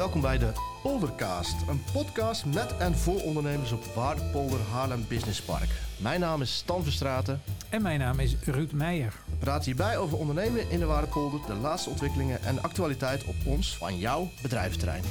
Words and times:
Welkom 0.00 0.20
bij 0.20 0.38
de 0.38 0.52
Poldercast, 0.82 1.56
een 1.68 1.82
podcast 1.92 2.44
met 2.44 2.76
en 2.76 2.94
voor 2.94 3.20
ondernemers 3.20 3.72
op 3.72 3.84
Waardepolder 3.94 4.58
Haarlem 4.72 5.04
Business 5.08 5.42
Park. 5.42 5.68
Mijn 5.96 6.20
naam 6.20 6.42
is 6.42 6.56
Stan 6.56 6.82
Verstraten. 6.82 7.40
En 7.68 7.82
mijn 7.82 7.98
naam 7.98 8.18
is 8.18 8.36
Ruud 8.44 8.72
Meijer. 8.72 9.12
We 9.26 9.36
praten 9.38 9.64
hierbij 9.64 9.96
over 9.96 10.18
ondernemen 10.18 10.70
in 10.70 10.78
de 10.78 10.84
Waardepolder, 10.84 11.40
de 11.46 11.54
laatste 11.54 11.90
ontwikkelingen 11.90 12.42
en 12.42 12.62
actualiteit 12.62 13.24
op 13.24 13.34
ons 13.44 13.76
van 13.76 13.98
jouw 13.98 14.28
bedrijventerrein. 14.42 15.02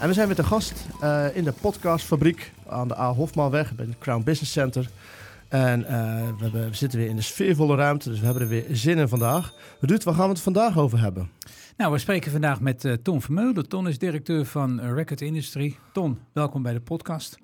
En 0.00 0.08
we 0.08 0.14
zijn 0.14 0.28
met 0.28 0.36
de 0.36 0.44
gast 0.44 0.86
uh, 1.02 1.36
in 1.36 1.44
de 1.44 1.52
podcastfabriek 1.52 2.52
aan 2.68 2.88
de 2.88 2.98
A. 2.98 3.12
Hofmanweg 3.12 3.74
bij 3.74 3.86
het 3.86 3.98
Crown 3.98 4.22
Business 4.24 4.52
Center. 4.52 4.90
En 5.48 5.80
uh, 5.80 5.86
we, 5.86 6.42
hebben, 6.42 6.68
we, 6.68 6.74
zitten 6.74 6.98
weer 6.98 7.08
in 7.08 7.16
de 7.16 7.22
sfeervolle 7.22 7.76
ruimte, 7.76 8.08
dus 8.08 8.18
we 8.18 8.24
hebben 8.24 8.42
er 8.42 8.48
weer 8.48 8.64
zin 8.70 8.98
in 8.98 9.08
vandaag. 9.08 9.54
Ruud, 9.80 10.02
waar 10.02 10.14
gaan 10.14 10.24
we 10.24 10.32
het 10.32 10.40
vandaag 10.40 10.78
over 10.78 11.00
hebben? 11.00 11.30
Nou, 11.76 11.92
we 11.92 11.98
spreken 11.98 12.30
vandaag 12.30 12.60
met 12.60 12.84
uh, 12.84 12.92
Ton 12.92 13.22
Vermeulen. 13.22 13.68
Ton 13.68 13.88
is 13.88 13.98
directeur 13.98 14.44
van 14.44 14.80
Record 14.80 15.20
Industry. 15.20 15.76
Ton, 15.92 16.18
welkom 16.32 16.62
bij 16.62 16.72
de 16.72 16.80
podcast. 16.80 17.38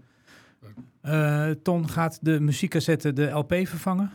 Uh, 1.03 1.51
Ton, 1.63 1.89
gaat 1.89 2.19
de 2.21 2.41
muziekcassette 2.41 3.13
de 3.13 3.31
LP 3.31 3.53
vervangen? 3.53 4.11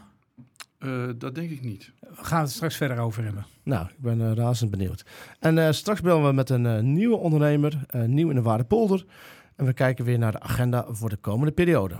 dat 1.17 1.35
denk 1.35 1.49
ik 1.49 1.61
niet. 1.61 1.91
We 1.99 2.23
gaan 2.23 2.41
het 2.41 2.51
straks 2.51 2.75
verder 2.75 2.97
over 2.97 3.23
hebben. 3.23 3.45
Nou, 3.63 3.87
ik 3.87 4.01
ben 4.01 4.35
razend 4.35 4.71
benieuwd. 4.71 5.05
En 5.39 5.75
straks 5.75 6.01
bellen 6.01 6.27
we 6.27 6.33
met 6.33 6.49
een 6.49 6.93
nieuwe 6.93 7.17
ondernemer, 7.17 7.85
nieuw 8.05 8.29
in 8.29 8.35
de 8.35 8.41
Waardepolder. 8.41 9.05
En 9.55 9.65
we 9.65 9.73
kijken 9.73 10.05
weer 10.05 10.17
naar 10.17 10.31
de 10.31 10.39
agenda 10.39 10.85
voor 10.89 11.09
de 11.09 11.15
komende 11.15 11.51
periode. 11.51 11.95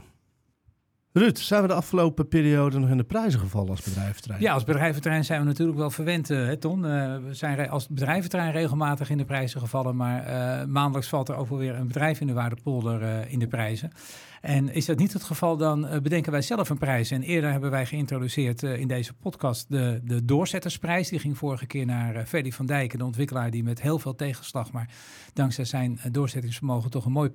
Ruud, 1.18 1.38
zijn 1.38 1.62
we 1.62 1.68
de 1.68 1.74
afgelopen 1.74 2.28
periode 2.28 2.80
nog 2.80 2.90
in 2.90 2.98
de 2.98 3.04
prijzen 3.04 3.40
gevallen 3.40 3.70
als 3.70 3.82
bedrijventerrein? 3.82 4.42
Ja, 4.42 4.54
als 4.54 4.64
bedrijventerrein 4.64 5.26
zijn 5.26 5.40
we 5.40 5.46
natuurlijk 5.46 5.78
wel 5.78 5.90
verwend, 5.90 6.30
uh, 6.30 6.46
hè, 6.46 6.58
Ton. 6.58 6.86
Uh, 6.86 7.16
we 7.28 7.34
zijn 7.34 7.70
als 7.70 7.88
bedrijventerrein 7.88 8.52
regelmatig 8.52 9.10
in 9.10 9.18
de 9.18 9.26
prijzen 9.26 9.60
gevallen, 9.60 9.96
maar 9.96 10.28
uh, 10.28 10.66
maandelijks 10.68 11.10
valt 11.10 11.30
er 11.30 11.36
ook 11.36 11.50
wel 11.50 11.58
weer 11.58 11.76
een 11.76 11.88
bedrijf 11.88 12.22
in 12.22 12.28
de 12.28 12.34
Waardepolder 12.34 13.28
in 13.30 13.40
de 13.40 13.48
prijzen. 13.48 13.92
En 14.42 14.74
is 14.74 14.86
dat 14.86 14.98
niet 14.98 15.14
het 15.14 15.24
geval, 15.24 15.58
dan 15.58 15.88
bedenken 16.04 16.32
wij 16.32 16.42
zelf 16.42 16.70
een 16.70 16.78
prijs. 16.78 17.12
En 17.12 17.22
eerder 17.22 17.52
hebben 17.52 17.72
wij 17.72 17.86
geïntroduceerd 17.86 18.64
in 18.64 18.88
deze 18.88 19.14
podcast 19.14 19.70
de, 19.70 20.02
de 20.04 20.26
doorzettersprijs. 20.26 21.10
Die 21.10 21.20
ging 21.20 21.38
vorige 21.38 21.66
keer 21.66 21.86
naar 21.86 22.16
uh, 22.16 22.24
Ferdy 22.24 22.52
van 22.52 22.66
Dijken, 22.66 23.00
de 23.00 23.06
ontwikkelaar 23.06 23.52
die 23.52 23.64
met 23.64 23.82
heel 23.82 24.00
veel 24.00 24.16
tegenslag, 24.16 24.72
maar 24.72 24.90
dankzij 25.34 25.66
zijn 25.66 26.00
doorzettingsvermogen 26.12 26.90
toch 26.90 27.06
een 27.06 27.12
mooi 27.12 27.32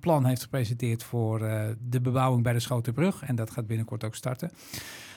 plan 0.00 0.26
heeft 0.26 0.42
gepresenteerd 0.42 1.02
voor 1.02 1.38
de 1.80 2.00
bebouwing 2.00 2.42
bij 2.42 2.52
de 2.52 2.60
Schotenbrug. 2.60 3.22
En 3.22 3.36
dat 3.36 3.50
gaat 3.50 3.66
binnenkort 3.66 4.04
ook 4.04 4.14
starten. 4.14 4.50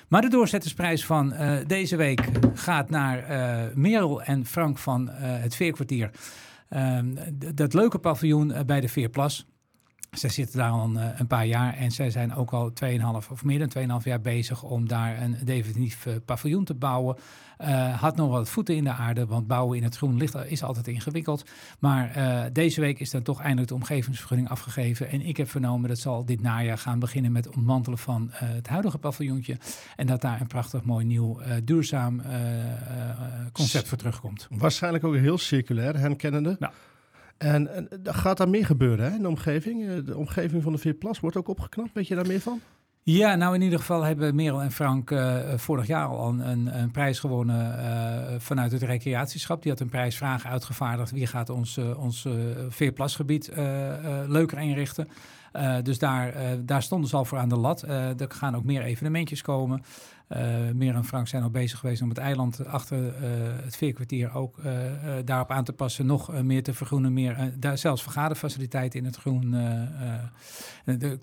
Maar 0.08 0.22
de 0.22 0.30
doorzettersprijs 0.30 1.06
van 1.06 1.34
deze 1.68 1.96
week 1.96 2.22
gaat 2.54 2.90
naar 2.90 3.30
uh, 3.30 3.76
Merel 3.76 4.22
en 4.22 4.46
Frank 4.46 4.78
van 4.78 5.10
het 5.10 5.56
Veerkwartier. 5.56 6.12
Ehm, 6.70 7.16
dat 7.56 7.74
leuke 7.74 8.00
paviljoen 8.00 8.54
bij 8.66 8.82
de 8.82 8.90
Veerplas. 8.90 9.48
Zij 10.12 10.30
zitten 10.30 10.58
daar 10.58 10.72
al 10.72 10.84
een, 10.84 11.20
een, 11.20 11.28
paar 11.28 11.46
jaar 11.46 11.74
en 11.74 11.92
zij 11.92 12.10
zijn 12.10 12.36
ook 12.36 12.52
al 12.52 12.72
2,5 12.86 13.32
of 13.32 13.44
meer 13.44 13.68
dan 13.68 14.00
2,5 14.02 14.04
jaar 14.04 14.22
bezig 14.22 14.64
om 14.64 14.88
daar 14.88 15.22
een 15.22 15.38
definitief 15.44 16.08
paviljoen 16.26 16.64
te 16.64 16.74
bouwen. 16.74 17.18
Uh, 17.62 18.00
had 18.02 18.16
nog 18.16 18.30
wat 18.30 18.50
voeten 18.50 18.76
in 18.76 18.84
de 18.84 18.92
aarde, 18.92 19.26
want 19.26 19.48
bouwen 19.48 19.78
in 19.78 19.84
het 19.84 19.98
groen 19.98 20.18
ligt, 20.18 20.36
is 20.36 20.64
altijd 20.64 20.88
ingewikkeld. 20.88 21.44
Maar 21.80 22.18
uh, 22.18 22.44
deze 22.54 22.82
week 22.82 23.00
is 23.00 23.12
dan 23.12 23.22
toch 23.22 23.40
eindelijk 23.40 23.68
de 23.68 23.74
omgevingsvergunning 23.74 24.50
afgegeven. 24.50 25.10
En 25.10 25.22
ik 25.22 25.38
heb 25.38 25.50
vernomen 25.50 25.90
dat 25.90 25.98
zal 25.98 26.26
dit 26.26 26.42
najaar 26.42 26.78
gaan 26.78 27.00
beginnen 27.00 27.32
met 27.32 27.56
ontmantelen 27.56 27.98
van 27.98 28.32
uh, 28.34 28.40
het 28.40 28.68
huidige 28.68 28.98
paviljoentje. 28.98 29.58
En 29.96 30.08
dat 30.08 30.22
daar 30.22 30.42
een 30.42 30.48
prachtig 30.48 30.84
mooi 30.84 31.06
nieuw 31.06 31.40
duurzaam 31.64 32.22
concept 33.52 33.88
voor 33.88 33.98
terugkomt. 33.98 34.48
Waarschijnlijk 34.50 35.04
ook 35.04 35.16
heel 35.16 35.38
circulair, 35.38 36.00
herkennende. 36.00 36.56
Nou. 36.60 36.74
En, 37.40 37.88
gaat 38.04 38.38
daar 38.38 38.50
meer 38.50 38.66
gebeuren 38.66 39.10
hè, 39.10 39.16
in 39.16 39.22
de 39.22 39.28
omgeving? 39.28 40.04
De 40.04 40.18
omgeving 40.18 40.64
van 40.64 40.72
de 40.72 40.78
Veerplas 40.78 41.20
wordt 41.20 41.38
ook 41.38 41.48
opgeknapt. 41.48 41.94
Weet 41.94 42.08
je 42.08 42.16
daar 42.16 42.28
meer 42.28 42.42
van? 42.42 42.60
Ja, 43.04 43.36
nou 43.36 43.56
in 43.56 43.62
ieder 43.62 43.80
geval 43.80 44.02
hebben 44.02 44.36
Merel 44.36 44.62
en 44.62 44.72
Frank 44.72 45.12
uh, 45.12 45.38
vorig 45.56 45.88
jaar 45.88 46.08
al 46.08 46.30
een, 46.30 46.80
een 46.80 46.92
prijs 46.92 47.20
gewonnen 47.20 47.80
uh, 47.80 48.40
vanuit 48.40 48.72
het 48.72 48.82
recreatieschap. 48.82 49.62
Die 49.62 49.72
had 49.72 49.82
een 49.82 49.90
prijsvraag 49.90 50.46
uitgevaardigd. 50.46 51.12
Wie 51.12 51.28
gaat 51.28 51.50
ons, 51.50 51.78
uh, 51.78 52.04
ons 52.04 52.28
Veerplasgebied 52.70 53.52
leuker 54.28 54.60
inrichten? 54.60 55.08
Dus 55.84 56.00
daar, 56.00 56.34
daar 56.66 56.82
stonden 56.82 57.10
ze 57.10 57.16
al 57.16 57.26
voor 57.26 57.38
aan 57.38 57.50
de 57.50 57.58
lat. 57.58 57.82
Er 57.82 58.16
gaan 58.28 58.56
ook 58.56 58.64
meer 58.64 58.82
evenementjes 58.82 59.42
komen. 59.42 59.84
Meer 60.74 60.96
en 60.96 61.06
Frank 61.06 61.28
zijn 61.28 61.44
al 61.44 61.50
bezig 61.50 61.80
geweest 61.80 62.02
om 62.02 62.10
het 62.10 62.18
eiland 62.18 62.66
achter 62.66 63.14
het 63.64 63.76
veerkwartier 63.76 64.34
ook 64.34 64.56
daarop 65.26 65.52
aan 65.52 65.64
te 65.64 65.74
passen. 65.74 66.06
Nog 66.06 66.42
meer 66.42 66.64
te 66.64 66.74
vergroenen, 66.74 67.14
meer, 67.14 67.54
daar 67.60 67.78
zelfs 67.78 68.04
vergaderfaciliteiten 68.04 69.00
in 69.00 69.06
het 69.06 69.16
groen. 69.16 69.54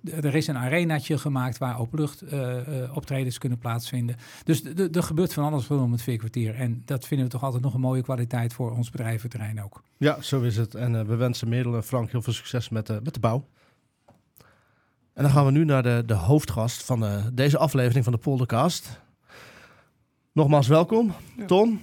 Er 0.04 0.34
is 0.34 0.46
een 0.46 0.56
arenaatje 0.56 1.18
gemaakt 1.18 1.58
waar 1.58 1.78
openlucht 1.78 2.24
optredens 2.94 3.38
kunnen 3.38 3.58
plaatsvinden. 3.58 4.16
Dus 4.44 4.64
er 4.92 5.02
gebeurt 5.02 5.32
van 5.32 5.44
alles 5.44 5.66
rondom 5.66 5.92
het 5.92 6.02
veerkwartier. 6.02 6.54
En 6.54 6.82
dat 6.84 7.06
vinden 7.06 7.26
we 7.26 7.32
toch 7.32 7.42
altijd 7.42 7.62
nog 7.62 7.74
een 7.74 7.80
mooie 7.80 8.02
kwaliteit 8.02 8.52
voor 8.52 8.72
ons 8.72 8.90
bedrijventerrein 8.90 9.62
ook. 9.62 9.82
Ja, 9.96 10.20
zo 10.20 10.42
is 10.42 10.56
het. 10.56 10.74
En 10.74 11.06
we 11.06 11.16
wensen 11.16 11.48
Merel 11.48 11.74
en 11.74 11.84
Frank 11.84 12.10
heel 12.10 12.22
veel 12.22 12.32
succes 12.32 12.68
met, 12.68 12.88
met 12.88 13.14
de 13.14 13.20
bouw. 13.20 13.44
En 15.16 15.22
dan 15.22 15.30
gaan 15.30 15.44
we 15.44 15.50
nu 15.50 15.64
naar 15.64 15.82
de, 15.82 16.02
de 16.06 16.14
hoofdgast 16.14 16.84
van 16.84 17.00
de, 17.00 17.30
deze 17.32 17.58
aflevering 17.58 18.04
van 18.04 18.12
de 18.12 18.18
Poldercast. 18.18 19.00
Nogmaals 20.32 20.66
welkom, 20.66 21.12
ja. 21.36 21.44
Ton. 21.44 21.80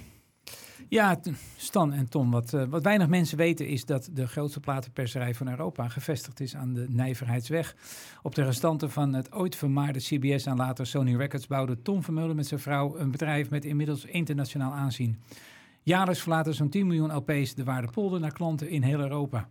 Ja, 0.88 1.20
Stan 1.56 1.92
en 1.92 2.08
Tom. 2.08 2.30
Wat, 2.30 2.52
uh, 2.52 2.64
wat 2.64 2.82
weinig 2.82 3.08
mensen 3.08 3.36
weten 3.36 3.66
is 3.66 3.84
dat 3.84 4.08
de 4.12 4.26
grootste 4.26 4.60
platenperserij 4.60 5.34
van 5.34 5.48
Europa 5.48 5.88
gevestigd 5.88 6.40
is 6.40 6.56
aan 6.56 6.72
de 6.72 6.86
Nijverheidsweg. 6.88 7.76
Op 8.22 8.34
de 8.34 8.44
restanten 8.44 8.90
van 8.90 9.12
het 9.12 9.32
ooit 9.32 9.56
vermaarde 9.56 9.98
CBS 9.98 10.46
en 10.46 10.56
later 10.56 10.86
Sony 10.86 11.16
Records 11.16 11.46
bouwde 11.46 11.82
Tom 11.82 12.02
Vermeulen 12.02 12.36
met 12.36 12.46
zijn 12.46 12.60
vrouw 12.60 12.96
een 12.98 13.10
bedrijf 13.10 13.50
met 13.50 13.64
inmiddels 13.64 14.04
internationaal 14.04 14.72
aanzien. 14.72 15.20
Jaarlijks 15.82 16.20
verlaten 16.20 16.54
zo'n 16.54 16.68
10 16.68 16.86
miljoen 16.86 17.14
LP's 17.14 17.54
de 17.54 17.64
Waardepolder 17.64 18.20
naar 18.20 18.32
klanten 18.32 18.68
in 18.68 18.82
heel 18.82 19.00
Europa. 19.00 19.48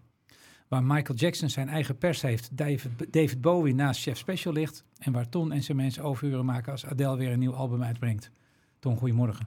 Waar 0.74 0.84
Michael 0.84 1.18
Jackson 1.18 1.50
zijn 1.50 1.70
eigen 1.70 1.98
pers 1.98 2.22
heeft, 2.22 2.58
David, 2.58 3.14
David 3.14 3.42
Bowie 3.42 3.76
naast 3.76 4.02
Chef 4.02 4.18
Special 4.18 4.54
ligt. 4.54 4.84
En 4.98 5.12
waar 5.12 5.30
Ton 5.30 5.52
en 5.52 5.64
zijn 5.64 5.78
mensen 5.78 6.04
overuren 6.04 6.46
maken 6.46 6.72
als 6.72 6.86
Adele 6.86 7.18
weer 7.18 7.32
een 7.32 7.40
nieuw 7.40 7.54
album 7.54 7.84
uitbrengt. 7.84 8.32
Ton, 8.80 8.98
goedemorgen. 8.98 9.46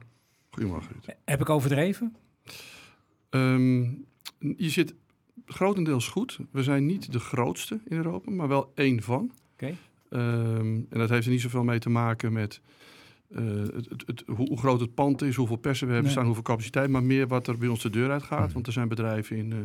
Goedemorgen. 0.49 0.95
Heb 1.25 1.41
ik 1.41 1.49
overdreven? 1.49 2.15
Um, 3.29 4.05
je 4.39 4.69
zit 4.69 4.93
grotendeels 5.45 6.07
goed. 6.07 6.39
We 6.51 6.63
zijn 6.63 6.85
niet 6.85 7.11
de 7.11 7.19
grootste 7.19 7.79
in 7.85 7.97
Europa, 7.97 8.31
maar 8.31 8.47
wel 8.47 8.71
één 8.75 9.01
van. 9.01 9.31
Oké. 9.53 9.75
Okay. 10.09 10.23
Um, 10.23 10.87
en 10.89 10.99
dat 10.99 11.09
heeft 11.09 11.25
er 11.25 11.31
niet 11.31 11.41
zoveel 11.41 11.63
mee 11.63 11.79
te 11.79 11.89
maken 11.89 12.33
met 12.33 12.61
uh, 13.29 13.61
het, 13.73 13.89
het, 13.89 14.03
het, 14.05 14.23
hoe, 14.27 14.57
groot 14.57 14.79
het 14.79 14.93
pand 14.93 15.21
is, 15.21 15.35
hoeveel 15.35 15.55
persen 15.55 15.87
we 15.87 15.93
hebben 15.93 16.11
nee. 16.11 16.19
staan, 16.19 16.25
hoeveel 16.25 16.53
capaciteit, 16.53 16.89
maar 16.89 17.03
meer 17.03 17.27
wat 17.27 17.47
er 17.47 17.57
bij 17.57 17.67
ons 17.67 17.81
de 17.81 17.89
deur 17.89 18.11
uit 18.11 18.23
gaat. 18.23 18.53
Want 18.53 18.67
er 18.67 18.73
zijn 18.73 18.87
bedrijven 18.87 19.37
in 19.37 19.51
uh, 19.51 19.57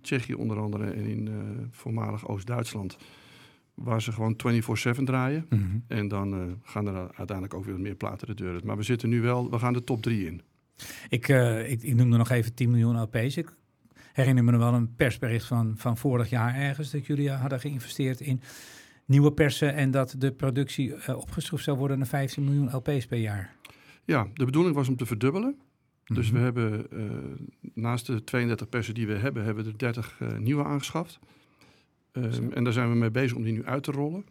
Tsjechië 0.00 0.34
onder 0.34 0.58
andere 0.58 0.90
en 0.90 1.06
in 1.06 1.26
uh, 1.26 1.34
voormalig 1.70 2.28
Oost-Duitsland. 2.28 2.96
Waar 3.74 4.02
ze 4.02 4.12
gewoon 4.12 4.36
24-7 4.98 5.02
draaien. 5.04 5.46
Mm 5.48 5.58
-hmm. 5.58 5.84
En 5.86 6.08
dan 6.08 6.34
uh, 6.34 6.52
gaan 6.62 6.86
er 6.86 6.94
uiteindelijk 6.94 7.54
ook 7.54 7.64
weer 7.64 7.80
meer 7.80 7.94
platen 7.94 8.26
de 8.26 8.34
deur 8.34 8.52
uit. 8.52 8.64
Maar 8.64 8.76
we 8.76 8.82
zitten 8.82 9.08
nu 9.08 9.20
wel, 9.20 9.50
we 9.50 9.58
gaan 9.58 9.72
de 9.72 9.84
top 9.84 10.02
3 10.02 10.26
in. 10.26 10.42
Ik, 11.08 11.28
uh, 11.28 11.70
ik, 11.70 11.82
ik 11.82 11.94
noemde 11.94 12.16
nog 12.16 12.30
even 12.30 12.54
10 12.54 12.70
miljoen 12.70 13.00
LP's. 13.00 13.36
Ik 13.36 13.56
herinner 14.12 14.44
me 14.44 14.50
nog 14.50 14.60
wel 14.60 14.74
een 14.74 14.94
persbericht 14.94 15.46
van, 15.46 15.74
van 15.76 15.96
vorig 15.96 16.30
jaar 16.30 16.54
ergens. 16.54 16.90
Dat 16.90 17.06
jullie 17.06 17.30
hadden 17.30 17.60
geïnvesteerd 17.60 18.20
in 18.20 18.40
nieuwe 19.04 19.32
persen. 19.32 19.74
En 19.74 19.90
dat 19.90 20.14
de 20.18 20.32
productie 20.32 20.88
uh, 20.88 21.16
opgeschroefd 21.16 21.64
zou 21.64 21.78
worden 21.78 21.98
naar 21.98 22.06
15 22.06 22.44
miljoen 22.44 22.74
LP's 22.74 23.06
per 23.06 23.18
jaar. 23.18 23.54
Ja, 24.04 24.26
de 24.34 24.44
bedoeling 24.44 24.74
was 24.74 24.88
om 24.88 24.96
te 24.96 25.06
verdubbelen. 25.06 25.56
Dus 26.08 26.26
Mhm. 26.30 26.36
we 26.36 26.42
hebben 26.44 26.86
uh, 26.92 27.02
naast 27.74 28.06
de 28.06 28.24
32 28.24 28.68
persen 28.68 28.94
die 28.94 29.06
we 29.06 29.14
hebben, 29.14 29.44
hebben 29.44 29.64
we 29.64 29.70
er 29.70 29.78
30 29.78 30.18
uh, 30.22 30.36
nieuwe 30.38 30.64
aangeschaft. 30.64 31.18
Um, 32.12 32.52
en 32.52 32.64
daar 32.64 32.72
zijn 32.72 32.90
we 32.90 32.96
mee 32.96 33.10
bezig 33.10 33.36
om 33.36 33.42
die 33.42 33.52
nu 33.52 33.64
uit 33.64 33.82
te 33.82 33.90
rollen. 33.92 34.24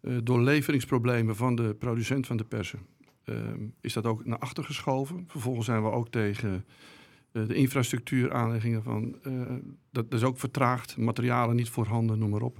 Uh, 0.00 0.16
door 0.22 0.40
leveringsproblemen 0.42 1.36
van 1.36 1.54
de 1.54 1.74
producent 1.78 2.26
van 2.26 2.36
de 2.36 2.44
persen 2.44 2.78
um, 3.24 3.74
is 3.80 3.92
dat 3.92 4.06
ook 4.06 4.24
naar 4.24 4.38
achter 4.38 4.64
geschoven. 4.64 5.24
Vervolgens 5.26 5.66
zijn 5.66 5.82
we 5.82 5.90
ook 5.90 6.08
tegen 6.08 6.64
de 7.32 7.54
infrastructuuraanleggingen 7.54 8.82
van... 8.82 9.16
dat, 9.90 10.10
dat 10.10 10.20
is 10.20 10.22
ook 10.26 10.38
vertraagd, 10.38 10.96
materialen 10.96 11.56
niet 11.56 11.68
voorhanden, 11.68 12.18
noem 12.18 12.30
maar 12.30 12.42
op. 12.42 12.58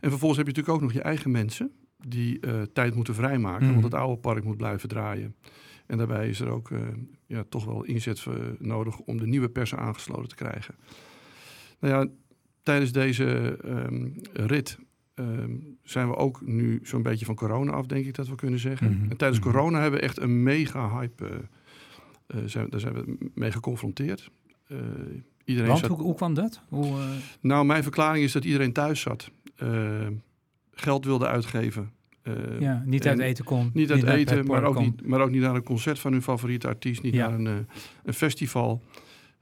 En 0.00 0.10
vervolgens 0.10 0.38
heb 0.38 0.46
je 0.46 0.52
natuurlijk 0.52 0.68
ook 0.68 0.80
nog 0.80 0.92
je 0.92 1.02
eigen 1.08 1.30
mensen... 1.30 1.70
die 2.06 2.40
tijd 2.72 2.94
moeten 2.94 3.14
vrijmaken, 3.14 3.64
Mhm. 3.64 3.72
want 3.72 3.84
het 3.84 3.94
oude 3.94 4.20
park 4.20 4.44
moet 4.44 4.56
blijven 4.56 4.88
draaien. 4.88 5.34
En 5.86 5.98
daarbij 5.98 6.28
is 6.28 6.40
er 6.40 6.48
ook 6.48 6.70
uh, 6.70 6.80
ja, 7.26 7.44
toch 7.48 7.64
wel 7.64 7.84
inzet 7.84 8.24
uh, 8.28 8.34
nodig 8.58 8.98
om 8.98 9.18
de 9.18 9.26
nieuwe 9.26 9.48
persen 9.48 9.78
aangesloten 9.78 10.28
te 10.28 10.34
krijgen. 10.34 10.74
Nou 11.78 11.94
ja, 11.94 12.10
tijdens 12.62 12.92
deze 12.92 13.58
um, 13.64 14.14
rit 14.32 14.78
um, 15.14 15.78
zijn 15.82 16.08
we 16.08 16.16
ook 16.16 16.40
nu 16.46 16.80
zo'n 16.82 17.02
beetje 17.02 17.24
van 17.24 17.34
corona 17.34 17.72
af, 17.72 17.86
denk 17.86 18.06
ik 18.06 18.14
dat 18.14 18.28
we 18.28 18.34
kunnen 18.34 18.58
zeggen. 18.58 18.92
Mhm. 18.92 19.10
En 19.10 19.16
tijdens 19.16 19.40
Mhm. 19.40 19.50
corona 19.50 19.80
hebben 19.80 20.00
we 20.00 20.06
echt 20.06 20.20
een 20.20 20.42
mega 20.42 20.98
hype 20.98 21.24
uh, 21.24 21.30
Eh, 22.26 22.38
zijn, 22.46 22.70
daar 22.70 22.80
zijn 22.80 22.94
we 22.94 23.30
mee 23.34 23.52
geconfronteerd. 23.52 24.30
Uh, 24.68 24.78
iedereen 25.44 25.68
Want, 25.68 25.80
zat... 25.80 25.88
hoe, 25.90 26.00
hoe 26.00 26.14
kwam 26.14 26.34
dat? 26.34 26.60
Hoe. 26.68 26.96
Nou, 27.40 27.66
mijn 27.66 27.82
verklaring 27.82 28.24
is 28.24 28.32
dat 28.32 28.44
iedereen 28.44 28.72
thuis 28.72 29.00
zat. 29.00 29.30
Geld 30.70 31.04
wilde 31.04 31.26
uitgeven. 31.26 31.92
Ja, 32.58 32.82
niet 32.86 33.06
uit 33.06 33.18
eten 33.18 33.44
kon. 33.44 33.70
Niet 33.74 33.90
uit 33.90 34.02
eten, 34.02 34.46
maar 34.46 34.64
ook 34.64 34.80
niet, 34.80 35.06
maar 35.06 35.20
ook 35.20 35.30
niet 35.30 35.40
naar 35.40 35.54
een 35.54 35.62
concert 35.62 35.98
van 35.98 36.12
hun 36.12 36.22
favoriete 36.22 36.68
artiest. 36.68 37.02
Niet 37.02 37.14
ja. 37.14 37.28
naar 37.28 37.38
een, 37.38 37.66
een 38.04 38.14
festival. 38.14 38.82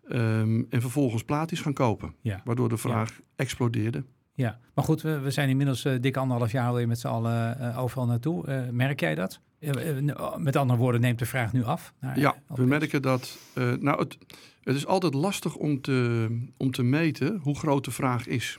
Um, 0.09 0.67
en 0.71 0.81
vervolgens 0.81 1.25
plaatjes 1.25 1.61
gaan 1.61 1.73
kopen. 1.73 2.15
Ja. 2.21 2.41
Waardoor 2.45 2.69
de 2.69 2.77
vraag 2.77 3.21
explodeerde. 3.37 4.05
Ja, 4.35 4.59
maar 4.75 4.85
goed, 4.85 5.03
we, 5.03 5.19
we 5.19 5.31
zijn 5.31 5.49
inmiddels 5.49 5.85
uh, 5.85 5.93
dik 6.01 6.17
anderhalf 6.17 6.53
jaar 6.53 6.75
weer 6.75 6.89
met 6.89 6.99
z'n 6.99 7.07
allen 7.07 7.57
uh, 7.61 7.83
overal 7.83 8.07
naartoe. 8.07 8.69
Merk 8.73 9.01
jij 9.01 9.15
dat? 9.15 9.41
met 10.37 10.57
andere 10.57 10.79
woorden, 10.79 11.01
neemt 11.01 11.19
de 11.19 11.27
vraag 11.27 11.53
nu 11.53 11.65
af? 11.65 11.95
ja, 12.15 12.35
we 12.47 12.65
merken 12.65 13.03
dat. 13.03 13.39
nou, 13.81 13.99
het, 13.99 14.19
het 14.63 14.77
is 14.77 14.87
altijd 14.87 15.15
lastig 15.15 15.57
om 15.57 15.81
te, 15.81 16.29
om 16.57 16.71
te 16.71 16.83
meten 16.83 17.39
hoe 17.43 17.59
groot 17.59 17.85
de 17.85 17.91
vraag 17.91 18.27
is. 18.27 18.59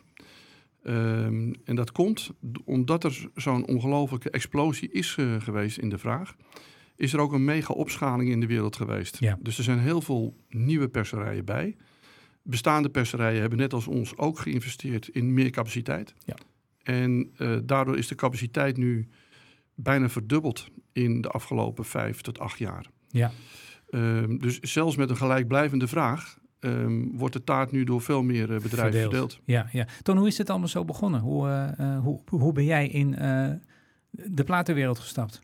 Um, 0.87 1.53
en 1.63 1.75
dat 1.75 1.91
komt 1.91 2.29
omdat 2.65 3.03
er 3.03 3.29
zo'n 3.35 3.67
ongelofelijke 3.67 4.29
explosie 4.29 4.91
is 4.91 5.17
geweest 5.39 5.77
in 5.77 5.89
de 5.89 5.97
vraag. 5.97 6.35
Is 6.95 7.13
er 7.13 7.19
ook 7.19 7.33
een 7.33 7.45
mega 7.45 7.73
opschaling 7.73 8.29
in 8.29 8.39
de 8.39 8.47
wereld 8.47 8.75
geweest. 8.75 9.19
Ja. 9.19 9.37
Dus 9.41 9.57
er 9.57 9.63
zijn 9.63 9.79
heel 9.79 10.01
veel 10.01 10.37
nieuwe 10.49 10.87
perserijen 10.87 11.45
bij. 11.45 11.75
Bestaande 12.41 12.89
perserijen 12.89 13.41
hebben 13.41 13.59
net 13.59 13.73
als 13.73 13.87
ons 13.87 14.17
ook 14.17 14.39
geïnvesteerd 14.39 15.07
in 15.07 15.33
meer 15.33 15.49
capaciteit. 15.49 16.13
Ja. 16.25 16.35
En 16.83 17.31
uh, 17.37 17.57
daardoor 17.63 17.97
is 17.97 18.07
de 18.07 18.15
capaciteit 18.15 18.77
nu 18.77 19.07
bijna 19.75 20.09
verdubbeld 20.09 20.67
in 20.93 21.21
de 21.21 21.29
afgelopen 21.29 21.85
vijf 21.85 22.21
tot 22.21 22.39
acht 22.39 22.57
jaar. 22.57 22.85
Ja. 23.07 23.31
Um, 23.89 24.39
dus 24.39 24.59
zelfs 24.59 24.95
met 24.95 25.09
een 25.09 25.17
gelijkblijvende 25.17 25.87
vraag 25.87 26.37
um, 26.65 27.17
wordt 27.17 27.33
de 27.33 27.43
taart 27.43 27.71
nu 27.71 27.83
door 27.83 28.01
veel 28.01 28.23
meer 28.23 28.49
uh, 28.49 28.59
bedrijven 28.59 28.99
verdeeld. 28.99 29.11
verdeeld. 29.11 29.39
Ja, 29.43 29.67
ja. 29.71 29.87
Ton, 30.01 30.17
hoe 30.17 30.27
is 30.27 30.35
dit 30.35 30.49
allemaal 30.49 30.67
zo 30.67 30.85
begonnen? 30.85 31.21
Hoe, 31.21 31.73
uh, 31.79 31.99
hoe, 31.99 32.21
hoe 32.25 32.53
ben 32.53 32.65
jij 32.65 32.87
in 32.87 33.11
de 34.11 34.43
platenwereld 34.43 34.99
gestapt? 34.99 35.41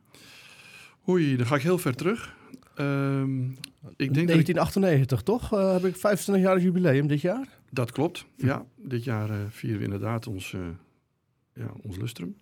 Oei, 1.09 1.35
dan 1.37 1.45
ga 1.45 1.55
ik 1.55 1.61
heel 1.61 1.77
ver 1.77 1.95
terug. 1.95 2.35
Um, 2.79 3.49
ik 3.95 4.13
denk 4.13 4.27
1998, 4.27 5.19
ik... 5.19 5.25
toch? 5.25 5.53
Uh, 5.53 5.71
heb 5.71 5.85
ik 5.85 5.95
25 5.95 6.45
jaar 6.45 6.59
jubileum 6.59 7.07
dit 7.07 7.21
jaar? 7.21 7.47
Dat 7.69 7.91
klopt, 7.91 8.25
ja. 8.37 8.65
Dit 8.75 9.03
jaar 9.03 9.29
uh, 9.29 9.35
vieren 9.49 9.77
we 9.77 9.83
inderdaad 9.83 10.27
ons, 10.27 10.51
uh, 10.51 10.61
ja, 11.53 11.71
ons 11.81 11.97
lustrum. 11.97 12.35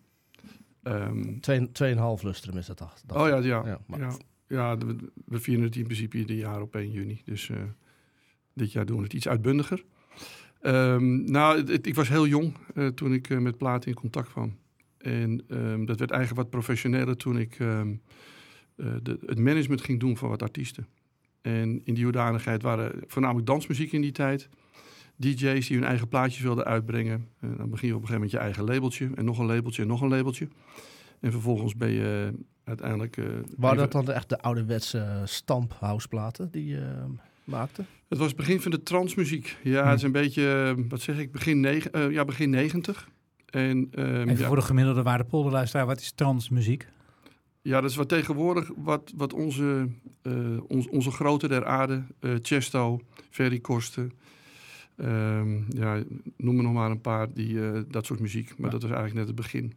Um, 0.83 1.41
Twee, 1.41 1.71
tweeënhalf 1.71 2.23
lustrum 2.23 2.57
is 2.57 2.65
dat, 2.65 2.77
dacht 2.77 3.03
Oh 3.13 3.27
ja, 3.27 3.37
ja. 3.37 3.79
Ja, 3.87 4.11
ja 4.47 4.77
we, 4.77 4.95
we, 5.25 5.39
vieren 5.39 5.63
het 5.63 5.75
in 5.75 5.83
principe 5.83 6.17
ieder 6.17 6.35
jaar 6.35 6.61
op 6.61 6.75
1 6.75 6.91
juni. 6.91 7.21
Dus 7.25 7.51
dit 8.59 8.71
jaar 8.71 8.85
doen 8.85 8.97
we 8.97 9.03
het 9.03 9.13
iets 9.13 9.27
uitbundiger. 9.27 9.83
Um, 10.61 11.31
nou, 11.31 11.71
het, 11.71 11.87
ik 11.87 11.95
was 11.95 12.09
heel 12.09 12.27
jong 12.27 12.53
toen 12.95 13.13
ik 13.13 13.39
met 13.39 13.57
platen 13.57 13.89
in 13.89 13.95
contact 13.95 14.29
kwam. 14.29 14.57
En 14.97 15.37
dat 15.85 15.99
werd 15.99 16.11
eigenlijk 16.11 16.41
wat 16.41 16.49
professioneler 16.49 17.17
toen 17.17 17.37
ik... 17.37 17.59
Uh, 17.59 17.81
de, 18.75 19.19
het 19.25 19.39
management 19.39 19.81
ging 19.81 19.99
doen 19.99 20.17
van 20.17 20.29
wat 20.29 20.41
artiesten. 20.41 20.87
En 21.41 21.81
in 21.83 21.93
die 21.93 22.03
hoedanigheid 22.03 22.61
waren 22.61 22.91
voornamelijk 23.07 23.47
dansmuziek 23.47 23.91
in 23.91 24.01
die 24.01 24.11
tijd. 24.11 24.49
DJ's 25.15 25.67
die 25.67 25.77
hun 25.77 25.87
eigen 25.87 26.07
plaatjes 26.07 26.41
wilden 26.41 26.65
uitbrengen. 26.65 27.27
Uh, 27.41 27.57
dan 27.57 27.69
begin 27.69 27.87
je 27.87 27.95
op 27.95 28.01
een 28.01 28.07
gegeven 28.07 28.13
moment 28.13 28.31
je 28.31 28.37
eigen 28.37 28.63
labeltje. 28.63 29.09
En 29.15 29.25
nog 29.25 29.39
een 29.39 29.45
labeltje 29.45 29.81
en 29.81 29.87
nog 29.87 30.01
een 30.01 30.09
labeltje. 30.09 30.47
En 31.19 31.31
vervolgens 31.31 31.75
ben 31.75 31.91
je 31.91 32.33
uiteindelijk... 32.63 33.17
Waren 33.57 33.77
dat 33.77 33.91
dan 33.91 34.11
echt 34.11 34.29
de 34.29 34.41
ouderwetse 34.41 35.21
stamphouseplaten 35.25 36.51
die 36.51 36.65
je 36.65 37.05
maakte? 37.49 37.85
Het 38.07 38.17
was 38.17 38.27
het 38.27 38.35
begin 38.35 38.61
van 38.61 38.71
de 38.71 38.83
transmuziek. 38.83 39.57
Ja, 39.63 39.87
het 39.87 39.97
is 39.97 40.03
een 40.03 40.11
beetje, 40.11 40.75
wat 40.89 41.01
zeg 41.01 41.17
ik, 41.17 41.31
begin, 41.31 41.59
negen, 41.59 42.11
ja, 42.11 42.25
begin 42.25 42.49
90. 42.49 43.09
En, 43.49 43.77
um, 43.77 44.29
Even 44.29 44.37
ja. 44.37 44.47
voor 44.47 44.55
de 44.55 44.61
gemiddelde 44.61 45.03
waardepolderluisteraar, 45.03 45.85
wat 45.85 45.99
is 45.99 46.11
transmuziek? 46.11 46.87
Ja, 47.61 47.81
dat 47.81 47.89
is 47.89 47.95
wat 47.95 48.09
tegenwoordig 48.09 48.71
wat, 48.75 49.13
wat 49.15 49.33
onze, 49.33 49.87
uh, 50.23 50.57
ons, 50.67 50.89
onze 50.89 51.11
grote 51.11 51.47
der 51.47 51.65
aarde, 51.65 52.03
uh, 52.19 52.35
Chesto, 52.41 53.01
Ferry 53.29 53.59
Kosten, 53.59 54.11
um, 54.97 55.65
ja, 55.69 56.03
noem 56.37 56.57
er 56.57 56.63
nog 56.63 56.73
maar 56.73 56.91
een 56.91 57.01
paar, 57.01 57.33
die, 57.33 57.53
uh, 57.53 57.79
dat 57.87 58.05
soort 58.05 58.19
muziek. 58.19 58.57
Maar 58.57 58.71
ja. 58.71 58.77
dat 58.77 58.81
was 58.81 58.91
eigenlijk 58.91 59.19
net 59.19 59.27
het 59.27 59.35
begin. 59.35 59.73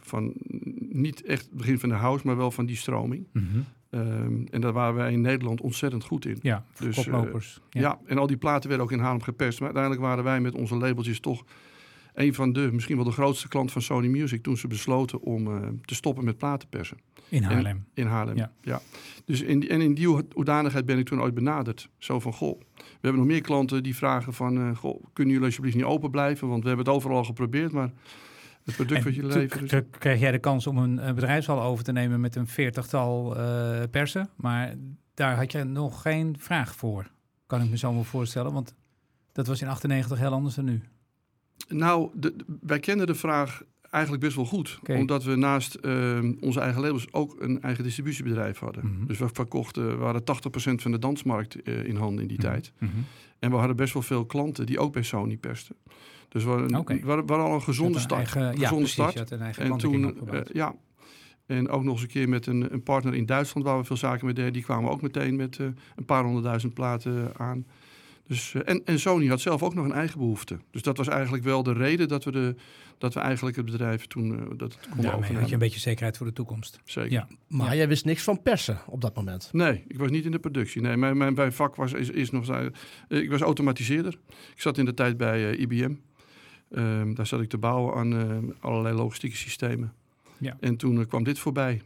van, 0.00 0.32
niet 0.78 1.22
echt 1.22 1.44
het 1.44 1.54
begin 1.54 1.78
van 1.78 1.88
de 1.88 1.94
house, 1.94 2.26
maar 2.26 2.36
wel 2.36 2.50
van 2.50 2.66
die 2.66 2.76
stroming. 2.76 3.26
Mm 3.32 3.48
-hmm. 3.52 3.64
Um, 3.94 4.46
en 4.50 4.60
daar 4.60 4.72
waren 4.72 4.94
wij 4.94 5.12
in 5.12 5.20
Nederland 5.20 5.60
ontzettend 5.60 6.04
goed 6.04 6.26
in. 6.26 6.38
Ja, 6.42 6.64
dus, 6.78 6.96
koplopers. 6.96 7.60
Ja. 7.70 7.80
ja. 7.80 7.98
en 8.06 8.18
al 8.18 8.26
die 8.26 8.36
platen 8.36 8.68
werden 8.68 8.86
ook 8.86 8.92
in 8.92 8.98
Haarlem 8.98 9.22
geperst. 9.22 9.58
Maar 9.58 9.68
uiteindelijk 9.68 10.06
waren 10.06 10.24
wij 10.24 10.40
met 10.40 10.54
onze 10.54 10.76
labeltjes 10.76 11.20
toch 11.20 11.44
een 12.14 12.34
van 12.34 12.52
de, 12.52 12.68
misschien 12.72 12.96
wel 12.96 13.04
de 13.04 13.10
grootste 13.10 13.48
klant 13.48 13.72
van 13.72 13.82
Sony 13.82 14.06
Music 14.06 14.42
toen 14.42 14.56
ze 14.56 14.66
besloten 14.66 15.20
om 15.20 15.46
uh, 15.46 15.68
te 15.84 15.94
stoppen 15.94 16.24
met 16.24 16.38
platenpersen. 16.38 16.96
In 17.28 17.42
Haarlem. 17.42 17.66
En, 17.66 17.86
in 17.94 18.06
Haarlem, 18.06 18.36
ja. 18.36 18.52
ja. 18.60 18.80
Dus 19.24 19.40
in, 19.40 19.68
en 19.68 19.80
in 19.80 19.94
die 19.94 20.06
hoedanigheid 20.34 20.86
ben 20.86 20.98
ik 20.98 21.06
toen 21.06 21.20
ooit 21.20 21.34
benaderd. 21.34 21.88
Zo 21.98 22.20
van, 22.20 22.32
goh, 22.32 22.60
we 22.76 22.84
hebben 23.00 23.20
nog 23.20 23.30
meer 23.30 23.40
klanten 23.40 23.82
die 23.82 23.96
vragen 23.96 24.32
van, 24.32 24.58
uh, 24.58 24.76
goh, 24.76 25.04
kunnen 25.12 25.32
jullie 25.32 25.48
alsjeblieft 25.48 25.76
niet 25.76 25.84
open 25.84 26.10
blijven? 26.10 26.48
Want 26.48 26.62
we 26.62 26.68
hebben 26.68 26.86
het 26.86 26.94
overal 26.94 27.24
geprobeerd, 27.24 27.72
maar 27.72 27.92
het 28.64 28.74
product 28.74 29.04
wat 29.04 29.14
jullie 29.14 29.32
leveren... 29.32 29.68
Toen 29.68 29.86
kreeg 29.98 30.20
jij 30.20 30.30
de 30.30 30.38
kans 30.38 30.66
om 30.66 30.78
een, 30.78 31.08
een 31.08 31.14
bedrijfshal 31.14 31.62
over 31.62 31.84
te 31.84 31.92
nemen 31.92 32.20
met 32.20 32.36
een 32.36 32.46
veertigtal 32.46 33.36
uh, 33.36 33.82
persen. 33.90 34.28
Maar 34.36 34.74
daar 35.14 35.36
had 35.36 35.52
je 35.52 35.64
nog 35.64 36.02
geen 36.02 36.36
vraag 36.38 36.74
voor, 36.74 37.10
kan 37.46 37.62
ik 37.62 37.70
me 37.70 37.76
zo 37.76 37.94
wel 37.94 38.04
voorstellen. 38.04 38.52
Want 38.52 38.74
dat 39.32 39.46
was 39.46 39.62
in 39.62 39.68
98 39.68 40.18
heel 40.18 40.32
anders 40.32 40.54
dan 40.54 40.64
nu. 40.64 40.82
Nou, 41.68 42.10
de, 42.14 42.34
wij 42.60 42.78
kennen 42.80 43.06
de 43.06 43.14
vraag 43.14 43.62
eigenlijk 43.90 44.22
best 44.24 44.36
wel 44.36 44.44
goed. 44.44 44.78
Okay. 44.80 44.96
Omdat 44.98 45.24
we 45.24 45.36
naast 45.36 45.78
uh, 45.82 46.18
onze 46.40 46.60
eigen 46.60 46.80
labels 46.80 47.12
ook 47.12 47.36
een 47.40 47.62
eigen 47.62 47.84
distributiebedrijf 47.84 48.58
hadden. 48.58 48.86
Mhm. 48.86 49.06
Dus 49.06 49.18
we 49.18 49.28
verkochten, 49.32 49.98
we 49.98 50.04
hadden 50.04 50.22
80% 50.22 50.82
van 50.82 50.90
de 50.90 50.98
dansmarkt 50.98 51.68
uh, 51.68 51.84
in 51.84 51.96
handen 51.96 52.22
in 52.22 52.28
die 52.28 52.38
Mhm. 52.38 52.46
tijd. 52.46 52.72
Mhm. 52.78 52.90
En 53.38 53.50
we 53.50 53.56
hadden 53.56 53.76
best 53.76 53.92
wel 53.92 54.02
veel 54.02 54.26
klanten 54.26 54.66
die 54.66 54.78
ook 54.78 54.92
bij 54.92 55.02
Sony 55.02 55.36
persten. 55.36 55.76
Dus 56.32 56.44
we 56.44 56.50
hadden, 56.50 56.76
Oké. 56.78 56.94
we 57.00 57.06
hadden, 57.06 57.26
we 57.26 57.32
hadden 57.32 57.50
al 57.50 57.54
een 57.56 57.62
gezonde 57.62 57.94
een 57.94 58.00
start. 58.00 58.20
eigen- 58.20 58.40
ja, 58.42 58.50
gezonde 58.50 58.68
precies, 58.74 58.92
start. 58.92 59.12
je 59.12 59.18
had 59.18 59.30
een 59.30 59.40
eigen 59.40 59.64
En 59.64 59.76
toen, 59.76 60.28
eh, 60.28 60.40
ja. 60.52 60.74
En 61.46 61.68
ook 61.68 61.82
nog 61.82 61.92
eens 61.92 62.02
een 62.02 62.08
keer 62.08 62.28
met 62.28 62.46
een, 62.46 62.72
een 62.72 62.82
partner 62.82 63.14
in 63.14 63.26
Duitsland 63.26 63.66
waar 63.66 63.78
we 63.78 63.84
veel 63.84 63.96
zaken 63.96 64.24
mee 64.24 64.34
deden. 64.34 64.52
Die 64.52 64.62
kwamen 64.62 64.90
ook 64.90 65.02
meteen 65.02 65.36
met 65.36 65.58
eh, 65.58 65.66
een 65.96 66.04
paar 66.04 66.22
honderdduizend 66.24 66.74
platen 66.74 67.30
aan. 67.36 67.66
Dus, 68.26 68.54
eh, 68.54 68.60
en, 68.64 68.82
en 68.84 68.98
Sony 69.00 69.26
had 69.26 69.40
zelf 69.40 69.62
ook 69.62 69.74
nog 69.74 69.84
een 69.84 69.92
eigen 69.92 70.18
behoefte. 70.18 70.58
Dus 70.70 70.82
dat 70.82 70.96
was 70.96 71.08
eigenlijk 71.08 71.44
wel 71.44 71.62
de 71.62 71.72
reden 71.72 72.08
dat 72.08 72.24
we, 72.24 72.30
de, 72.32 72.54
dat 72.98 73.14
we 73.14 73.20
eigenlijk 73.20 73.56
het 73.56 73.64
bedrijf 73.64 74.06
toen 74.06 74.28
dat 74.28 74.38
het 74.40 74.48
konden 74.58 74.72
Daarmee 74.86 75.06
overnemen. 75.12 75.40
had 75.40 75.48
je 75.48 75.54
een 75.54 75.60
beetje 75.60 75.80
zekerheid 75.80 76.16
voor 76.16 76.26
de 76.26 76.32
toekomst. 76.32 76.80
Zeker. 76.84 77.12
Ja. 77.12 77.28
Maar 77.48 77.66
Ja. 77.66 77.74
jij 77.74 77.88
wist 77.88 78.04
niks 78.04 78.22
van 78.22 78.42
persen 78.42 78.78
op 78.86 79.00
dat 79.00 79.14
moment. 79.16 79.48
Nee, 79.52 79.84
ik 79.88 79.98
was 79.98 80.10
niet 80.10 80.24
in 80.24 80.30
de 80.30 80.38
productie. 80.38 80.80
Nee, 80.80 80.96
mijn, 80.96 81.16
mijn, 81.16 81.34
mijn 81.34 81.52
vak 81.52 81.76
was 81.76 81.92
is, 81.92 82.10
is 82.10 82.30
nog. 82.30 82.70
ik 83.08 83.30
was 83.30 83.40
automatiseerder. 83.40 84.18
Ik 84.54 84.60
zat 84.60 84.78
in 84.78 84.84
de 84.84 84.94
tijd 84.94 85.16
bij 85.16 85.56
IBM. 85.56 85.94
Ehm, 86.74 87.14
daar 87.14 87.26
zat 87.26 87.40
ik 87.40 87.48
te 87.48 87.58
bouwen 87.58 87.94
aan 87.94 88.12
eh, 88.16 88.36
allerlei 88.60 88.94
logistieke 88.96 89.36
systemen. 89.36 89.92
Ja. 90.38 90.56
En 90.60 90.76
toen 90.76 91.00
eh, 91.00 91.06
kwam 91.06 91.24
dit 91.24 91.38
voorbij. 91.38 91.82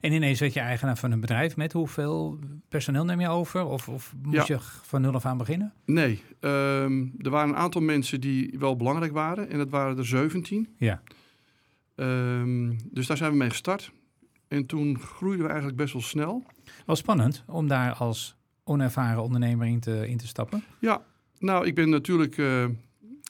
En 0.00 0.12
ineens 0.12 0.40
werd 0.40 0.52
je 0.52 0.60
eigenaar 0.60 0.96
van 0.98 1.10
een 1.12 1.20
bedrijf 1.20 1.56
met 1.56 1.72
hoeveel 1.72 2.38
personeel 2.68 3.04
neem 3.04 3.20
je 3.20 3.28
over? 3.28 3.64
Of, 3.64 3.88
of 3.88 4.14
moest 4.22 4.46
Ja. 4.46 4.54
je 4.54 4.60
van 4.60 5.00
nul 5.00 5.14
af 5.14 5.24
aan 5.26 5.38
beginnen? 5.38 5.72
Nee, 5.84 6.22
ehm, 6.40 7.06
er 7.18 7.30
waren 7.30 7.48
een 7.48 7.56
aantal 7.56 7.80
mensen 7.80 8.20
die 8.20 8.54
wel 8.58 8.76
belangrijk 8.76 9.12
waren. 9.12 9.50
En 9.50 9.58
dat 9.58 9.70
waren 9.70 9.98
er 9.98 10.06
17. 10.06 10.68
Ja. 10.76 11.02
Ehm, 11.94 12.72
dus 12.90 13.06
daar 13.06 13.16
zijn 13.16 13.30
we 13.30 13.36
mee 13.36 13.50
gestart. 13.50 13.92
En 14.48 14.66
toen 14.66 14.98
groeiden 14.98 15.42
we 15.42 15.48
eigenlijk 15.48 15.78
best 15.80 15.92
wel 15.92 16.02
snel. 16.02 16.42
Wel 16.86 16.96
spannend 16.96 17.44
om 17.46 17.68
daar 17.68 17.92
als 17.92 18.36
onervaren 18.64 19.22
ondernemer 19.22 19.66
in 19.66 19.80
te, 19.80 20.08
in 20.08 20.16
te 20.16 20.26
stappen. 20.26 20.64
Ja, 20.80 21.02
nou, 21.38 21.66
ik 21.66 21.74
ben 21.74 21.88
natuurlijk 21.90 22.38
eh, 22.38 22.64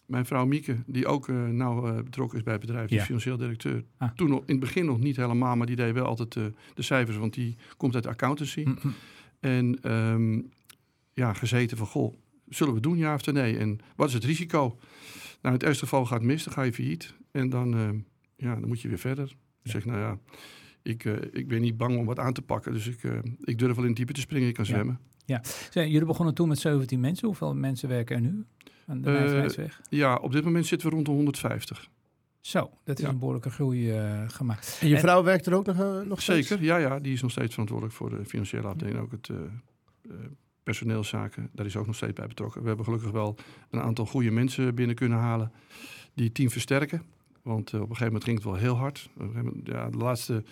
mijn 0.07 0.27
vrouw 0.27 0.47
Mieke, 0.47 0.77
die 0.87 1.07
ook 1.07 1.29
eh, 1.29 1.47
nou 1.47 1.89
eh, 1.91 1.97
betrokken 2.03 2.39
is 2.39 2.45
bij 2.45 2.53
het 2.53 2.61
bedrijf, 2.67 2.89
die 2.89 2.99
Ja. 2.99 3.05
financieel 3.05 3.37
directeur. 3.37 3.85
Ah. 3.99 4.11
Toen 4.15 4.29
nog, 4.31 4.39
in 4.41 4.45
het 4.47 4.61
begin 4.61 4.85
nog 4.85 4.99
niet 4.99 5.17
helemaal, 5.17 5.57
maar 5.57 5.67
die 5.67 5.77
deed 5.77 5.93
wel 5.95 6.07
altijd 6.07 6.37
eh, 6.37 6.45
de 6.75 6.83
cijfers, 6.83 7.17
want 7.17 7.35
die 7.35 7.57
komt 7.77 7.95
uit 7.95 8.03
de 8.03 8.09
accountancy. 8.11 8.63
Mhm. 8.63 8.89
En 9.41 9.79
ehm, 9.81 10.41
ja, 11.13 11.33
gezeten 11.33 11.77
van, 11.77 11.87
goh, 11.87 12.15
zullen 12.49 12.75
we 12.75 12.81
doen, 12.81 12.97
ja 12.97 13.15
of 13.15 13.33
nee? 13.33 13.59
En 13.59 13.79
wat 13.97 14.09
is 14.09 14.15
het 14.15 14.25
risico? 14.25 14.59
Nou, 14.61 14.77
in 15.43 15.53
het 15.53 15.63
ergste 15.63 15.85
geval 15.85 16.07
gaat 16.07 16.19
het 16.19 16.27
mis, 16.27 16.45
dan 16.45 16.53
ga 16.53 16.63
je 16.63 16.73
failliet. 16.73 17.15
En 17.31 17.49
dan, 17.49 17.75
ehm, 17.75 17.99
ja, 18.37 18.55
dan 18.55 18.69
moet 18.69 18.81
je 18.81 18.89
weer 18.89 18.99
verder. 18.99 19.37
Ik 19.63 19.71
zeg, 19.71 19.85
nou 19.85 19.99
ja, 19.99 20.19
ik, 20.83 21.05
ik 21.33 21.49
ben 21.49 21.61
niet 21.61 21.77
bang 21.77 21.99
om 21.99 22.05
wat 22.07 22.19
aan 22.19 22.33
te 22.33 22.43
pakken. 22.43 22.73
Dus 22.73 22.87
ik, 22.87 23.03
ik 23.45 23.59
durf 23.59 23.75
wel 23.75 23.83
in 23.83 23.89
het 23.89 23.97
diepe 23.97 24.13
te 24.13 24.21
springen, 24.21 24.49
ik 24.49 24.55
kan 24.55 24.65
Ja. 24.65 24.71
zwemmen. 24.71 24.99
Zeg, 25.71 25.87
jullie 25.87 26.05
begonnen 26.05 26.35
toen 26.35 26.49
met 26.49 26.59
17 26.59 27.01
mensen. 27.01 27.27
Hoeveel 27.27 27.55
mensen 27.55 27.89
werken 27.89 28.17
er 28.17 28.23
nu 28.23 28.45
aan 28.87 29.01
de 29.01 29.55
Eh? 29.57 29.69
Ja, 29.89 30.17
op 30.17 30.33
dit 30.33 30.45
moment 30.45 30.67
zitten 30.67 30.89
we 30.89 30.95
rond 30.95 31.07
de 31.07 31.13
150. 31.13 31.89
Zo, 32.41 32.71
dat 32.85 32.99
is 32.99 33.05
Ja. 33.05 33.11
een 33.11 33.19
behoorlijke 33.19 33.51
groei 33.51 33.91
eh, 33.91 34.23
gemaakt. 34.29 34.79
En 34.81 34.89
je 34.89 34.95
En- 34.95 35.01
vrouw 35.01 35.23
werkt 35.23 35.47
er 35.47 35.55
ook 35.55 35.67
nog, 35.67 35.79
eh, 35.81 36.01
nog 36.01 36.23
steeds? 36.23 36.49
Zeker, 36.49 36.65
ja, 36.65 36.77
ja. 36.77 36.99
Die 37.01 37.13
is 37.13 37.23
nog 37.23 37.31
steeds 37.31 37.51
verantwoordelijk 37.51 37.97
voor 37.97 38.11
de 38.11 38.25
financiële 38.25 38.67
afdeling. 38.67 38.99
Ook 38.99 39.11
het 39.11 39.29
eh, 39.29 39.37
eh, 39.37 40.17
personeelszaken, 40.63 41.49
daar 41.53 41.67
is 41.67 41.77
ook 41.77 41.87
nog 41.87 41.97
steeds 41.97 42.13
bij 42.13 42.27
betrokken. 42.27 42.61
We 42.63 42.67
hebben 42.67 42.85
gelukkig 42.85 43.11
wel 43.11 43.37
een 43.71 43.81
aantal 43.81 44.07
goede 44.07 44.31
mensen 44.31 44.75
binnen 44.75 44.97
kunnen 44.97 45.19
halen 45.19 45.53
die 46.15 46.25
het 46.25 46.35
team 46.35 46.51
versterken. 46.51 47.03
Want 47.43 47.67
op 47.75 47.81
een 47.81 47.87
gegeven 47.87 48.05
moment 48.07 48.25
ging 48.25 48.37
het 48.37 48.45
wel 48.47 48.55
heel 48.55 48.77
hard. 48.77 49.09
Op 49.15 49.21
een 49.21 49.27
gegeven 49.29 49.47
moment, 49.47 49.67
ja, 49.67 49.91
de 49.91 49.97
laatste, 49.97 50.43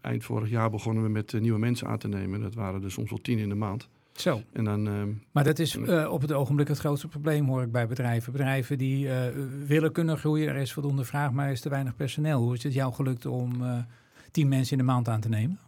eind 0.00 0.24
vorig 0.24 0.50
jaar 0.50 0.70
begonnen 0.70 1.02
we 1.02 1.08
met 1.08 1.32
nieuwe 1.40 1.58
mensen 1.58 1.86
aan 1.86 1.98
te 1.98 2.08
nemen. 2.08 2.40
Dat 2.40 2.54
waren 2.54 2.82
er 2.84 2.90
soms 2.90 3.10
wel 3.10 3.18
tien 3.20 3.38
in 3.38 3.48
de 3.48 3.54
maand. 3.54 3.88
Zo, 4.12 4.42
En 4.52 4.64
dan, 4.64 4.86
ehm, 4.86 5.08
maar 5.32 5.44
dat 5.44 5.58
is 5.58 5.76
eh, 5.76 6.12
op 6.12 6.20
het 6.20 6.32
ogenblik 6.32 6.68
het 6.68 6.78
grootste 6.78 7.08
probleem, 7.08 7.46
hoor 7.46 7.62
ik 7.62 7.72
bij 7.72 7.86
bedrijven. 7.86 8.32
Bedrijven 8.32 8.78
die 8.78 9.08
eh, 9.08 9.28
willen 9.66 9.92
kunnen 9.92 10.18
groeien, 10.18 10.48
er 10.48 10.56
is 10.56 10.72
voldoende 10.72 11.04
vraag, 11.04 11.32
maar 11.32 11.46
er 11.46 11.52
is 11.52 11.60
te 11.60 11.68
weinig 11.68 11.96
personeel. 11.96 12.40
Hoe 12.40 12.54
is 12.54 12.62
het 12.62 12.74
jou 12.74 12.92
gelukt 12.92 13.26
om 13.26 13.64
eh 13.64 13.78
tien 14.30 14.48
mensen 14.48 14.72
in 14.72 14.78
de 14.78 14.92
maand 14.92 15.08
aan 15.08 15.20
te 15.20 15.28
nemen? 15.28 15.58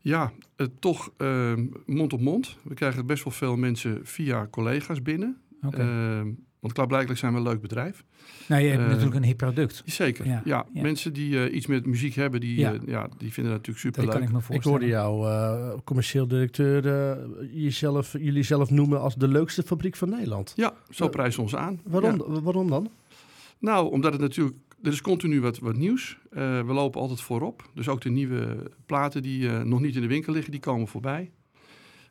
Ja, 0.00 0.32
toch 0.78 1.10
ehm, 1.16 1.66
mond 1.86 2.12
op 2.12 2.20
mond. 2.20 2.56
We 2.62 2.74
krijgen 2.74 3.06
best 3.06 3.24
wel 3.24 3.32
veel 3.32 3.56
mensen 3.56 4.00
via 4.02 4.46
collega's 4.50 5.02
binnen. 5.02 5.36
Oké. 5.62 5.82
Want 6.64 6.76
klaarblijkelijk 6.76 7.20
zijn 7.20 7.32
we 7.32 7.38
een 7.38 7.44
leuk 7.44 7.60
bedrijf. 7.60 8.04
nou, 8.48 8.62
je 8.62 8.68
hebt 8.68 8.82
eh, 8.82 8.88
natuurlijk 8.88 9.14
een 9.16 9.22
hip 9.24 9.36
product. 9.36 9.82
Zeker, 9.84 10.26
Ja, 10.26 10.42
ja. 10.44 10.66
ja. 10.72 10.82
Mensen 10.82 11.12
die 11.12 11.44
eh, 11.44 11.54
iets 11.54 11.66
met 11.66 11.86
muziek 11.86 12.14
hebben, 12.14 12.40
die, 12.40 12.58
Ja. 12.58 12.74
ja, 12.86 13.08
die 13.18 13.32
vinden 13.32 13.52
dat 13.52 13.66
natuurlijk 13.66 13.66
Dat 13.66 13.76
superleuk. 13.94 14.10
kan 14.10 14.22
ik 14.22 14.32
me 14.32 14.38
Ik 14.38 14.44
voorstellen. 14.44 14.70
hoorde 14.78 14.86
jou, 14.86 15.28
eh, 15.28 15.78
commercieel 15.84 16.26
directeur, 16.28 16.86
eh, 16.86 17.16
jezelf, 17.52 18.12
jullie 18.18 18.42
zelf 18.42 18.70
noemen 18.70 19.00
als 19.00 19.14
de 19.14 19.28
leukste 19.28 19.62
fabriek 19.62 19.96
van 19.96 20.08
Nederland. 20.08 20.52
Ja, 20.56 20.74
zo 20.90 21.04
Eh, 21.04 21.10
prijzen 21.10 21.36
we 21.36 21.42
ons 21.42 21.56
aan. 21.56 21.80
Waarom, 21.84 22.24
Ja. 22.34 22.40
waarom 22.40 22.68
dan? 22.70 22.90
Nou, 23.58 23.90
omdat 23.92 24.12
het 24.12 24.20
natuurlijk... 24.20 24.56
Er 24.82 24.92
is 24.92 25.00
continu 25.00 25.40
wat, 25.40 25.58
wat 25.58 25.76
nieuws. 25.76 26.18
Eh, 26.30 26.40
we 26.66 26.72
lopen 26.72 27.00
altijd 27.00 27.20
voorop. 27.20 27.70
Dus 27.74 27.88
ook 27.88 28.00
de 28.00 28.10
nieuwe 28.10 28.70
platen 28.86 29.22
die 29.22 29.48
eh, 29.48 29.62
nog 29.62 29.80
niet 29.80 29.94
in 29.94 30.00
de 30.02 30.08
winkel 30.08 30.32
liggen, 30.32 30.50
die 30.50 30.60
komen 30.60 30.88
voorbij. 30.88 31.30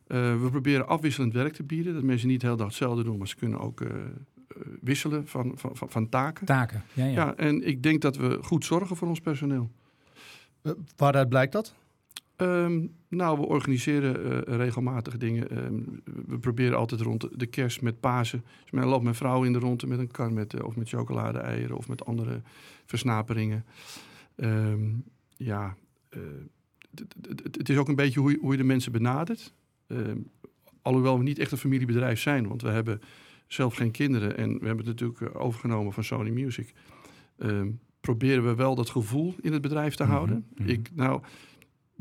Eh, 0.08 0.42
we 0.42 0.48
proberen 0.50 0.88
afwisselend 0.88 1.34
werk 1.34 1.54
te 1.54 1.64
bieden. 1.64 1.94
Dat 1.94 2.04
mensen 2.04 2.28
niet 2.28 2.40
de 2.40 2.46
hele 2.46 2.58
dag 2.58 2.68
hetzelfde 2.68 3.04
doen, 3.04 3.18
maar 3.18 3.28
ze 3.28 3.36
kunnen 3.36 3.60
ook 3.60 3.82
eh, 3.82 3.90
eh, 3.90 3.96
wisselen 4.82 5.28
van, 5.28 5.52
van, 5.56 5.76
van, 5.78 5.90
van 5.90 6.10
taken. 6.10 6.46
Taken, 6.46 6.84
ja, 6.94 7.06
ja. 7.06 7.12
Ja. 7.12 7.36
en 7.36 7.68
ik 7.68 7.84
denk 7.84 8.02
dat 8.02 8.18
we 8.18 8.38
goed 8.42 8.66
zorgen 8.66 8.96
voor 8.96 9.08
ons 9.08 9.20
personeel. 9.20 9.72
Eh, 10.62 10.72
waaruit 10.96 11.30
blijkt 11.30 11.52
dat? 11.52 11.74
Ehm, 12.36 12.86
nou, 13.08 13.40
we 13.40 13.46
organiseren 13.46 14.46
eh, 14.48 14.56
regelmatig 14.56 15.18
dingen. 15.18 15.50
Ehm, 15.50 15.82
we 16.28 16.40
proberen 16.40 16.78
altijd 16.78 17.02
rond 17.02 17.28
de 17.40 17.46
kerst 17.46 17.82
met 17.82 18.00
Pasen. 18.00 18.44
Dus 18.62 18.72
men 18.72 18.86
loopt 18.88 19.04
mijn 19.04 19.16
vrouw 19.16 19.44
in 19.44 19.54
de 19.54 19.60
ronde 19.60 19.88
met 19.88 20.00
een 20.00 20.12
kar 20.12 20.34
met, 20.34 20.54
eh, 20.54 20.66
of 20.66 20.76
met 20.76 20.90
chocolade-eieren 20.90 21.78
of 21.78 21.88
met 21.88 22.06
andere 22.06 22.42
versnaperingen. 22.86 23.66
Ehm, 24.36 24.90
ja, 25.38 25.76
eh, 26.10 26.20
het- 27.52 27.70
is 27.70 27.78
ook 27.78 27.88
een 27.88 27.96
beetje 27.96 28.20
hoe 28.20 28.32
je, 28.32 28.38
hoe 28.42 28.52
je 28.52 28.58
de 28.58 28.64
mensen 28.64 28.92
benadert. 28.92 29.54
Ehm, 29.88 30.18
alhoewel 30.82 31.18
we 31.18 31.24
niet 31.24 31.40
echt 31.40 31.52
een 31.52 31.58
familiebedrijf 31.58 32.20
zijn, 32.20 32.48
want 32.48 32.62
we 32.62 32.70
hebben 32.70 33.02
zelf 33.54 33.76
geen 33.76 33.92
kinderen 33.92 34.38
en 34.38 34.60
we 34.60 34.66
hebben 34.66 34.86
het 34.86 35.00
natuurlijk 35.02 35.22
eh, 35.36 35.42
overgenomen 35.42 35.94
van 35.94 36.04
Sony 36.04 36.30
Music. 36.30 36.74
Ehm, 37.38 37.70
proberen 38.02 38.46
we 38.46 38.56
wel 38.56 38.76
dat 38.76 38.90
gevoel 38.90 39.36
in 39.42 39.54
het 39.54 39.62
bedrijf 39.62 39.96
te 39.96 40.04
Mhm, 40.04 40.12
houden. 40.12 40.46
mhm. 40.56 40.70
Ik, 40.70 40.90
nou, 40.94 41.22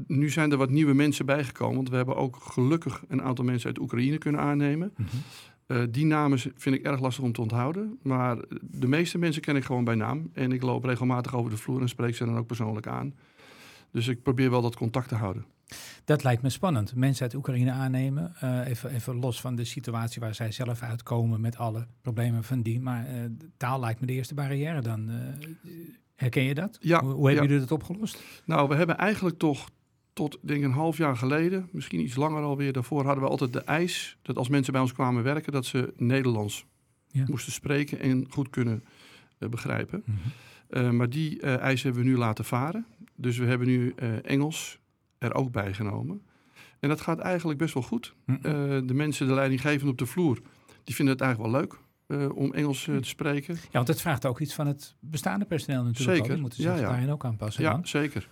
nu 0.06 0.28
zijn 0.30 0.50
er 0.52 0.56
wat 0.56 0.70
nieuwe 0.70 0.94
mensen 0.94 1.26
bijgekomen, 1.26 1.76
want 1.76 1.88
we 1.88 1.96
hebben 1.96 2.16
ook 2.16 2.36
gelukkig 2.36 3.04
een 3.08 3.22
aantal 3.22 3.44
mensen 3.44 3.68
uit 3.68 3.78
Oekraïne 3.78 4.18
kunnen 4.18 4.40
aannemen. 4.40 4.92
Mhm. 4.96 5.08
Eh, 5.66 5.82
die 5.90 6.04
namen 6.06 6.38
vind 6.38 6.74
ik 6.74 6.82
erg 6.82 7.00
lastig 7.00 7.24
om 7.24 7.32
te 7.32 7.40
onthouden. 7.40 7.98
Maar 8.02 8.36
de 8.60 8.86
meeste 8.88 9.18
mensen 9.18 9.42
ken 9.42 9.56
ik 9.56 9.64
gewoon 9.64 9.84
bij 9.84 9.94
naam. 9.94 10.30
En 10.32 10.52
ik 10.52 10.62
loop 10.62 10.84
regelmatig 10.84 11.34
over 11.34 11.50
de 11.50 11.56
vloer 11.56 11.80
en 11.80 11.88
spreek 11.88 12.14
ze 12.14 12.24
dan 12.24 12.36
ook 12.36 12.46
persoonlijk 12.46 12.86
aan. 12.86 13.14
Dus 13.92 14.08
ik 14.08 14.22
probeer 14.22 14.50
wel 14.50 14.62
dat 14.62 14.76
contact 14.76 15.08
te 15.08 15.14
houden. 15.14 15.44
Dat 16.04 16.22
lijkt 16.22 16.42
me 16.42 16.50
spannend. 16.50 16.94
Mensen 16.94 17.22
uit 17.22 17.34
Oekraïne 17.34 17.70
aannemen. 17.70 18.34
eh, 18.40 18.66
even, 18.66 18.90
even 18.90 19.16
los 19.16 19.40
van 19.40 19.54
de 19.54 19.64
situatie 19.64 20.20
waar 20.20 20.34
zij 20.34 20.52
zelf 20.52 20.82
uitkomen 20.82 21.40
met 21.40 21.56
alle 21.56 21.86
problemen 22.00 22.44
van 22.44 22.62
die. 22.62 22.80
Maar 22.80 23.04
de 23.38 23.50
taal 23.56 23.80
lijkt 23.80 24.00
me 24.00 24.06
de 24.06 24.12
eerste 24.12 24.34
barrière 24.34 24.80
dan. 24.80 25.10
eh, 25.10 25.16
herken 26.14 26.42
je 26.42 26.54
dat? 26.54 26.78
Ja, 26.80 27.00
hoe 27.02 27.12
hoe 27.12 27.26
hebben 27.26 27.42
ja. 27.44 27.50
jullie 27.50 27.66
dat 27.66 27.78
opgelost? 27.78 28.22
Nou, 28.44 28.68
we 28.68 28.74
hebben 28.74 28.96
eigenlijk 28.98 29.38
toch 29.38 29.68
tot 30.12 30.38
denk 30.42 30.62
een 30.64 30.72
half 30.72 30.96
jaar 30.96 31.16
geleden, 31.16 31.68
misschien 31.72 32.00
iets 32.00 32.16
langer 32.16 32.42
alweer, 32.42 32.72
daarvoor 32.72 33.04
hadden 33.04 33.24
we 33.24 33.30
altijd 33.30 33.52
de 33.52 33.60
eis 33.62 34.16
dat 34.22 34.36
als 34.36 34.48
mensen 34.48 34.72
bij 34.72 34.82
ons 34.82 34.92
kwamen 34.92 35.22
werken, 35.22 35.52
dat 35.52 35.66
ze 35.66 35.92
Nederlands 35.96 36.66
Ja. 37.08 37.24
moesten 37.28 37.52
spreken 37.52 38.00
en 38.00 38.26
goed 38.30 38.50
kunnen 38.50 38.84
begrijpen. 39.38 40.04
Eh, 40.68 40.90
maar 40.90 41.08
die 41.10 41.40
eh, 41.40 41.58
eis 41.58 41.82
hebben 41.82 42.02
we 42.02 42.08
nu 42.08 42.16
laten 42.16 42.44
varen. 42.44 42.86
Dus 43.16 43.38
we 43.38 43.46
hebben 43.46 43.66
nu 43.66 43.92
eh, 43.96 44.30
Engels 44.30 44.78
er 45.18 45.34
ook 45.34 45.52
bij 45.52 45.74
genomen. 45.74 46.22
En 46.80 46.88
dat 46.88 47.00
gaat 47.00 47.18
eigenlijk 47.18 47.58
best 47.58 47.74
wel 47.74 47.82
goed. 47.82 48.14
Mhm. 48.24 48.36
Eh, 48.36 48.52
de 48.86 48.94
mensen, 48.94 49.26
de 49.26 49.34
leidinggevenden 49.34 49.88
op 49.88 49.98
de 49.98 50.06
vloer, 50.06 50.40
die 50.84 50.94
vinden 50.94 51.14
het 51.14 51.22
eigenlijk 51.22 51.52
wel 51.52 51.60
leuk 51.60 51.78
eh, 52.06 52.36
om 52.36 52.52
Engels 52.52 52.84
te 52.84 52.98
spreken. 53.00 53.54
Ja, 53.54 53.60
want 53.72 53.88
het 53.88 54.00
vraagt 54.00 54.26
ook 54.26 54.40
iets 54.40 54.54
van 54.54 54.66
het 54.66 54.94
bestaande 55.00 55.44
personeel 55.44 55.82
natuurlijk. 55.82 56.08
Zeker, 56.08 56.22
Al. 56.22 56.32
Die 56.32 56.40
moeten 56.40 56.62
zich 56.62 56.74
ja. 56.74 56.80
daarin 56.80 57.10
ook 57.10 57.24
aanpassen. 57.24 57.62
Ja, 57.62 57.70
dan. 57.72 57.86
zeker. 57.86 58.28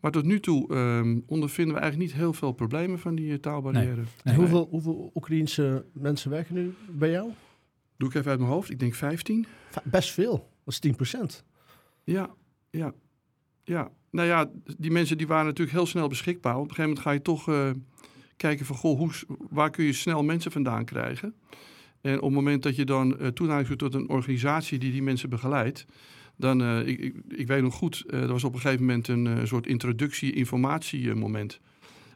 Maar 0.00 0.10
tot 0.10 0.24
nu 0.24 0.40
toe 0.40 0.68
ehm, 0.74 1.20
ondervinden 1.26 1.74
we 1.74 1.80
eigenlijk 1.80 2.10
niet 2.10 2.20
heel 2.20 2.32
veel 2.32 2.52
problemen 2.52 2.98
van 2.98 3.14
die 3.14 3.40
taalbarrière. 3.40 4.02
Nee. 4.24 4.34
Hoeveel, 4.34 4.66
hoeveel 4.70 5.10
Oekraïense 5.14 5.84
mensen 5.92 6.30
werken 6.30 6.54
nu 6.54 6.74
bij 6.90 7.10
jou? 7.10 7.30
Doe 7.96 8.08
ik 8.08 8.14
even 8.14 8.30
uit 8.30 8.40
mijn 8.40 8.52
hoofd. 8.52 8.70
Ik 8.70 8.78
denk 8.78 8.94
15. 8.94 9.46
Va- 9.70 9.82
Best 9.84 10.10
veel. 10.10 10.48
Dat 10.64 10.74
is 10.74 10.78
10% 10.78 11.44
Ja, 12.04 12.30
ja, 12.70 12.92
ja. 13.64 13.90
Nou 14.10 14.28
ja, 14.28 14.50
die 14.78 14.90
mensen 14.90 15.18
die 15.18 15.26
waren 15.26 15.44
natuurlijk 15.44 15.76
heel 15.76 15.86
snel 15.86 16.08
beschikbaar. 16.08 16.54
Op 16.56 16.68
een 16.68 16.74
gegeven 16.74 16.88
moment 16.88 17.04
ga 17.04 17.10
je 17.10 17.22
toch 17.22 17.48
eh, 17.48 17.70
kijken 18.36 18.66
van... 18.66 18.76
Goh, 18.76 18.98
hoe, 18.98 19.10
waar 19.50 19.70
kun 19.70 19.84
je 19.84 19.92
snel 19.92 20.22
mensen 20.22 20.52
vandaan 20.52 20.84
krijgen? 20.84 21.34
En 22.00 22.16
op 22.16 22.22
het 22.22 22.32
moment 22.32 22.62
dat 22.62 22.76
je 22.76 22.84
dan 22.84 23.18
eh 23.18 23.26
toenadering 23.26 23.68
doet 23.68 23.78
tot 23.78 23.94
een 23.94 24.08
organisatie 24.08 24.78
die 24.78 24.92
die 24.92 25.02
mensen 25.02 25.30
begeleidt... 25.30 25.86
dan, 26.36 26.62
eh, 26.62 26.86
ik, 26.86 26.98
ik, 26.98 27.14
ik 27.28 27.46
weet 27.46 27.62
nog 27.62 27.74
goed, 27.74 28.04
er 28.06 28.26
was 28.28 28.44
op 28.44 28.54
een 28.54 28.60
gegeven 28.60 28.84
moment 28.84 29.08
een 29.08 29.46
soort 29.46 29.66
introductie-informatiemoment. 29.66 31.60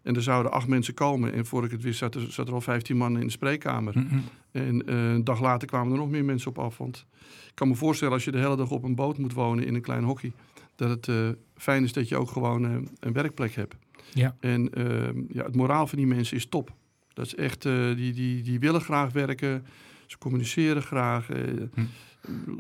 En 0.03 0.15
er 0.15 0.23
zouden 0.23 0.53
acht 0.53 0.69
mensen 0.69 0.95
komen. 0.95 1.33
En 1.33 1.47
voor 1.47 1.65
ik 1.65 1.71
het 1.71 1.83
wist, 1.83 1.99
zat 1.99 2.15
er, 2.15 2.33
zat 2.33 2.49
er 2.49 2.55
al 2.55 2.61
15 2.61 2.97
man 2.97 3.19
in 3.19 3.27
de 3.27 3.33
spreekkamer. 3.33 3.99
Mhm. 3.99 4.19
En 4.51 4.93
een 4.95 5.25
dag 5.25 5.41
later 5.41 5.69
kwamen 5.69 5.93
er 5.93 5.99
nog 5.99 6.11
meer 6.11 6.25
mensen 6.25 6.51
op 6.51 6.59
af. 6.59 6.79
Want 6.79 7.07
ik 7.49 7.55
kan 7.55 7.69
me 7.69 7.75
voorstellen, 7.75 8.15
als 8.15 8.25
je 8.25 8.31
de 8.31 8.39
hele 8.39 8.57
dag 8.57 8.71
op 8.71 8.83
een 8.83 8.95
boot 8.95 9.19
moet 9.19 9.33
wonen 9.33 9.67
in 9.67 9.75
een 9.75 9.81
klein 9.81 10.05
hockey, 10.05 10.33
dat 10.77 10.89
het 10.89 11.09
eh, 11.09 11.29
fijn 11.57 11.85
is 11.85 11.93
dat 11.93 12.09
je 12.09 12.17
ook 12.17 12.31
gewoon 12.31 12.65
eh, 12.65 12.77
een 13.01 13.13
werkplek 13.13 13.55
hebt. 13.55 13.75
Ja. 14.15 14.37
En 14.41 14.71
eh, 14.73 15.25
ja, 15.29 15.45
het 15.45 15.57
moraal 15.57 15.87
van 15.87 15.99
die 15.99 16.07
mensen 16.07 16.37
is 16.37 16.47
top. 16.47 16.73
Dat 17.13 17.27
is 17.27 17.35
echt, 17.35 17.65
eh, 17.65 17.95
die, 17.97 18.13
die, 18.13 18.43
die 18.43 18.59
willen 18.59 18.81
graag 18.81 19.13
werken, 19.13 19.67
ze 20.07 20.19
communiceren 20.19 20.83
graag. 20.83 21.27
Hm. 21.27 21.85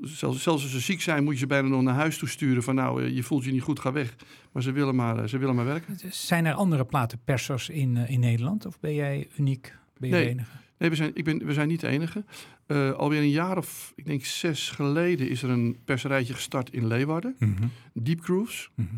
zelfs, 0.02 0.42
zelfs 0.42 0.62
als 0.62 0.71
ze 0.71 0.80
ziek 0.80 1.00
zijn, 1.00 1.25
moet 1.25 1.33
je 1.33 1.38
ze 1.38 1.47
bijna 1.47 1.68
nog 1.68 1.83
naar 1.83 1.94
huis 1.94 2.18
toe 2.18 2.28
sturen. 2.28 2.62
Van 2.62 2.75
nou, 2.75 3.09
je 3.09 3.23
voelt 3.23 3.44
je 3.44 3.52
niet 3.52 3.62
goed, 3.62 3.80
ga 3.80 3.92
weg. 3.92 4.14
Maar 4.52 4.62
ze 4.62 4.73
willen 4.73 4.94
maar, 4.94 5.28
ze 5.28 5.38
willen 5.38 5.54
maar 5.54 5.64
werken. 5.64 5.99
Zijn 6.11 6.44
er 6.44 6.54
andere 6.54 6.85
platenpersers 6.85 7.68
in, 7.68 7.97
in 7.97 8.21
Nederland? 8.21 8.66
Of 8.66 8.80
ben 8.80 8.94
jij 8.94 9.28
uniek? 9.37 9.76
Ben 9.99 10.09
je 10.09 10.14
Nee. 10.14 10.25
de 10.25 10.30
enige? 10.30 10.50
Nee, 10.85 10.93
we 10.93 10.99
zijn, 10.99 11.11
ik 11.14 11.25
ben, 11.25 11.47
we 11.47 11.53
zijn 11.53 11.69
niet 11.69 11.81
de 11.81 11.88
enige. 11.88 12.25
Eh, 12.67 12.93
alweer 12.93 13.21
een 13.21 13.31
jaar 13.31 13.57
of, 13.57 13.93
ik 13.97 14.07
denk 14.07 14.25
zes 14.25 14.71
geleden, 14.71 15.29
is 15.29 15.43
er 15.43 15.50
een 15.50 15.76
perserijtje 15.85 16.35
gestart 16.35 16.73
in 16.73 16.87
Leeuwarden. 16.87 17.37
Mhm. 17.38 17.67
Deep 17.93 18.21
Grooves. 18.21 18.71
Mhm. 18.75 18.88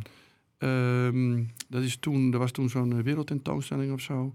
Ehm, 0.59 1.45
dat 1.69 1.83
is 1.83 1.97
toen, 1.97 2.33
er 2.33 2.38
was 2.38 2.50
toen 2.50 2.69
zo'n 2.69 2.93
eh, 2.93 2.99
wereldtentoonstelling 2.99 3.93
of 3.93 4.00
zo. 4.00 4.35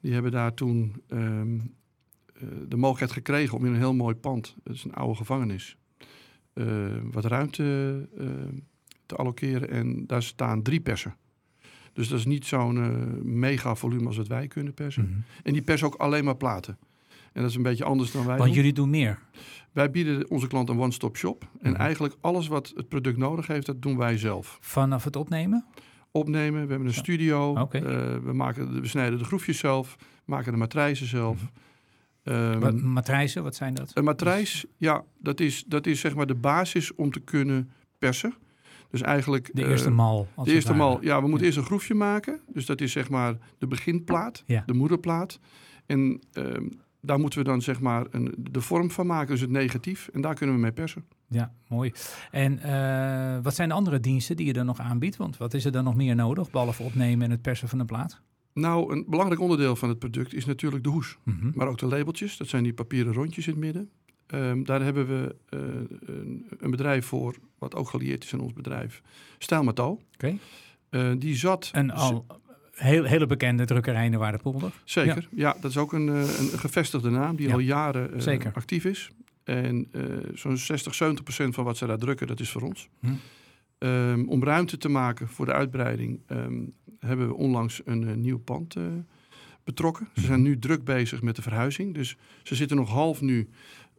Die 0.00 0.12
hebben 0.12 0.30
daar 0.30 0.54
toen 0.54 1.02
ehm, 1.08 1.58
eh, 2.34 2.42
de 2.68 2.76
mogelijkheid 2.76 3.12
gekregen 3.12 3.58
om 3.58 3.64
in 3.64 3.72
een 3.72 3.78
heel 3.78 3.94
mooi 3.94 4.14
pand, 4.14 4.56
het 4.64 4.74
is 4.74 4.84
een 4.84 4.94
oude 4.94 5.16
gevangenis, 5.16 5.76
wat 7.02 7.24
ruimte 7.24 8.08
te 9.06 9.16
allokeren. 9.16 9.70
En 9.70 10.06
daar 10.06 10.22
staan 10.22 10.62
drie 10.62 10.80
persen. 10.80 11.16
Dus 11.92 12.08
dat 12.08 12.18
is 12.18 12.24
niet 12.26 12.46
zo'n 12.46 12.76
eh, 12.76 13.22
mega 13.22 13.74
volume 13.74 14.06
als 14.06 14.16
wat 14.16 14.26
wij 14.28 14.46
kunnen 14.46 14.74
persen. 14.74 15.02
Mhm. 15.04 15.18
En 15.42 15.52
die 15.52 15.62
persen 15.62 15.86
ook 15.86 15.94
alleen 15.94 16.24
maar 16.24 16.36
platen. 16.36 16.78
En 17.32 17.40
dat 17.42 17.50
is 17.50 17.56
een 17.56 17.62
beetje 17.62 17.84
anders 17.84 18.12
dan 18.12 18.26
wij 18.26 18.36
Want 18.36 18.46
doen. 18.48 18.56
jullie 18.56 18.72
doen 18.72 18.90
meer. 18.90 19.18
Wij 19.72 19.90
bieden 19.90 20.30
onze 20.30 20.46
klant 20.46 20.68
een 20.68 20.78
one-stop 20.80 21.16
shop. 21.16 21.48
En 21.60 21.70
Mhm. 21.72 21.80
eigenlijk 21.80 22.14
alles 22.20 22.46
wat 22.46 22.72
het 22.76 22.88
product 22.88 23.16
nodig 23.18 23.46
heeft, 23.46 23.66
dat 23.66 23.82
doen 23.82 23.96
wij 23.96 24.18
zelf 24.18 24.58
Vanaf 24.60 25.04
het 25.04 25.16
opnemen? 25.16 25.64
opnemen. 26.10 26.62
We 26.62 26.68
hebben 26.70 26.88
een 26.88 26.94
studio. 26.94 27.50
Oké. 27.58 27.78
Eh, 27.78 28.16
we, 28.24 28.32
maken, 28.32 28.74
de- 28.74 28.80
we 28.80 28.86
snijden 28.88 29.18
de 29.18 29.24
groefjes 29.24 29.58
zelf. 29.58 29.96
Maken 30.24 30.52
de 30.52 30.58
matrijzen 30.58 31.06
zelf. 31.06 31.40
Ehm, 32.22 32.58
Wat- 32.58 32.80
matrijzen, 32.82 33.42
wat 33.42 33.54
zijn 33.54 33.74
dat? 33.74 33.90
een 33.94 34.04
matrijs, 34.04 34.64
ja, 34.76 35.04
dat 35.18 35.40
is, 35.40 35.64
dat 35.66 35.86
is 35.86 36.00
zeg 36.00 36.14
maar 36.14 36.26
de 36.26 36.34
basis 36.34 36.94
om 36.94 37.10
te 37.10 37.20
kunnen 37.20 37.70
persen. 37.98 38.34
Dus 38.92 39.02
eigenlijk... 39.02 39.50
De 39.52 39.62
eh, 39.62 39.70
eerste 39.70 39.90
mal. 39.90 40.28
als 40.34 40.48
de 40.48 40.54
eerste 40.54 40.74
mal, 40.74 41.04
ja, 41.04 41.22
we 41.22 41.28
moeten 41.28 41.46
eerst 41.46 41.58
een 41.58 41.64
groefje 41.64 41.94
maken. 41.94 42.40
Dus 42.46 42.66
dat 42.66 42.80
is 42.80 42.92
zeg 42.92 43.10
maar 43.10 43.38
de 43.58 43.66
beginplaat, 43.66 44.42
Ja. 44.46 44.62
de 44.66 44.72
moederplaat. 44.72 45.40
En 45.86 46.20
ehm, 46.32 46.68
daar 47.00 47.18
moeten 47.18 47.38
we 47.38 47.44
dan 47.44 47.62
zeg 47.62 47.80
maar 47.80 48.06
een, 48.10 48.34
de 48.36 48.60
vorm 48.60 48.90
van 48.90 49.06
maken, 49.06 49.30
dus 49.30 49.40
het 49.40 49.50
negatief. 49.50 50.08
En 50.12 50.20
daar 50.20 50.34
kunnen 50.34 50.54
we 50.54 50.60
mee 50.62 50.72
persen. 50.72 51.04
Ja, 51.28 51.52
mooi. 51.68 51.92
En 52.30 52.60
uh, 52.66 53.42
wat 53.42 53.54
zijn 53.54 53.68
de 53.68 53.74
andere 53.74 54.00
diensten 54.00 54.36
die 54.36 54.46
je 54.46 54.52
er 54.52 54.64
nog 54.64 54.80
aanbiedt? 54.80 55.16
Want 55.16 55.36
wat 55.36 55.54
is 55.54 55.64
er 55.64 55.72
dan 55.72 55.84
nog 55.84 55.96
meer 55.96 56.14
nodig, 56.14 56.50
behalve 56.50 56.82
opnemen 56.82 57.24
en 57.24 57.30
het 57.30 57.42
persen 57.42 57.68
van 57.68 57.78
een 57.78 57.86
plaat? 57.86 58.20
Nou, 58.54 58.92
een 58.92 59.04
belangrijk 59.08 59.40
onderdeel 59.40 59.76
van 59.76 59.88
het 59.88 59.98
product 59.98 60.34
is 60.34 60.44
natuurlijk 60.44 60.84
de 60.84 60.90
hoes. 60.90 61.18
Mm 61.24 61.38
-hmm. 61.40 61.52
Maar 61.54 61.66
ook 61.66 61.78
de 61.78 61.86
labeltjes, 61.86 62.36
dat 62.36 62.48
zijn 62.48 62.62
die 62.62 62.74
papieren 62.74 63.12
rondjes 63.12 63.46
in 63.46 63.52
het 63.52 63.62
midden. 63.62 63.90
Um, 64.26 64.64
daar 64.64 64.82
hebben 64.82 65.06
we 65.06 65.36
uh, 65.50 65.60
een, 66.06 66.46
een, 66.58 66.70
bedrijf 66.70 67.06
voor, 67.06 67.36
wat 67.58 67.74
ook 67.74 67.88
gelieerd 67.88 68.24
is 68.24 68.34
aan 68.34 68.40
ons 68.40 68.52
bedrijf, 68.52 69.02
Stijlmetaal. 69.38 69.90
Oké. 69.90 70.02
Okay. 70.14 70.38
Uh, 70.90 71.20
die 71.20 71.36
zat... 71.36 71.70
En 71.72 71.90
al 71.90 72.26
heel, 72.72 73.04
hele 73.04 73.26
bekende 73.26 73.64
drukkerij 73.64 74.04
in 74.04 74.10
de 74.10 74.16
Waardepolder. 74.16 74.72
Zeker, 74.84 75.28
ja. 75.30 75.48
ja. 75.48 75.56
dat 75.60 75.70
is 75.70 75.76
ook 75.76 75.92
een, 75.92 76.06
een 76.06 76.58
gevestigde 76.58 77.10
naam 77.10 77.36
die 77.36 77.46
ja. 77.46 77.52
al 77.52 77.58
jaren 77.58 78.10
actief 78.52 78.84
is. 78.84 79.10
En 79.44 79.90
zo'n 80.34 80.56
60, 80.56 80.94
70 80.94 81.24
procent 81.24 81.54
van 81.54 81.64
wat 81.64 81.76
ze 81.76 81.86
daar 81.86 81.98
drukken, 81.98 82.26
dat 82.26 82.40
is 82.40 82.50
voor 82.50 82.62
ons. 82.62 82.88
Hm. 83.00 83.08
Um, 83.82 84.28
om 84.28 84.44
ruimte 84.44 84.78
te 84.78 84.88
maken 84.88 85.28
voor 85.28 85.46
de 85.46 85.52
uitbreiding 85.52 86.20
um, 86.28 86.74
hebben 86.98 87.28
we 87.28 87.34
onlangs 87.34 87.80
een 87.84 88.02
uh, 88.02 88.14
nieuw 88.14 88.38
pand 88.38 88.76
uh, 88.76 88.84
betrokken. 89.64 90.08
Ze 90.14 90.20
zijn 90.20 90.42
nu 90.42 90.58
druk 90.58 90.84
bezig 90.84 91.22
met 91.22 91.36
de 91.36 91.42
verhuizing. 91.42 91.94
Dus 91.94 92.16
ze 92.42 92.54
zitten 92.54 92.76
nog 92.76 92.90
half 92.90 93.20
nu 93.20 93.48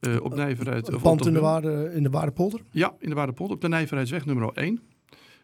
uh, 0.08 0.22
op 0.22 0.36
Nijverheid. 0.36 0.88
Een 0.88 1.02
pand 1.02 1.26
in 1.26 1.34
de, 1.34 1.40
waarde, 1.40 1.92
in 1.94 2.04
de 2.04 2.10
Waardepolder? 2.10 2.62
Ja, 2.72 2.94
in 3.00 3.10
de 3.10 3.16
Waardepolder. 3.16 3.56
Op 3.56 3.62
de 3.62 3.68
Nijverheidsweg 3.68 4.26
nummer 4.26 4.50
1 4.54 4.82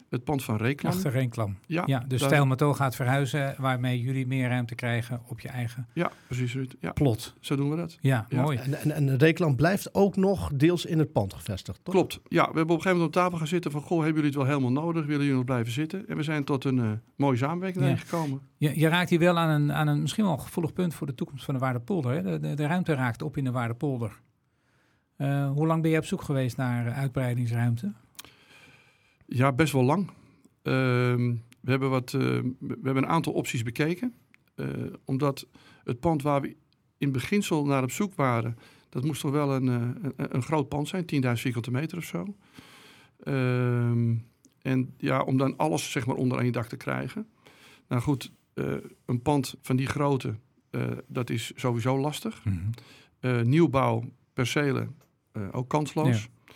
het 0.09 0.23
pand 0.23 0.43
van 0.43 0.57
Reeklam. 0.57 0.91
Achter 0.91 1.11
Reeklam. 1.11 1.57
Ja, 1.65 1.83
ja 1.85 2.03
dus 2.07 2.21
daar... 2.21 2.57
Gaat 2.59 2.95
verhuizen, 2.95 3.55
waarmee 3.57 4.01
jullie 4.01 4.27
meer 4.27 4.49
ruimte 4.49 4.75
krijgen 4.75 5.21
op 5.27 5.39
je 5.39 5.47
eigen 5.47 5.87
ja, 5.93 6.11
precies, 6.27 6.57
Ja. 6.79 6.91
plot. 6.91 7.33
Zo 7.39 7.55
doen 7.55 7.69
we 7.69 7.75
dat. 7.75 7.97
Ja, 8.01 8.25
ja. 8.29 8.41
mooi. 8.41 8.57
En, 8.57 8.73
en, 8.73 8.91
en 8.91 9.17
Reeklam 9.17 9.55
blijft 9.55 9.93
ook 9.93 10.15
nog 10.15 10.51
deels 10.53 10.85
in 10.85 10.99
het 10.99 11.11
pand 11.11 11.33
gevestigd, 11.33 11.79
toch? 11.83 11.93
Klopt. 11.93 12.19
Ja, 12.27 12.41
we 12.41 12.45
hebben 12.45 12.61
op 12.61 12.69
een 12.69 12.75
gegeven 12.75 12.97
moment 12.97 13.15
op 13.15 13.21
tafel 13.21 13.37
gaan 13.37 13.47
zitten 13.47 13.71
van, 13.71 13.81
goh, 13.81 13.97
hebben 13.97 14.07
jullie 14.07 14.29
het 14.29 14.35
wel 14.35 14.45
helemaal 14.45 14.83
nodig? 14.83 15.05
Willen 15.05 15.21
jullie 15.21 15.35
nog 15.35 15.45
blijven 15.45 15.71
zitten? 15.71 16.07
En 16.07 16.15
we 16.15 16.23
zijn 16.23 16.43
tot 16.43 16.63
een 16.63 16.77
uh, 16.77 16.91
mooie 17.15 17.37
samenwerking 17.37 17.85
ja. 17.85 17.95
gekomen. 17.95 18.41
Je, 18.57 18.79
je, 18.79 18.87
raakt 18.87 19.09
hier 19.09 19.19
wel 19.19 19.37
aan 19.37 19.61
een, 19.61 19.73
aan 19.73 19.87
een 19.87 20.01
misschien 20.01 20.25
wel 20.25 20.37
gevoelig 20.37 20.73
punt 20.73 20.93
voor 20.93 21.07
de 21.07 21.15
toekomst 21.15 21.45
van 21.45 21.53
de 21.53 21.59
Waardepolder. 21.59 22.11
Hè? 22.11 22.21
De, 22.21 22.39
de, 22.39 22.53
de 22.53 22.65
ruimte 22.65 22.93
raakt 22.93 23.21
op 23.21 23.37
in 23.37 23.43
de 23.43 23.51
Waardepolder. 23.51 24.19
Uh, 25.21 25.51
hoe 25.51 25.67
lang 25.67 25.81
ben 25.81 25.91
je 25.91 25.97
op 25.97 26.05
zoek 26.05 26.21
geweest 26.21 26.57
naar 26.57 26.91
uitbreidingsruimte? 26.91 27.93
Ja, 29.25 29.51
best 29.51 29.73
wel 29.73 29.83
lang. 29.83 30.07
Uh, 30.07 30.13
we, 31.61 31.71
hebben 31.71 31.89
wat, 31.89 32.13
uh, 32.13 32.21
we 32.59 32.77
hebben 32.83 33.03
een 33.03 33.09
aantal 33.09 33.33
opties 33.33 33.63
bekeken. 33.63 34.13
Uh, 34.55 34.67
omdat 35.05 35.47
het 35.83 35.99
pand 35.99 36.21
waar 36.21 36.41
we 36.41 36.55
in 36.97 37.11
beginsel 37.11 37.65
naar 37.65 37.83
op 37.83 37.91
zoek 37.91 38.15
waren, 38.15 38.57
dat 38.89 39.03
moest 39.03 39.21
toch 39.21 39.31
wel 39.31 39.55
een, 39.55 39.67
een, 39.67 40.13
een 40.15 40.41
groot 40.41 40.69
pand 40.69 40.87
zijn, 40.87 41.05
10.000 41.23 41.31
vierkante 41.31 41.71
meter 41.71 41.97
of 41.97 42.03
zo. 42.03 42.35
Ehm, 43.23 44.15
en 44.61 44.93
ja, 44.97 45.21
om 45.21 45.37
dan 45.37 45.57
alles 45.57 45.91
zeg 45.91 46.05
maar 46.05 46.15
onder 46.15 46.39
één 46.39 46.51
dak 46.51 46.67
te 46.67 46.77
krijgen. 46.77 47.27
Nou 47.87 48.01
goed, 48.01 48.31
een 49.05 49.21
pand 49.21 49.55
van 49.61 49.75
die 49.75 49.87
grootte, 49.87 50.35
dat 51.07 51.29
is 51.29 51.51
sowieso 51.55 51.99
lastig. 51.99 52.45
Mm 52.45 52.71
-hmm. 53.19 53.49
nieuwbouw, 53.49 54.03
percelen, 54.33 54.95
ook 55.51 55.69
kansloos. 55.69 56.21
Ja. 56.21 56.53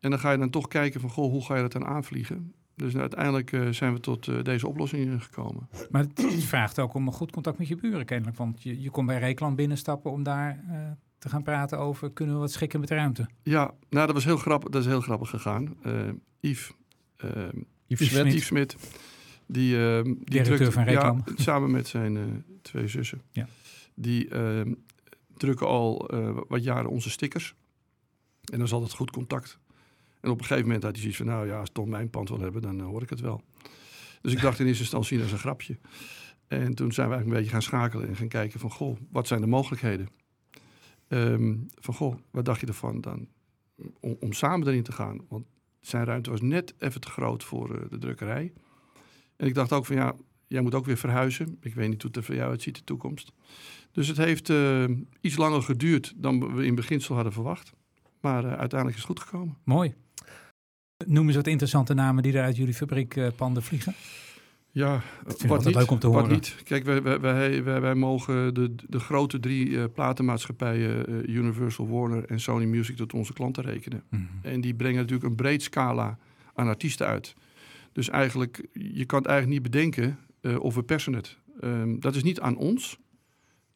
En 0.00 0.10
dan 0.10 0.18
ga 0.18 0.32
je 0.32 0.38
dan 0.38 0.50
toch 0.50 0.68
kijken 0.68 1.00
van, 1.00 1.10
goh, 1.10 1.30
hoe 1.30 1.44
ga 1.44 1.54
je 1.54 1.62
dat 1.62 1.72
dan 1.72 1.84
aanvliegen? 1.84 2.52
Dus 2.76 2.96
uiteindelijk 2.96 3.52
uh, 3.52 3.68
zijn 3.68 3.92
we 3.92 4.00
tot 4.00 4.26
uh, 4.26 4.42
deze 4.42 4.68
oplossing 4.68 5.22
gekomen. 5.22 5.68
Maar 5.90 6.04
het 6.14 6.44
vraagt 6.44 6.78
ook 6.78 6.94
om 6.94 7.06
een 7.06 7.12
goed 7.12 7.30
contact 7.30 7.58
met 7.58 7.68
je 7.68 7.76
buren 7.76 8.04
kennelijk. 8.04 8.36
Want 8.36 8.62
je, 8.62 8.80
je 8.80 8.90
komt 8.90 9.06
bij 9.06 9.18
Reekland 9.18 9.56
binnenstappen 9.56 10.10
om 10.10 10.22
daar 10.22 10.64
uh, 10.68 10.76
te 11.18 11.28
gaan 11.28 11.42
praten 11.42 11.78
over... 11.78 12.10
kunnen 12.10 12.34
we 12.34 12.40
wat 12.40 12.52
schikken 12.52 12.80
met 12.80 12.88
de 12.88 12.94
ruimte? 12.94 13.28
Ja, 13.42 13.74
nou 13.90 14.06
dat 14.06 14.14
was 14.14 14.24
heel 14.24 14.36
grappig, 14.36 14.70
dat 14.70 14.80
is 14.80 14.88
heel 14.88 15.00
grappig 15.00 15.30
gegaan. 15.30 15.76
Yves, 16.40 16.72
Yves 17.86 18.08
Smit, 18.08 18.32
Yves 18.32 18.46
Smit 18.46 18.76
die, 19.46 20.02
die 20.24 20.42
drukte, 20.42 20.72
van 20.72 20.84
Reekland. 20.84 21.22
Ja, 21.36 21.42
samen 21.42 21.70
met 21.70 21.88
zijn 21.88 22.44
twee 22.62 22.88
zussen. 22.88 23.22
Ja. 23.30 23.48
Die 23.94 24.28
drukken 25.36 25.66
al 25.66 26.10
wat 26.48 26.64
jaren 26.64 26.90
onze 26.90 27.10
stickers. 27.10 27.54
En 28.44 28.58
dan 28.58 28.66
is 28.66 28.72
altijd 28.72 28.92
goed 28.92 29.10
contact. 29.10 29.58
En 30.20 30.30
op 30.30 30.38
een 30.38 30.44
gegeven 30.44 30.66
moment 30.66 30.82
had 30.82 30.92
hij 30.92 31.00
zoiets 31.00 31.18
van, 31.18 31.26
nou 31.26 31.46
ja, 31.46 31.58
als 31.58 31.70
Tom 31.72 31.88
mijn 31.88 32.10
pand 32.10 32.28
wil 32.28 32.40
hebben, 32.40 32.62
dan 32.62 32.78
uh, 32.78 32.84
hoor 32.84 33.02
ik 33.02 33.10
het 33.10 33.20
wel. 33.20 33.42
Dus 34.20 34.32
ik 34.32 34.40
dacht 34.40 34.58
in 34.58 34.66
eerste 34.66 34.82
instantie, 34.82 35.16
dat 35.16 35.26
is 35.26 35.32
een 35.32 35.38
grapje. 35.38 35.78
En 36.48 36.74
toen 36.74 36.92
zijn 36.92 37.08
we 37.08 37.14
eigenlijk 37.14 37.24
een 37.24 37.36
beetje 37.36 37.50
gaan 37.50 37.62
schakelen 37.62 38.08
en 38.08 38.16
gaan 38.16 38.28
kijken 38.28 38.60
van, 38.60 38.70
goh, 38.70 38.98
wat 39.10 39.26
zijn 39.26 39.40
de 39.40 39.46
mogelijkheden? 39.46 40.08
Um, 41.08 41.66
van, 41.74 41.94
goh, 41.94 42.16
wat 42.30 42.44
dacht 42.44 42.60
je 42.60 42.66
ervan 42.66 43.00
dan? 43.00 43.28
Om, 44.00 44.32
samen 44.32 44.68
erin 44.68 44.82
te 44.82 44.92
gaan. 44.92 45.20
Want 45.28 45.46
zijn 45.80 46.04
ruimte 46.04 46.30
was 46.30 46.40
net 46.40 46.74
even 46.78 47.00
te 47.00 47.08
groot 47.08 47.44
voor 47.44 47.74
uh, 47.74 47.90
de 47.90 47.98
drukkerij. 47.98 48.52
En 49.36 49.46
ik 49.46 49.54
dacht 49.54 49.72
ook 49.72 49.86
van, 49.86 49.96
ja, 49.96 50.14
jij 50.46 50.60
moet 50.60 50.74
ook 50.74 50.86
weer 50.86 50.96
verhuizen. 50.96 51.56
Ik 51.60 51.74
weet 51.74 51.88
niet 51.88 52.02
hoe 52.02 52.10
het 52.10 52.16
er 52.16 52.24
voor 52.24 52.34
jou 52.34 52.50
uitziet 52.50 52.76
de 52.76 52.84
toekomst. 52.84 53.32
Dus 53.92 54.08
het 54.08 54.16
heeft 54.16 54.48
uh, 54.48 54.84
iets 55.20 55.36
langer 55.36 55.62
geduurd 55.62 56.12
dan 56.16 56.54
we 56.54 56.66
in 56.66 56.74
beginsel 56.74 57.14
hadden 57.14 57.32
verwacht. 57.32 57.72
Maar 58.24 58.44
uiteindelijk 58.44 58.90
is 58.90 59.06
het 59.06 59.18
goed 59.18 59.20
gekomen. 59.20 59.56
Mooi. 59.64 59.94
Noem 61.06 61.26
eens 61.26 61.36
wat 61.36 61.46
interessante 61.46 61.94
namen 61.94 62.22
die 62.22 62.32
er 62.32 62.44
uit 62.44 62.56
jullie 62.56 62.74
fabriekpanden 62.74 63.62
vliegen. 63.62 63.94
Ja, 64.70 65.00
wat 65.46 65.64
niet, 65.64 65.74
leuk 65.74 65.90
om 65.90 65.98
te 65.98 66.06
horen. 66.06 66.30
niet. 66.30 66.56
Kijk, 66.64 66.84
wij, 66.84 67.02
wij, 67.02 67.20
wij, 67.62 67.80
wij, 67.80 67.94
mogen 67.94 68.54
de, 68.54 68.74
de 68.88 68.98
grote 68.98 69.40
drie 69.40 69.68
uh, 69.68 69.84
platenmaatschappijen, 69.94 71.10
uh, 71.10 71.36
Universal, 71.36 71.88
Warner 71.88 72.24
en 72.24 72.40
Sony 72.40 72.64
Music, 72.64 72.96
tot 72.96 73.12
onze 73.12 73.32
klanten 73.32 73.62
rekenen. 73.62 74.02
Mm 74.10 74.18
-hmm. 74.18 74.52
En 74.52 74.60
die 74.60 74.74
brengen 74.74 75.00
natuurlijk 75.00 75.28
een 75.28 75.36
breed 75.36 75.62
scala 75.62 76.18
aan 76.54 76.68
artiesten 76.68 77.06
uit. 77.06 77.34
Dus 77.92 78.08
eigenlijk, 78.08 78.68
je 78.72 79.04
kan 79.04 79.18
het 79.18 79.28
eigenlijk 79.28 79.62
niet 79.62 79.72
bedenken 79.72 80.18
uh, 80.40 80.60
of 80.60 80.74
we 80.74 80.82
persen 80.82 81.12
het. 81.12 81.38
Um, 81.60 82.00
dat 82.00 82.14
is 82.14 82.22
niet 82.22 82.40
aan 82.40 82.56
ons. 82.56 82.98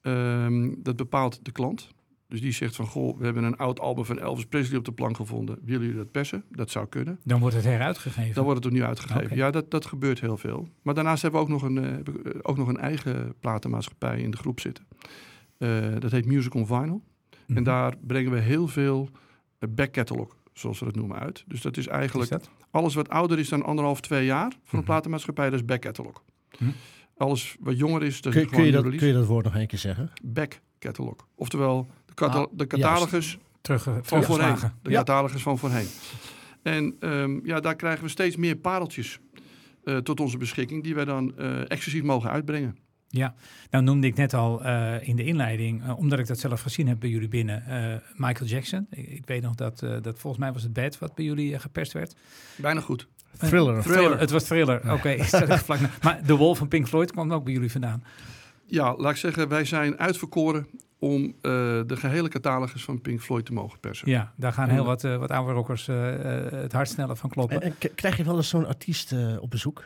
Um, 0.02 0.82
dat 0.82 0.96
bepaalt 0.96 1.44
de 1.44 1.52
klant. 1.52 1.88
Dus 2.28 2.40
die 2.40 2.52
zegt 2.52 2.76
van, 2.76 2.86
goh, 2.86 3.18
we 3.18 3.24
hebben 3.24 3.44
een 3.44 3.56
oud 3.56 3.80
album 3.80 4.04
van 4.04 4.18
Elvis 4.18 4.46
Presley 4.46 4.78
op 4.78 4.84
de 4.84 4.92
plank 4.92 5.16
gevonden. 5.16 5.58
Willen 5.64 5.80
jullie 5.80 5.96
dat 5.96 6.10
persen? 6.10 6.44
Dat 6.50 6.70
zou 6.70 6.86
kunnen. 6.86 7.18
Dan 7.24 7.40
wordt 7.40 7.56
het 7.56 7.64
heruitgegeven? 7.64 8.34
Dan 8.34 8.44
wordt 8.44 8.58
het 8.58 8.68
opnieuw 8.68 8.86
uitgegeven. 8.86 9.24
Okay. 9.24 9.36
Ja, 9.36 9.50
dat, 9.50 9.70
dat 9.70 9.86
gebeurt 9.86 10.20
heel 10.20 10.36
veel. 10.36 10.68
Maar 10.82 10.94
daarnaast 10.94 11.22
hebben 11.22 11.40
we 11.40 11.46
ook 11.46 11.52
nog 11.52 11.62
een, 11.62 11.84
uh, 11.84 12.34
ook 12.42 12.56
nog 12.56 12.68
een 12.68 12.78
eigen 12.78 13.34
platenmaatschappij 13.40 14.20
in 14.20 14.30
de 14.30 14.36
groep 14.36 14.60
zitten. 14.60 14.86
Uh, 15.58 15.86
dat 15.98 16.10
heet 16.10 16.26
Music 16.26 16.54
on 16.54 16.66
Vinyl. 16.66 16.86
Mm 16.86 17.02
-hmm. 17.46 17.56
En 17.56 17.62
daar 17.62 17.94
brengen 18.06 18.32
we 18.32 18.38
heel 18.38 18.68
veel 18.68 19.08
back 19.68 19.92
catalog, 19.92 20.36
zoals 20.52 20.78
we 20.78 20.84
dat 20.84 20.94
noemen, 20.94 21.18
uit. 21.18 21.44
Dus 21.46 21.60
dat 21.60 21.76
is 21.76 21.86
eigenlijk 21.86 22.30
is 22.30 22.38
dat? 22.38 22.50
alles 22.70 22.94
wat 22.94 23.08
ouder 23.08 23.38
is 23.38 23.48
dan 23.48 23.62
anderhalf, 23.62 24.00
twee 24.00 24.24
jaar 24.24 24.50
van 24.50 24.50
een 24.50 24.60
mm 24.62 24.70
-hmm. 24.70 24.84
platenmaatschappij, 24.84 25.50
dat 25.50 25.58
is 25.58 25.64
back 25.64 25.80
catalog. 25.80 26.22
Mm 26.58 26.66
-hmm. 26.66 26.74
Alles 27.16 27.56
wat 27.60 27.78
jonger 27.78 28.02
is, 28.02 28.20
dat 28.20 28.32
kun, 28.32 28.42
is 28.42 28.50
kun 28.50 28.64
je 28.64 28.72
dat, 28.72 28.82
kun 28.82 29.06
je 29.06 29.12
dat 29.12 29.26
woord 29.26 29.44
nog 29.44 29.54
een 29.54 29.66
keer 29.66 29.78
zeggen? 29.78 30.10
Back 30.22 30.60
catalog. 30.78 31.26
Oftewel 31.34 31.86
Ah, 32.20 32.44
de 32.52 32.66
catalogus 32.66 33.38
terug, 33.60 33.88
van 34.02 34.22
voorheen. 34.22 34.56
De 34.82 34.90
ja. 34.90 34.96
catalogus 34.96 35.42
van 35.42 35.58
voorheen. 35.58 35.88
En 36.62 36.96
um, 37.00 37.40
ja, 37.44 37.60
daar 37.60 37.76
krijgen 37.76 38.04
we 38.04 38.10
steeds 38.10 38.36
meer 38.36 38.56
pareltjes 38.56 39.18
uh, 39.84 39.96
tot 39.96 40.20
onze 40.20 40.36
beschikking, 40.36 40.82
die 40.82 40.94
wij 40.94 41.04
dan 41.04 41.34
uh, 41.38 41.60
exclusief 41.60 42.02
mogen 42.02 42.30
uitbrengen. 42.30 42.76
Ja, 43.10 43.34
nou 43.70 43.84
noemde 43.84 44.06
ik 44.06 44.14
net 44.14 44.34
al 44.34 44.66
uh, 44.66 45.08
in 45.08 45.16
de 45.16 45.24
inleiding, 45.24 45.82
uh, 45.82 45.98
omdat 45.98 46.18
ik 46.18 46.26
dat 46.26 46.38
zelf 46.38 46.60
gezien 46.60 46.88
heb 46.88 47.00
bij 47.00 47.08
jullie 47.08 47.28
binnen, 47.28 47.64
uh, 47.68 47.94
Michael 48.26 48.50
Jackson. 48.50 48.86
Ik, 48.90 49.08
ik, 49.08 49.26
weet 49.26 49.42
nog 49.42 49.54
dat, 49.54 49.78
dat 49.78 50.18
volgens 50.18 50.38
mij 50.42 50.52
was 50.52 50.62
het 50.62 50.72
bed 50.72 50.98
wat 50.98 51.14
bij 51.14 51.24
jullie 51.24 51.58
geperst 51.58 51.92
werd. 51.92 52.14
Bijna 52.56 52.80
goed. 52.80 53.06
Thriller. 53.38 53.82
thriller. 53.82 54.18
Het 54.18 54.30
was 54.30 54.44
thriller, 54.44 54.76
oké. 54.76 54.92
Okay. 54.92 55.16
maar 56.02 56.20
de 56.26 56.36
Wol 56.36 56.54
van 56.54 56.68
Pink 56.68 56.88
Floyd 56.88 57.12
kwam 57.12 57.32
ook 57.32 57.44
bij 57.44 57.52
jullie 57.52 57.70
vandaan. 57.70 58.02
Ja, 58.70 58.96
laat 58.96 59.10
ik 59.10 59.16
zeggen, 59.16 59.48
wij 59.48 59.64
zijn 59.64 59.98
uitverkoren 59.98 60.66
om 60.98 61.22
uh, 61.22 61.32
de 61.86 61.96
gehele 61.96 62.28
catalogus 62.28 62.84
van 62.84 63.00
Pink 63.00 63.20
Floyd 63.20 63.46
te 63.46 63.52
mogen 63.52 63.80
persen. 63.80 64.10
Ja, 64.10 64.32
daar 64.36 64.52
gaan 64.52 64.68
heel 64.68 64.84
wat, 64.84 65.04
uh, 65.04 65.16
wat 65.16 65.30
oude 65.30 65.52
rockers 65.52 65.88
uh, 65.88 65.96
het 66.50 66.72
hart 66.72 66.88
sneller 66.88 67.16
van 67.16 67.30
kloppen. 67.30 67.62
En, 67.62 67.74
en 67.78 67.94
krijg 67.94 68.16
je 68.16 68.24
wel 68.24 68.36
eens 68.36 68.48
zo'n 68.48 68.66
artiest 68.66 69.14
op 69.40 69.50
bezoek? 69.50 69.84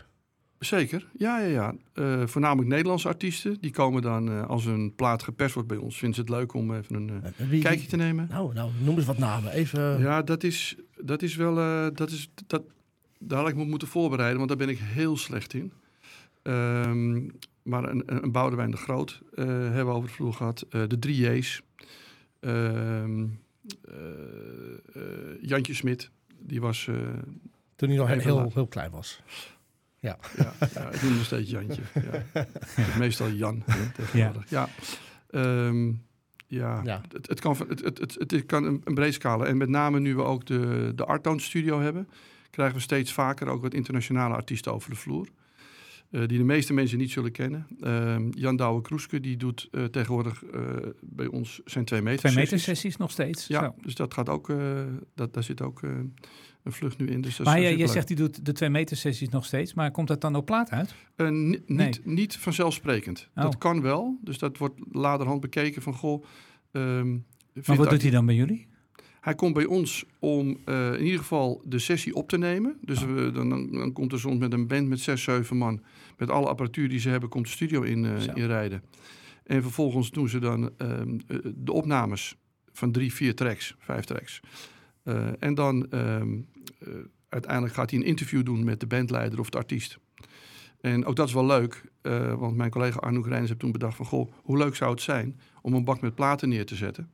Zeker, 0.59 1.07
ja, 1.17 1.39
ja, 1.41 1.75
ja. 1.95 2.27
voornamelijk 2.27 2.69
Nederlandse 2.69 3.09
artiesten. 3.09 3.57
Die 3.61 3.71
komen 3.71 4.03
dan, 4.03 4.47
als 4.49 4.65
een 4.65 4.95
plaat 4.95 5.23
geperst 5.23 5.55
wordt 5.55 5.69
bij 5.69 5.77
ons, 5.77 5.99
vinden 5.99 6.15
ze 6.15 6.21
het 6.21 6.31
leuk 6.31 6.55
om 6.55 6.75
even 6.75 6.95
een 6.95 7.23
wie, 7.49 7.63
kijkje 7.63 7.89
te 7.89 7.97
nemen. 7.97 8.27
Nou, 8.31 8.55
nou, 8.55 8.71
noem 8.83 8.97
eens 8.97 9.07
wat 9.07 9.19
namen. 9.19 9.53
Even... 9.53 9.99
Ja, 9.99 10.23
dat 10.23 10.43
is, 10.43 10.77
dat 11.01 11.23
is 11.23 11.37
wel, 11.37 11.55
dat 11.95 12.11
is, 12.11 12.31
dat, 12.47 12.63
daar 13.19 13.39
had 13.39 13.49
ik 13.49 13.57
me 13.57 13.65
moeten 13.65 13.89
voorbereiden, 13.89 14.37
want 14.37 14.49
daar 14.49 14.59
ben 14.59 14.69
ik 14.69 14.79
heel 14.79 15.17
slecht 15.17 15.55
in. 15.55 15.73
Um, 16.43 17.33
maar 17.63 17.89
een, 17.89 18.25
een 18.25 18.33
Boudewijn 18.33 18.71
de 18.71 18.77
Groot 18.77 19.21
uh, 19.35 19.45
hebben 19.47 19.87
we 19.87 19.93
over 19.93 20.09
de 20.09 20.15
vloer 20.15 20.33
gehad. 20.33 20.67
Uh, 20.71 20.83
de 20.89 20.99
drie 20.99 21.31
J's. 21.31 21.63
Uh, 22.41 23.05
Jantje 25.41 25.75
Smit, 25.75 26.11
die 26.39 26.61
was... 26.61 26.85
Toen 27.77 27.89
hij 27.89 27.99
nog 27.99 28.09
heel, 28.09 28.51
heel 28.55 28.67
klein 28.67 28.91
was. 28.91 29.23
Ja. 29.99 30.19
Ja, 30.37 30.53
ja, 30.75 30.91
ik 30.91 31.03
noem 31.03 31.15
nog 31.15 31.25
steeds 31.25 31.51
Jantje. 31.51 31.83
Ja. 32.77 32.87
Meestal 32.99 33.31
Jan. 33.31 33.65
Ja. 34.13 34.33
Ja. 34.49 34.69
Um, 35.31 36.05
ja, 36.47 36.81
Ja. 36.85 37.01
Het, 37.13 37.29
het, 37.29 37.41
kan, 37.41 37.57
het, 37.69 37.85
het, 37.85 37.99
het, 37.99 38.31
het 38.31 38.47
kan 38.47 38.65
een, 38.65 38.81
een 38.85 38.95
breed 38.95 39.15
scala. 39.15 39.45
En 39.45 39.57
met 39.57 39.69
name 39.69 40.01
nu 40.01 40.15
we 40.15 40.23
ook 40.23 40.47
de, 40.47 40.93
de 40.95 41.05
Artoon 41.05 41.41
Studio 41.41 41.81
hebben, 41.81 42.09
krijgen 42.51 42.77
we 42.77 42.83
steeds 42.83 43.13
vaker 43.13 43.49
ook 43.49 43.63
wat 43.63 43.75
internationale 43.75 44.35
artiesten 44.35 44.73
over 44.73 44.91
de 44.91 44.97
vloer. 44.97 45.29
Eh, 46.13 46.21
die 46.27 46.39
de 46.39 46.45
meeste 46.45 46.73
mensen 46.73 46.99
niet 46.99 47.11
zullen 47.11 47.33
kennen. 47.33 47.67
Ehm, 47.81 48.29
Jan 48.31 48.57
Douwe 48.57 48.81
Kroeske, 48.83 49.21
die 49.21 49.37
doet 49.37 49.69
eh, 49.71 49.85
tegenwoordig 49.85 50.45
eh, 50.45 50.61
bij 51.01 51.27
ons 51.27 51.61
zijn 51.65 51.85
twee 51.85 52.03
meter 52.03 52.19
Twee 52.21 52.35
meter 52.35 52.59
sessies. 52.59 52.97
nog 52.97 53.11
steeds. 53.11 53.47
Ja, 53.47 53.63
Zo. 53.65 53.75
dus 53.83 53.95
dat 53.95 54.15
gaat 54.15 54.29
ook, 54.29 54.53
dat, 55.15 55.35
daar 55.35 55.43
zit 55.43 55.61
ook 55.63 55.83
een 55.83 56.73
vlucht 56.73 56.99
nu 56.99 57.07
in. 57.07 57.21
Dus 57.21 57.39
Maar 57.39 57.61
je, 57.61 57.77
je 57.79 57.87
zegt 57.87 58.07
die 58.09 58.17
doet 58.17 58.45
de 58.45 58.53
twee 58.53 58.69
meter 58.71 58.97
sessies 58.97 59.29
nog 59.29 59.45
steeds, 59.45 59.75
maar 59.75 59.91
komt 59.91 60.09
dat 60.09 60.21
dan 60.21 60.35
op 60.37 60.47
plaat 60.47 60.71
uit? 60.71 60.95
Eh, 61.17 61.29
ni- 61.29 61.61
Nee. 61.67 61.87
niet, 61.87 62.05
niet 62.05 62.37
vanzelfsprekend. 62.37 63.29
Oh. 63.35 63.43
Dat 63.43 63.59
kan 63.59 63.81
wel. 63.81 64.19
Dus 64.23 64.39
dat 64.39 64.59
wordt 64.59 64.81
laterhand 64.93 65.41
bekeken 65.41 65.83
van, 65.83 65.95
goh... 65.95 66.25
ehm, 66.73 67.11
Maar 67.67 67.77
wat 67.77 67.91
doet 67.91 68.03
hij 68.03 68.11
dan 68.11 68.27
bij 68.27 68.35
jullie? 68.35 68.67
Hij 69.23 69.35
komt 69.35 69.55
bij 69.55 69.65
ons 69.65 70.05
om 70.19 70.57
eh, 70.65 70.93
in 70.93 71.05
ieder 71.05 71.19
geval 71.19 71.63
de 71.65 71.79
sessie 71.79 72.15
op 72.15 72.29
te 72.29 72.39
nemen. 72.39 72.79
Dus 72.81 73.05
we, 73.05 73.31
dan, 73.33 73.49
dan, 73.71 73.93
komt 73.93 74.13
er 74.13 74.21
soms 74.21 74.39
met 74.39 74.53
een 74.53 74.67
band 74.67 74.89
met 74.89 75.01
zes, 75.01 75.23
zeven 75.23 75.57
man... 75.57 75.83
met 76.17 76.31
alle 76.31 76.49
apparatuur 76.49 76.89
die 76.89 76.99
ze 76.99 77.09
hebben, 77.09 77.29
komt 77.29 77.45
de 77.45 77.51
studio 77.51 77.83
in, 77.83 78.05
eh, 78.05 78.27
in 78.35 78.47
rijden. 78.47 78.83
En 79.45 79.63
vervolgens 79.63 80.11
doen 80.11 80.29
ze 80.29 80.39
dan 80.39 80.71
ehm, 80.77 81.19
eh, 81.27 81.39
de 81.55 81.73
opnames 81.73 82.37
van 82.73 82.93
drie, 82.93 83.13
vier 83.13 83.35
tracks, 83.35 83.75
vijf 83.79 84.05
tracks. 84.05 84.41
En 85.39 85.55
dan 85.55 85.91
ehm, 85.91 86.41
eh, 86.79 86.89
uiteindelijk 87.29 87.75
gaat 87.75 87.91
hij 87.91 87.99
een 88.01 88.07
interview 88.07 88.45
doen 88.45 88.65
met 88.65 88.81
de 88.81 88.87
bandleider 88.87 89.39
of 89.39 89.51
de 89.51 89.59
artiest. 89.59 89.99
En 90.83 91.05
ook 91.05 91.17
dat 91.17 91.29
is 91.29 91.35
wel 91.35 91.47
leuk, 91.47 91.85
eh, 92.01 92.35
want 92.35 92.57
mijn 92.57 92.71
collega 92.71 92.99
Arnoek 92.99 93.27
Rijns 93.27 93.49
heeft 93.49 93.61
toen 93.61 93.73
bedacht 93.73 93.97
van... 93.97 94.07
goh, 94.07 94.33
hoe 94.43 94.59
leuk 94.59 94.75
zou 94.75 94.91
het 94.91 95.01
zijn 95.01 95.39
om 95.61 95.75
een 95.75 95.85
bak 95.85 96.01
met 96.01 96.15
platen 96.15 96.49
neer 96.49 96.67
te 96.67 96.75
zetten 96.75 97.11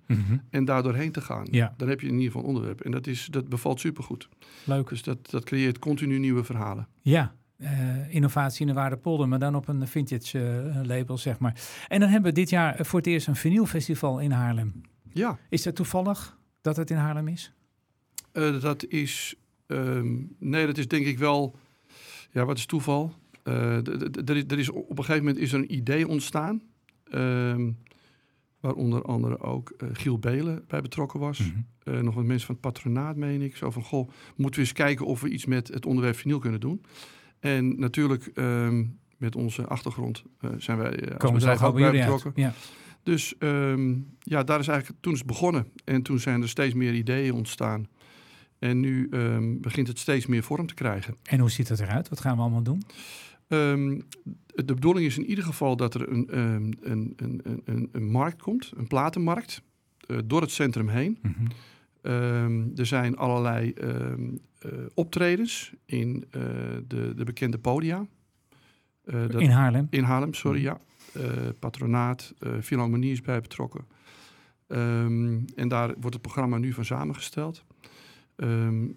en 0.51 0.65
daar 0.65 0.83
doorheen 0.83 1.13
te 1.13 1.21
gaan. 1.21 1.47
Ja. 1.51 1.75
Dan 1.77 1.89
heb 1.89 2.01
je 2.01 2.07
in 2.07 2.13
ieder 2.13 2.27
geval 2.27 2.43
een 2.43 2.49
onderwerp. 2.49 2.81
En 2.81 2.91
dat, 2.91 3.07
is, 3.07 3.27
dat 3.31 3.49
bevalt 3.49 3.81
supergoed. 3.81 4.29
Leuk. 4.65 4.89
Dus 4.89 5.03
dat, 5.03 5.31
dat 5.31 5.45
creëert 5.45 5.79
continu 5.79 6.19
nieuwe 6.19 6.45
verhalen. 6.45 6.89
Ja, 7.03 7.35
eh, 7.57 8.15
innovatie 8.15 8.61
in 8.61 8.67
de 8.67 8.73
Waardepolder, 8.73 9.29
maar 9.29 9.39
dan 9.39 9.55
op 9.55 9.69
een 9.69 9.89
vintage 9.89 10.39
eh, 10.39 10.81
label, 10.85 11.19
zeg 11.19 11.39
maar. 11.39 11.61
En 11.89 12.01
dan 12.01 12.09
hebben 12.09 12.31
we 12.31 12.41
dit 12.41 12.51
jaar 12.51 12.77
voor 12.87 12.99
het 12.99 13.09
eerst 13.09 13.27
een 13.27 13.37
vinylfestival 13.37 14.19
in 14.21 14.31
Haarlem. 14.31 14.81
Ja, 15.13 15.39
Is 15.49 15.63
dat 15.63 15.75
toevallig 15.75 16.39
dat 16.61 16.77
het 16.77 16.91
in 16.91 16.97
Haarlem 16.97 17.29
is? 17.29 17.53
dat 18.61 18.85
is... 18.87 19.35
ehm, 19.67 20.17
nee, 20.39 20.67
dat 20.67 20.79
is 20.79 20.89
denk 20.89 21.07
ik 21.07 21.19
wel... 21.19 21.57
Ja, 22.31 22.45
wat 22.45 22.59
is 22.59 22.67
toeval? 22.67 23.15
Eh, 23.49 24.51
er 24.51 24.59
is- 24.59 24.71
op 24.71 24.99
een 24.99 25.05
gegeven 25.05 25.25
moment 25.25 25.43
is 25.43 25.53
er 25.53 25.59
een 25.59 25.75
idee 25.75 26.09
ontstaan... 26.09 26.63
ehm, 27.05 27.71
waar 28.61 28.73
onder 28.75 29.03
andere 29.03 29.39
ook 29.41 29.71
eh, 29.71 29.89
Giel 29.93 30.19
Belen 30.19 30.65
bij 30.67 30.81
betrokken 30.81 31.21
was. 31.21 31.39
Mhm. 31.39 31.51
Eh, 31.83 32.01
nog 32.03 32.15
wat 32.15 32.25
mensen 32.25 32.47
van 32.47 32.55
het 32.55 32.65
patronaat, 32.65 33.17
meen 33.17 33.43
ik. 33.43 33.57
Zo 33.57 33.71
van, 33.71 33.83
goh, 33.83 34.09
moeten 34.37 34.61
we 34.61 34.67
eens 34.67 34.77
kijken 34.77 35.07
of 35.07 35.21
we 35.21 35.29
iets 35.29 35.45
met 35.45 35.69
het 35.69 35.87
onderwerp 35.87 36.17
vinyl 36.17 36.39
kunnen 36.39 36.61
doen. 36.61 36.83
En 37.41 37.79
natuurlijk, 37.81 38.27
ehm, 38.35 38.85
met 39.17 39.37
onze 39.37 39.67
achtergrond 39.67 40.23
zijn 40.57 40.79
wij 40.79 40.91
als 40.91 41.17
Komen 41.19 41.41
ze 41.41 41.47
bedrijf 41.47 41.63
al 41.63 41.69
ook 41.69 41.75
bij 41.75 41.91
betrokken. 41.91 42.33
Ja. 42.35 42.53
Dus 43.03 43.39
ehm, 43.39 43.95
ja, 44.19 44.43
daar 44.43 44.61
is 44.61 44.69
eigenlijk, 44.69 45.01
toen 45.03 45.13
is 45.13 45.19
het 45.19 45.29
begonnen. 45.29 45.67
En 45.85 46.03
toen 46.03 46.19
zijn 46.19 46.43
er 46.43 46.49
steeds 46.49 46.75
meer 46.75 46.95
ideeën 46.95 47.33
ontstaan. 47.33 47.87
En 48.59 48.81
nu 48.81 49.09
begint 49.61 49.89
het 49.89 49.99
steeds 49.99 50.27
meer 50.27 50.43
vorm 50.43 50.67
te 50.67 50.75
krijgen. 50.75 51.15
En 51.23 51.39
hoe 51.41 51.51
ziet 51.51 51.69
dat 51.69 51.81
eruit? 51.81 52.09
Wat 52.09 52.21
gaan 52.21 52.37
we 52.37 52.43
allemaal 52.43 52.63
doen? 52.63 52.83
Ehm, 53.49 54.01
de 54.55 54.75
bedoeling 54.75 55.07
is 55.07 55.19
in 55.19 55.25
ieder 55.27 55.45
geval 55.45 55.77
dat 55.77 55.95
er 55.95 56.09
een, 56.13 56.29
ehm, 56.29 56.71
een, 56.81 57.13
een, 57.17 57.41
een, 57.65 57.89
een, 57.93 58.11
markt 58.11 58.43
komt, 58.43 58.73
een 58.77 58.87
platenmarkt, 58.87 59.63
eh, 60.07 60.19
door 60.25 60.41
het 60.41 60.51
centrum 60.51 60.89
heen. 60.89 61.19
Mhm. 61.23 61.35
Ehm, 62.03 62.65
er 62.77 62.87
zijn 62.87 63.17
allerlei 63.17 63.71
eh, 63.73 63.91
optredens 64.95 65.73
in 65.85 66.25
eh, 66.31 66.43
de, 66.87 67.13
de 67.17 67.25
bekende 67.25 67.59
podia. 67.59 68.07
Dat- 69.05 69.35
In 69.41 69.51
Haarlem. 69.51 69.87
in 69.91 70.03
Haarlem, 70.03 70.35
sorry, 70.35 70.59
Mhm. 70.59 70.67
ja. 70.67 70.81
Patronaat, 71.59 72.35
Philharmonie 72.63 73.13
is 73.13 73.21
bij 73.21 73.41
betrokken. 73.41 73.85
En 75.55 75.69
daar 75.69 75.87
wordt 75.89 76.13
het 76.13 76.23
programma 76.23 76.59
nu 76.59 76.73
van 76.73 76.85
samengesteld. 76.85 77.65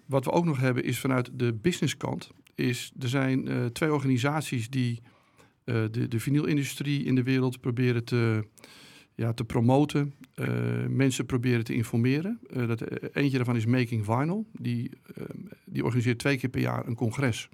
Wat 0.06 0.24
we 0.24 0.30
ook 0.30 0.44
nog 0.44 0.58
hebben 0.60 0.84
is 0.84 0.98
vanuit 1.00 1.30
de 1.34 1.52
businesskant. 1.52 2.30
Is, 2.54 2.92
er 2.98 3.08
zijn 3.08 3.48
eh, 3.48 3.64
twee 3.64 3.92
organisaties 3.92 4.70
die 4.70 5.00
eh, 5.64 5.82
de, 5.90 6.08
de 6.08 6.20
vinylindustrie 6.20 7.04
in 7.04 7.14
de 7.14 7.22
wereld 7.22 7.60
proberen 7.60 8.04
te, 8.04 8.44
ja, 9.14 9.32
te 9.32 9.44
promoten. 9.44 10.14
Eh, 10.34 10.48
mensen 10.88 11.26
proberen 11.26 11.64
te 11.64 11.74
informeren. 11.74 12.40
Dat, 12.66 12.80
eentje 13.14 13.36
daarvan 13.36 13.56
is 13.56 13.66
Making 13.66 14.04
Vinyl. 14.04 14.46
Die, 14.52 14.90
ehm, 15.14 15.38
die 15.64 15.84
organiseert 15.84 16.18
twee 16.18 16.38
keer 16.38 16.50
per 16.50 16.60
jaar 16.60 16.86
een 16.86 16.94
congres. 16.94 17.48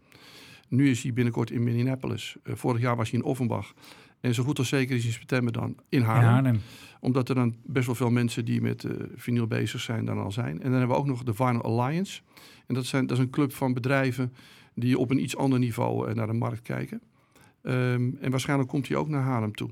Nu 0.68 0.90
is 0.90 1.02
hij 1.02 1.12
binnenkort 1.12 1.50
in 1.50 1.62
Minneapolis. 1.62 2.36
Vorig 2.44 2.80
jaar 2.80 2.96
was 2.96 3.10
hij 3.10 3.18
in 3.18 3.24
Offenbach. 3.24 3.74
En 4.20 4.34
zo 4.34 4.42
goed 4.42 4.58
als 4.58 4.68
zeker 4.68 4.96
is 4.96 5.02
hij 5.02 5.10
in 5.10 5.18
september 5.18 5.52
dan 5.52 5.76
in 5.88 5.98
In 5.98 6.02
Haarlem. 6.02 6.60
Omdat 7.00 7.28
er 7.28 7.34
dan 7.34 7.56
best 7.64 7.86
wel 7.86 7.94
veel 7.94 8.10
mensen 8.10 8.44
die 8.44 8.60
met 8.60 8.84
eh 8.84 8.92
vinyl 9.14 9.46
bezig 9.46 9.80
zijn 9.80 10.04
dan 10.04 10.18
al 10.18 10.32
zijn. 10.32 10.62
En 10.62 10.70
dan 10.70 10.78
hebben 10.78 10.88
we 10.88 11.02
ook 11.02 11.06
nog 11.06 11.22
de 11.22 11.34
Vinyl 11.34 11.62
Alliance. 11.62 12.20
En 12.66 12.74
dat, 12.74 12.86
zijn, 12.86 13.06
dat 13.06 13.18
is 13.18 13.24
een 13.24 13.30
club 13.30 13.52
van 13.52 13.74
bedrijven 13.74 14.32
die 14.78 14.98
op 14.98 15.10
een 15.10 15.22
iets 15.22 15.36
ander 15.36 15.58
niveau 15.58 16.08
eh, 16.08 16.14
naar 16.14 16.26
de 16.26 16.32
markt 16.32 16.62
kijken. 16.62 17.02
Ehm, 17.62 18.10
en 18.20 18.30
waarschijnlijk 18.30 18.68
komt 18.68 18.88
hij 18.88 18.96
ook 18.96 19.08
naar 19.08 19.22
Haarlem 19.22 19.54
toe. 19.54 19.70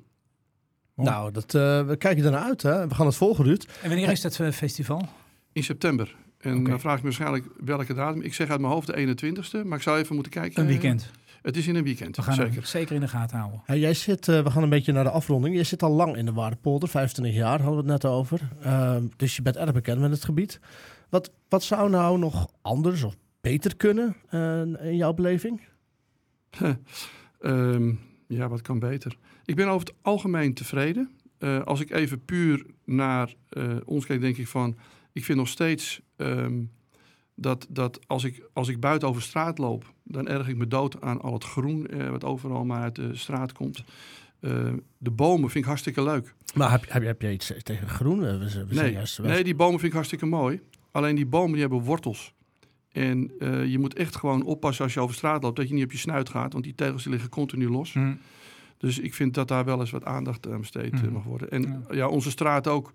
Nou, 0.94 1.32
dat, 1.32 1.54
eh, 1.54 1.86
we 1.86 1.96
kijken 1.96 2.24
ernaar 2.24 2.42
uit. 2.42 2.62
Hè? 2.62 2.88
We 2.88 2.94
gaan 2.94 3.06
het 3.06 3.16
volgen, 3.16 3.44
Ruud. 3.44 3.68
En 3.82 3.88
wanneer 3.88 4.10
is 4.10 4.20
dat 4.20 4.40
eh, 4.40 4.50
festival? 4.50 5.08
In 5.52 5.64
september. 5.64 6.16
En 6.38 6.64
dan 6.64 6.80
vraag 6.80 6.92
ik 6.92 6.98
me 6.98 7.04
waarschijnlijk 7.04 7.46
welke 7.64 7.94
datum. 7.94 8.22
Ik 8.22 8.34
zeg 8.34 8.48
uit 8.48 8.60
mijn 8.60 8.72
hoofd 8.72 8.86
de 8.86 8.96
21ste, 8.96 9.64
maar 9.64 9.76
ik 9.76 9.82
zou 9.82 9.98
even 9.98 10.14
moeten 10.14 10.32
kijken. 10.32 10.60
Een 10.60 10.68
weekend. 10.68 11.10
Het 11.42 11.56
is 11.56 11.66
in 11.66 11.76
een 11.76 11.84
weekend, 11.84 12.16
We 12.16 12.22
gaan 12.22 12.34
zeker. 12.34 12.52
hem 12.52 12.64
zeker 12.64 12.94
in 12.94 13.00
de 13.00 13.08
gaten 13.08 13.38
houden. 13.38 13.62
Hey, 13.64 13.78
jij 13.78 13.94
zit, 13.94 14.28
eh, 14.28 14.42
we 14.42 14.50
gaan 14.50 14.62
een 14.62 14.68
beetje 14.68 14.92
naar 14.92 15.04
de 15.04 15.10
afronding. 15.10 15.54
Jij 15.54 15.64
zit 15.64 15.82
al 15.82 15.90
lang 15.90 16.16
in 16.16 16.24
de 16.24 16.32
Waardepolder, 16.32 16.88
25 16.88 17.34
jaar 17.34 17.60
hadden 17.60 17.84
we 17.84 17.92
het 17.92 18.02
net 18.02 18.12
over. 18.12 18.40
Ehm, 18.62 19.06
dus 19.16 19.36
je 19.36 19.42
bent 19.42 19.56
erg 19.56 19.72
bekend 19.72 20.00
met 20.00 20.10
het 20.10 20.24
gebied. 20.24 20.60
Wat, 21.08 21.30
wat 21.48 21.62
zou 21.62 21.90
nou 21.90 22.18
nog 22.18 22.50
anders 22.62 23.02
of 23.02 23.16
beter 23.48 23.76
kunnen 23.76 24.16
eh, 24.28 24.60
in 24.60 24.96
jouw 24.96 25.14
beleving? 25.14 25.60
Ehm, 27.40 27.92
ja, 28.26 28.48
wat 28.48 28.62
kan 28.62 28.78
beter? 28.78 29.16
Ik 29.44 29.56
ben 29.56 29.68
over 29.68 29.86
het 29.86 29.96
algemeen 30.02 30.54
tevreden. 30.54 31.10
Eh, 31.38 31.62
als 31.62 31.80
ik 31.80 31.90
even 31.90 32.24
puur 32.24 32.66
naar 32.84 33.34
eh, 33.48 33.76
ons 33.84 34.06
kijk, 34.06 34.20
denk 34.20 34.36
ik 34.36 34.48
van... 34.48 34.76
Ik 35.12 35.24
vind 35.24 35.38
nog 35.38 35.48
steeds 35.48 36.00
ehm, 36.16 36.62
dat, 37.34 37.66
dat 37.68 38.00
als, 38.06 38.24
ik, 38.24 38.42
als 38.52 38.68
ik 38.68 38.80
buiten 38.80 39.08
over 39.08 39.22
straat 39.22 39.58
loop... 39.58 39.94
dan 40.04 40.28
erg 40.28 40.48
ik 40.48 40.56
me 40.56 40.66
dood 40.66 41.00
aan 41.00 41.20
al 41.20 41.32
het 41.32 41.44
groen 41.44 41.86
eh, 41.86 42.08
wat 42.08 42.24
overal 42.24 42.64
maar 42.64 42.82
uit 42.82 42.94
de 42.94 43.16
straat 43.16 43.52
komt. 43.52 43.84
Eh, 44.40 44.72
de 44.98 45.10
bomen 45.10 45.50
vind 45.50 45.64
ik 45.64 45.70
hartstikke 45.70 46.02
leuk. 46.02 46.34
Maar 46.54 46.70
heb, 46.70 46.84
heb, 46.88 47.02
heb 47.02 47.22
je 47.22 47.32
iets 47.32 47.52
tegen 47.62 47.88
groen? 47.88 48.20
We, 48.20 48.38
we 48.68 48.74
Nee, 48.74 48.92
juist 48.92 49.18
nee, 49.18 49.44
die 49.44 49.54
bomen 49.54 49.78
vind 49.78 49.90
ik 49.90 49.92
hartstikke 49.92 50.26
mooi. 50.26 50.60
Alleen 50.90 51.14
die 51.14 51.26
bomen 51.26 51.52
die 51.52 51.60
hebben 51.60 51.82
wortels. 51.82 52.34
En 52.96 53.30
eh, 53.38 53.66
je 53.66 53.78
moet 53.78 53.94
echt 53.94 54.16
gewoon 54.16 54.42
oppassen 54.44 54.84
als 54.84 54.94
je 54.94 55.00
over 55.00 55.14
straat 55.14 55.42
loopt... 55.42 55.56
dat 55.56 55.68
je 55.68 55.74
niet 55.74 55.84
op 55.84 55.92
je 55.92 55.98
snuit 55.98 56.28
gaat, 56.28 56.52
want 56.52 56.64
die 56.64 56.74
tegels 56.74 57.02
die 57.02 57.12
liggen 57.12 57.30
continu 57.30 57.68
los. 57.68 57.92
Hm. 57.92 58.12
Dus 58.78 58.98
ik 58.98 59.14
vind 59.14 59.34
dat 59.34 59.48
daar 59.48 59.64
wel 59.64 59.80
eens 59.80 59.90
wat 59.90 60.04
aandacht 60.04 60.48
aan 60.48 60.60
besteed 60.60 60.92
Mhm. 60.92 61.12
mag 61.12 61.22
worden. 61.24 61.50
En 61.50 61.62
Ja. 61.62 61.94
ja. 61.94 62.08
onze 62.08 62.30
straat 62.30 62.66
ook. 62.68 62.92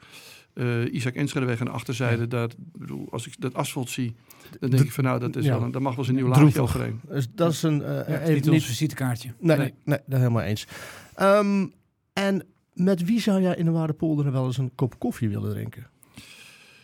eh 0.53 0.93
Isaac 0.93 1.15
Enschedeweg 1.15 1.59
aan 1.59 1.65
de 1.65 1.71
achterzijde. 1.71 2.21
Ja. 2.21 2.27
Daar, 2.27 2.49
bedoel, 2.73 3.07
als 3.11 3.27
ik 3.27 3.33
dat 3.39 3.53
asfalt 3.53 3.89
zie, 3.89 4.15
dan 4.59 4.69
De- 4.69 4.75
denk 4.75 4.87
ik 4.87 4.91
van 4.91 5.03
nou, 5.03 5.19
dat 5.19 5.35
is 5.35 5.45
ja. 5.45 5.51
wel 5.53 5.63
een, 5.63 5.71
daar 5.71 5.81
mag 5.81 5.91
wel 5.95 5.99
eens 5.99 6.09
een 6.09 6.15
nieuw 6.15 6.27
laagje 6.27 6.41
Droevig. 6.41 6.61
overheen. 6.61 6.99
Dus 7.07 7.27
dat 7.35 7.51
is 7.51 7.63
een... 7.63 7.81
eh, 7.83 8.21
even 8.21 8.33
niet 8.33 8.49
ons 8.49 8.65
visitekaartje. 8.65 9.33
Nee, 9.39 9.57
nee. 9.57 9.73
nee, 9.83 9.99
dat 10.05 10.19
helemaal 10.19 10.41
eens. 10.41 10.67
Ehm, 11.15 11.67
en 12.13 12.43
met 12.73 13.03
wie 13.05 13.19
zou 13.19 13.41
jij 13.41 13.55
in 13.55 13.65
de 13.65 13.71
Waardepolder 13.71 14.31
wel 14.31 14.45
eens 14.45 14.57
een 14.57 14.71
kop 14.75 14.99
koffie 14.99 15.29
willen 15.29 15.49
drinken? 15.51 15.89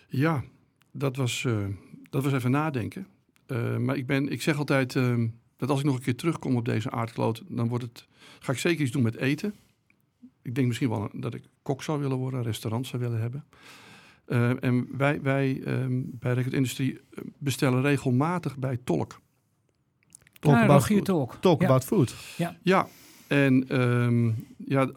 Ja, 0.07 0.43
dat 0.91 1.15
was, 1.15 1.45
eh, 1.45 1.53
dat 2.09 2.23
was 2.23 2.33
even 2.33 2.51
nadenken. 2.51 3.07
Eh, 3.45 3.77
maar 3.77 3.95
ik, 3.97 4.05
ben, 4.07 4.29
ik 4.29 4.41
zeg 4.41 4.57
altijd 4.57 4.95
ehm, 4.95 5.27
dat 5.57 5.69
als 5.69 5.79
ik 5.79 5.85
nog 5.85 5.95
een 5.95 6.01
keer 6.01 6.15
terugkom 6.15 6.55
op 6.55 6.65
deze 6.65 6.91
aardkloot, 6.91 7.43
dan 7.47 7.67
wordt 7.67 7.83
het, 7.83 8.07
ga 8.39 8.51
ik 8.51 8.57
zeker 8.57 8.81
iets 8.81 8.91
doen 8.91 9.03
met 9.03 9.15
eten. 9.15 9.53
Ik 10.41 10.55
denk 10.55 10.67
misschien 10.67 10.89
wel 10.89 11.09
dat 11.13 11.33
ik 11.33 11.43
kok 11.61 11.83
zou 11.83 11.99
willen 11.99 12.17
worden, 12.17 12.39
een 12.39 12.45
restaurant 12.45 12.87
zou 12.87 13.01
willen 13.01 13.21
hebben. 13.21 13.45
Eh, 14.25 14.63
en 14.63 14.87
wij, 14.97 15.21
wij 15.21 15.61
ehm, 15.65 16.01
bij 16.05 16.33
Record 16.33 16.53
Industrie 16.53 16.93
eh, 16.93 17.23
bestellen 17.37 17.81
regelmatig 17.81 18.57
bij 18.57 18.77
Tolk. 18.83 19.19
Talk 20.39 20.55
Ja, 20.55 20.63
about 20.63 20.85
food. 20.85 21.05
Tolk. 21.05 21.37
Talk 21.39 21.61
Ja. 21.61 21.67
about 21.67 21.83
food. 21.85 22.15
Ja, 22.63 22.87
en 23.27 23.67
ehm, 23.69 24.31
ja, 24.57 24.91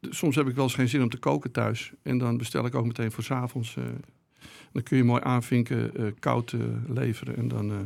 soms 0.00 0.36
heb 0.36 0.48
ik 0.48 0.54
wel 0.54 0.64
eens 0.64 0.74
geen 0.74 0.88
zin 0.88 1.02
om 1.02 1.08
te 1.08 1.18
koken 1.18 1.50
thuis. 1.50 1.92
En 2.02 2.18
dan 2.18 2.36
bestel 2.36 2.66
ik 2.66 2.74
ook 2.74 2.86
meteen 2.86 3.12
voor 3.12 3.24
's 3.24 3.30
avonds. 3.30 3.76
Dan 4.72 4.82
kun 4.82 4.96
je 4.96 5.04
mooi 5.04 5.20
aanvinken, 5.24 5.96
eh, 5.96 6.04
koud 6.18 6.52
eh, 6.52 6.60
leveren 6.88 7.36
en 7.36 7.48
dan 7.48 7.70
eh 7.70 7.76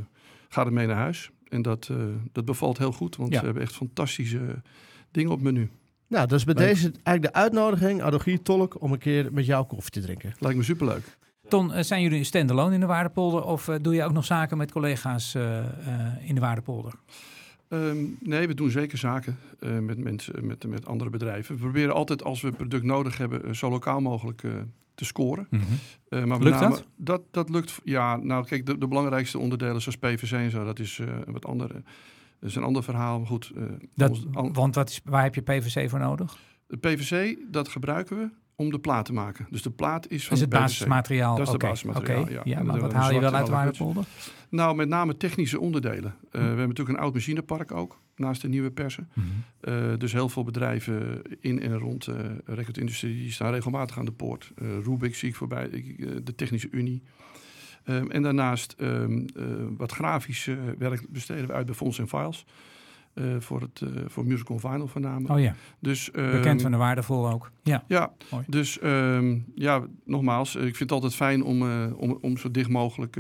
gaat 0.49 0.65
het 0.65 0.75
mee 0.75 0.87
naar 0.87 0.97
huis. 0.97 1.31
En 1.49 1.63
dat, 1.63 1.89
eh, 1.91 1.97
dat 2.33 2.45
bevalt 2.45 2.79
heel 2.79 2.93
goed, 2.93 3.17
want 3.17 3.33
Ja. 3.33 3.39
we 3.39 3.45
hebben 3.45 3.63
echt 3.63 3.73
fantastische 3.75 4.63
dingen 5.11 5.31
op 5.31 5.41
menu. 5.41 5.71
Nou, 6.09 6.27
dus 6.27 6.45
bij 6.45 6.55
Leuk. 6.55 6.67
deze 6.67 6.93
eigenlijk 7.03 7.35
de 7.35 7.41
uitnodiging, 7.41 8.03
Adogie 8.03 8.43
Tolk, 8.43 8.81
om 8.83 8.93
een 8.93 8.99
keer 8.99 9.33
met 9.33 9.47
jou 9.47 9.67
koffie 9.67 9.91
te 9.91 10.01
drinken. 10.01 10.35
Lijkt 10.39 10.57
me 10.57 10.63
superleuk. 10.63 11.17
Ton, 11.49 11.85
zijn 11.85 12.03
jullie 12.03 12.25
standalone 12.25 12.75
in 12.75 12.81
de 12.81 12.87
Waardepolder 12.87 13.43
of 13.45 13.65
doe 13.81 13.95
je 13.95 14.05
ook 14.05 14.13
nog 14.13 14.25
zaken 14.25 14.57
met 14.57 14.73
collega's 14.73 15.35
eh, 15.35 15.59
eh, 15.59 16.29
in 16.29 16.35
de 16.35 16.41
Waardepolder? 16.41 16.93
Ehm, 17.69 17.97
nee, 18.21 18.47
we 18.47 18.55
doen 18.55 18.71
zeker 18.71 18.99
zaken 18.99 19.39
eh, 19.61 19.79
met 19.79 19.99
mensen, 19.99 20.47
met, 20.47 20.67
met 20.67 20.87
andere 20.87 21.11
bedrijven. 21.11 21.55
We 21.55 21.61
proberen 21.61 21.95
altijd 21.95 22.25
als 22.25 22.41
we 22.41 22.49
een 22.49 22.57
product 22.57 22.85
nodig 22.85 23.19
hebben, 23.19 23.57
zo 23.57 23.71
lokaal 23.71 24.01
mogelijk 24.01 24.43
eh, 24.43 24.51
te 24.95 25.05
scoren. 25.05 25.49
Eh, 26.09 26.25
maar 26.25 26.39
Lukt 26.39 26.61
name- 26.61 26.69
dat? 26.75 26.85
dat? 26.97 27.23
Dat 27.31 27.49
lukt, 27.51 27.81
ja. 27.85 28.17
Nou, 28.17 28.47
kijk, 28.47 28.67
de, 28.67 28.79
de 28.79 28.89
belangrijkste 28.89 29.39
onderdelen 29.39 29.83
zoals 29.83 29.99
PVC 29.99 30.33
en 30.33 30.51
zo, 30.51 30.65
dat 30.65 30.79
is 30.79 30.99
eh, 30.99 31.09
wat 31.27 31.47
andere. 31.47 31.73
Dat 32.41 32.51
is 32.51 32.57
een 32.57 32.63
ander 32.63 32.83
verhaal. 32.83 33.19
Maar 33.19 33.27
goed, 33.27 33.53
eh, 33.57 33.63
Dat, 33.95 34.11
ons- 34.11 34.27
an- 34.33 34.53
want 34.53 34.75
wat 34.75 34.89
is, 34.91 35.01
waar 35.05 35.23
heb 35.23 35.35
je 35.35 35.41
PVC 35.43 35.91
voor 35.91 35.99
nodig? 35.99 36.37
de 36.67 36.77
PVC, 36.77 37.37
dat 37.51 37.69
gebruiken 37.69 38.17
we 38.17 38.29
om 38.57 38.71
de 38.71 38.79
plaat 38.79 39.05
te 39.05 39.13
maken. 39.13 39.47
Dus 39.51 39.63
de 39.63 39.71
plaat 39.71 40.09
is 40.09 40.25
van 40.27 40.35
is 40.37 40.41
het 40.41 40.51
PVC. 40.51 40.61
basismateriaal? 40.61 41.37
Dat 41.37 41.47
is 41.47 41.53
het 41.53 41.63
basismateriaal, 41.63 42.31
ja. 42.31 42.41
ja. 42.45 42.63
Maar 42.63 42.81
wat 42.81 42.93
haal 42.93 43.13
je 43.13 43.21
wel 43.21 43.35
uit 43.35 43.49
Waardepolder? 43.49 44.05
Nou, 44.49 44.77
met 44.77 44.89
name 44.89 45.17
technische 45.17 45.61
onderdelen. 45.61 46.15
Hm. 46.31 46.39
We 46.39 46.45
hebben 46.45 46.69
natuurlijk 46.69 46.99
een 46.99 47.05
oud 47.05 47.15
machinepark 47.15 47.73
ook, 47.73 48.01
naast 48.17 48.43
de 48.43 48.49
nieuwe 48.49 48.71
persen. 48.71 49.09
Eh, 49.61 49.93
dus 49.99 50.13
heel 50.13 50.29
veel 50.29 50.45
bedrijven 50.45 51.23
in 51.41 51.61
en 51.61 51.79
rond 51.79 52.07
uh, 52.07 52.17
recordindustrie 52.45 53.15
die 53.15 53.33
staan 53.33 53.53
regelmatig 53.53 53.99
aan 53.99 54.05
de 54.05 54.13
poort. 54.13 54.53
Uh, 54.63 54.69
Rubik 54.85 55.15
zie 55.15 55.29
ik 55.29 55.35
voorbij, 55.35 55.67
ik, 55.67 56.27
de 56.27 56.35
Technische 56.35 56.69
Unie. 56.71 57.03
Um, 57.87 58.11
en 58.11 58.23
daarnaast 58.23 58.75
um, 58.81 59.27
uh, 59.37 59.45
wat 59.77 59.93
grafisch 59.93 60.51
werk 60.79 61.07
besteden 61.11 61.47
we 61.47 61.53
uit 61.53 61.67
bij 61.67 61.75
Fonds 61.75 61.99
en 61.99 62.09
Files. 62.09 62.45
Uh, 63.15 63.37
voor, 63.39 63.61
het, 63.61 63.81
uh, 63.81 63.91
voor 64.07 64.27
musical 64.27 64.59
vinyl 64.59 64.87
voornamelijk. 64.87 65.35
Oh 65.35 65.41
ja, 65.41 65.55
dus, 65.79 66.11
um, 66.17 66.31
bekend 66.31 66.63
van 66.63 66.71
de 66.71 66.77
waardevol 66.77 67.31
ook. 67.31 67.51
Ja, 67.63 67.85
ja 67.89 68.13
dus 68.47 68.79
um, 68.83 69.45
ja, 69.55 69.87
nogmaals, 70.05 70.55
ik 70.55 70.63
vind 70.63 70.79
het 70.79 70.93
altijd 70.93 71.15
fijn 71.15 71.43
om, 71.43 71.63
uh, 71.63 71.87
om, 71.97 72.19
om 72.21 72.37
zo 72.37 72.51
dicht 72.51 72.69
mogelijk 72.69 73.17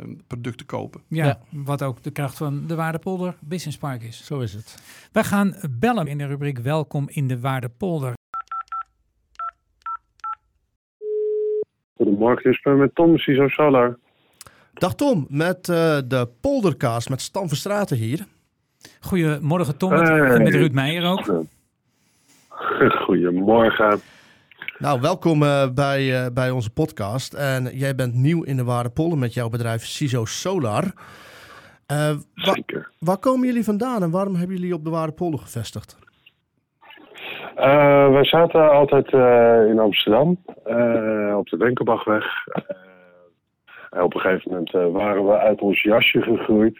uh, 0.00 0.14
product 0.26 0.58
te 0.58 0.64
kopen. 0.64 1.00
Ja, 1.08 1.24
ja, 1.24 1.38
wat 1.50 1.82
ook 1.82 2.02
de 2.02 2.10
kracht 2.10 2.36
van 2.36 2.66
de 2.66 2.74
Waardepolder 2.74 3.34
Business 3.40 3.78
Park 3.78 4.02
is. 4.02 4.24
Zo 4.24 4.40
is 4.40 4.52
het. 4.52 4.82
Wij 5.12 5.24
gaan 5.24 5.54
bellen 5.70 6.06
in 6.06 6.18
de 6.18 6.26
rubriek 6.26 6.58
Welkom 6.58 7.06
in 7.08 7.28
de 7.28 7.40
Waardepolder. 7.40 8.12
Goedemorgen, 11.96 12.50
ik 12.50 12.60
ben 12.62 12.78
met 12.78 12.94
Tom, 12.94 13.18
CISO 13.18 13.48
Solar. 13.48 13.98
Dag 14.72 14.94
Tom, 14.94 15.26
met 15.28 15.68
uh, 15.68 15.98
de 16.06 16.28
Poldercast 16.40 17.08
met 17.08 17.20
Stan 17.20 17.48
Verstraten 17.48 17.96
hier. 17.96 18.26
Goedemorgen 19.00 19.76
Tom, 19.76 19.90
met, 19.90 20.08
hey. 20.08 20.38
met 20.38 20.54
Ruud 20.54 20.72
Meijer 20.72 21.04
ook. 21.04 21.44
Goedemorgen. 23.04 24.00
Nou, 24.82 25.00
welkom 25.00 25.42
uh, 25.42 25.68
bij, 25.74 26.02
uh, 26.02 26.26
bij 26.34 26.50
onze 26.50 26.72
podcast. 26.72 27.34
En 27.34 27.64
jij 27.64 27.94
bent 27.94 28.14
nieuw 28.14 28.42
in 28.42 28.56
de 28.56 28.64
Waardepolder 28.64 29.18
met 29.18 29.34
jouw 29.34 29.48
bedrijf 29.48 29.82
CISO 29.82 30.24
Solar. 30.24 30.84
Uh, 30.84 32.08
wa 32.34 32.52
Zeker. 32.52 32.90
Waar 32.98 33.18
komen 33.18 33.46
jullie 33.46 33.64
vandaan 33.64 34.02
en 34.02 34.10
waarom 34.10 34.34
hebben 34.34 34.56
jullie 34.56 34.74
op 34.74 34.84
de 34.84 34.90
Waardepolder 34.90 35.40
gevestigd? 35.40 35.98
Uh, 37.56 38.08
wij 38.08 38.24
zaten 38.24 38.70
altijd 38.70 39.12
in 39.70 39.78
Amsterdam, 39.78 40.28
op 41.36 41.48
de 41.48 41.56
Wenkelbachweg. 41.58 42.24
op 43.90 44.14
een 44.14 44.20
gegeven 44.20 44.50
moment 44.50 44.70
waren 44.70 45.26
we 45.26 45.38
uit 45.38 45.60
ons 45.60 45.82
jasje 45.82 46.22
gegroeid. 46.22 46.78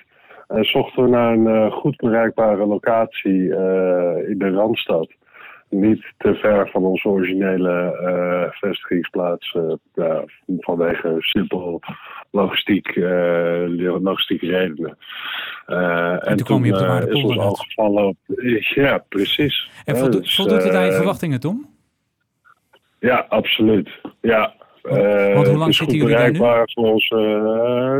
En 0.48 0.64
zochten 0.64 1.02
we 1.02 1.08
naar 1.08 1.32
een 1.32 1.72
goed 1.72 1.96
bereikbare 1.96 2.66
locatie 2.66 3.42
in 4.26 4.38
de 4.38 4.50
Randstad. 4.50 5.08
Niet 5.74 6.12
te 6.18 6.34
ver 6.34 6.68
van 6.68 6.84
onze 6.84 7.08
originele 7.08 8.50
vestigingsplaats, 8.50 9.56
vanwege 10.58 11.16
simpel 11.18 11.80
logistiek, 12.30 12.96
logistieke 14.02 14.46
redenen. 14.46 14.98
en, 15.66 16.20
en 16.20 16.36
toen 16.36 16.46
kwam 16.46 16.64
je 16.64 16.72
op 16.72 16.78
de 16.78 16.86
Waardepolder. 16.86 17.30
is 17.30 17.36
ons 17.36 17.46
al 17.46 17.54
gevallen 17.54 18.06
op, 18.06 18.16
ja, 18.74 19.04
precies. 19.08 19.70
En 19.84 19.96
voldo 19.96 20.18
dus, 20.18 20.34
voldoet 20.34 20.64
het 20.64 20.74
aan 20.74 20.84
je 20.84 20.92
verwachtingen, 20.92 21.40
Tom? 21.40 21.68
Ja, 22.98 23.26
absoluut. 23.28 23.90
Ja. 24.20 24.54
Want, 24.82 25.34
want 25.34 25.46
hoe 25.46 25.56
lang 25.56 25.74
zitten 25.74 25.96
jullie 25.96 26.16
daar 26.16 26.30
nu? 26.30 26.38
Voor 26.38 26.66
ons, 26.74 27.08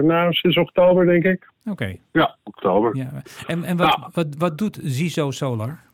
nou, 0.05 0.33
sinds 0.33 0.57
oktober, 0.57 1.07
denk 1.07 1.25
ik. 1.25 1.51
Oké. 1.61 1.71
Okay. 1.71 2.01
Ja, 2.13 2.37
oktober. 2.43 2.97
Ja. 2.97 3.23
En, 3.47 3.65
en 3.65 3.77
wat, 3.77 3.99
wat, 4.13 4.27
wat 4.39 4.59
doet 4.59 4.79
Ziso 4.83 5.31
Solar? 5.31 5.91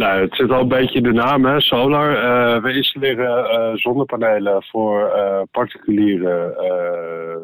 Nou, 0.00 0.20
het 0.20 0.34
zit 0.34 0.50
al 0.50 0.60
een 0.60 0.68
beetje 0.68 0.98
in 0.98 1.02
de 1.02 1.12
naam, 1.12 1.44
hè, 1.44 1.60
solar. 1.60 2.10
Uh, 2.10 2.62
we 2.62 2.72
installeren 2.72 3.44
uh, 3.44 3.76
zonnepanelen 3.76 4.62
voor 4.62 5.12
uh, 5.16 5.42
particulieren, 5.50 6.54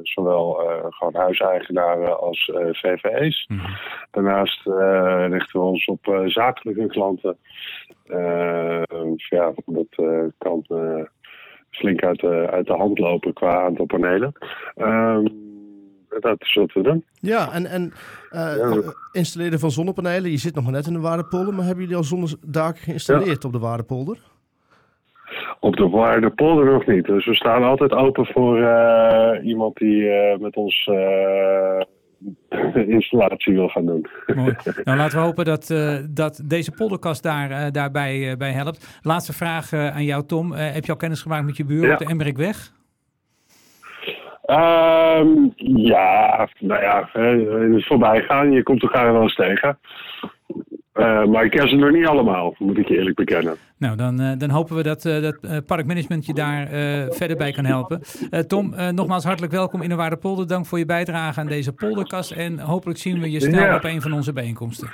zowel 0.03 0.53
gewoon 0.91 1.15
huiseigenaren 1.15 2.21
als 2.21 2.51
VVE's. 2.71 3.47
Mm 3.49 3.59
-hmm. 3.59 3.77
Daarnaast 4.11 4.63
richten 5.31 5.61
we 5.61 5.67
ons 5.67 5.85
op 5.85 6.23
zakelijke 6.25 6.87
klanten. 6.87 7.37
ja, 9.15 9.53
dat 9.67 9.89
kan 10.39 10.67
flink 11.71 12.05
uit 12.05 12.21
de, 12.21 12.49
uit 12.51 12.67
de 12.67 12.77
hand 12.77 12.99
lopen 12.99 13.33
qua 13.33 13.65
aantal 13.65 13.87
panelen. 13.87 14.33
Dat 16.21 16.41
is 16.41 16.55
wat 16.55 16.73
we 16.73 16.83
doen. 16.83 17.05
Ja, 17.21 17.53
en, 17.53 17.67
en 17.67 17.93
uh, 18.33 18.57
ja. 18.57 18.95
installeren 19.13 19.59
van 19.59 19.71
zonnepanelen. 19.71 20.31
Je 20.31 20.37
zit 20.37 20.55
nog 20.55 20.65
maar 20.65 20.73
net 20.73 20.87
in 20.87 20.93
de 20.93 21.01
Waardepolder, 21.01 21.55
maar 21.55 21.65
hebben 21.65 21.83
jullie 21.83 21.99
al 21.99 22.05
zonnedaken 22.05 22.83
geïnstalleerd 22.83 23.43
ja. 23.43 23.49
op 23.49 23.53
de 23.53 23.59
Waardepolder? 23.59 24.19
Op 25.61 25.77
de 25.77 25.89
Waardepolder 25.89 26.65
nog 26.65 26.87
niet. 26.87 27.05
Dus 27.05 27.27
we 27.27 27.35
staan 27.35 27.63
altijd 27.63 27.93
open 27.93 28.27
voor 28.27 28.59
uh, 28.59 29.31
iemand 29.43 29.77
die 29.77 30.03
uh, 30.03 30.39
met 30.39 30.57
ons 30.57 30.91
installatie 32.99 33.55
wil 33.55 33.69
gaan 33.69 33.87
doen. 33.87 34.07
Mooi. 34.35 34.55
Nou, 34.85 34.99
laten 34.99 35.19
we 35.19 35.25
hopen 35.25 35.45
dat, 35.45 35.75
dat 36.11 36.43
deze 36.45 36.73
podcast 36.73 37.23
daar, 37.23 37.73
daarbij 37.73 38.37
bij 38.37 38.53
helpt. 38.53 38.99
Laatste 39.03 39.33
vraag 39.33 39.73
aan 39.73 40.05
jou, 40.05 40.27
Tom. 40.27 40.53
heb 40.53 40.85
je 40.85 40.93
al 40.93 40.99
kennis 40.99 41.23
gemaakt 41.23 41.47
met 41.47 41.57
je 41.57 41.65
buur 41.65 41.87
ja. 41.87 41.93
op 41.93 41.99
de 41.99 42.05
Embrekweg? 42.05 42.75
Um, 44.47 45.53
ja, 45.57 46.49
nou 46.59 46.83
ja, 46.83 47.15
in 47.15 47.73
het 47.75 47.87
voorbijgaan. 47.87 48.53
Je 48.53 48.63
komt 48.63 48.83
elkaar 48.83 49.13
wel 49.13 49.23
eens 49.23 49.35
tegen. 49.35 49.79
Uh, 50.95 51.25
maar 51.25 51.45
ik 51.45 51.51
ken 51.51 51.69
ze 51.69 51.77
nog 51.77 51.91
niet 51.91 52.07
allemaal, 52.07 52.55
moet 52.59 52.79
ik 52.79 52.89
je 52.89 52.97
eerlijk 52.97 53.17
bekennen. 53.17 53.57
Nou, 53.79 53.97
dan, 53.97 54.21
uh, 54.21 54.33
dan 54.39 54.51
hopen 54.51 54.77
we 54.77 54.83
dat, 54.83 55.05
uh, 55.05 55.23
dat 55.23 55.67
parkmanagement 55.67 56.27
je 56.27 56.33
daar 56.35 56.67
verder 57.11 57.37
bij 57.37 57.53
kan 57.53 57.65
helpen. 57.65 58.01
Tom, 58.47 58.75
nogmaals 58.95 59.25
hartelijk 59.25 59.53
welkom 59.53 59.83
in 59.83 59.89
de 59.89 59.95
Waardepolder. 59.95 60.47
Dank 60.47 60.67
voor 60.67 60.79
je 60.79 60.87
bijdrage 60.87 61.41
aan 61.41 61.47
deze 61.47 61.73
polderkast. 61.73 62.31
En 62.31 62.59
hopelijk 62.59 62.99
zien 62.99 63.21
we 63.21 63.31
je 63.31 63.41
snel 63.41 63.65
ja. 63.65 63.77
op 63.77 63.85
een 63.85 64.01
van 64.01 64.13
onze 64.13 64.33
bijeenkomsten. 64.33 64.89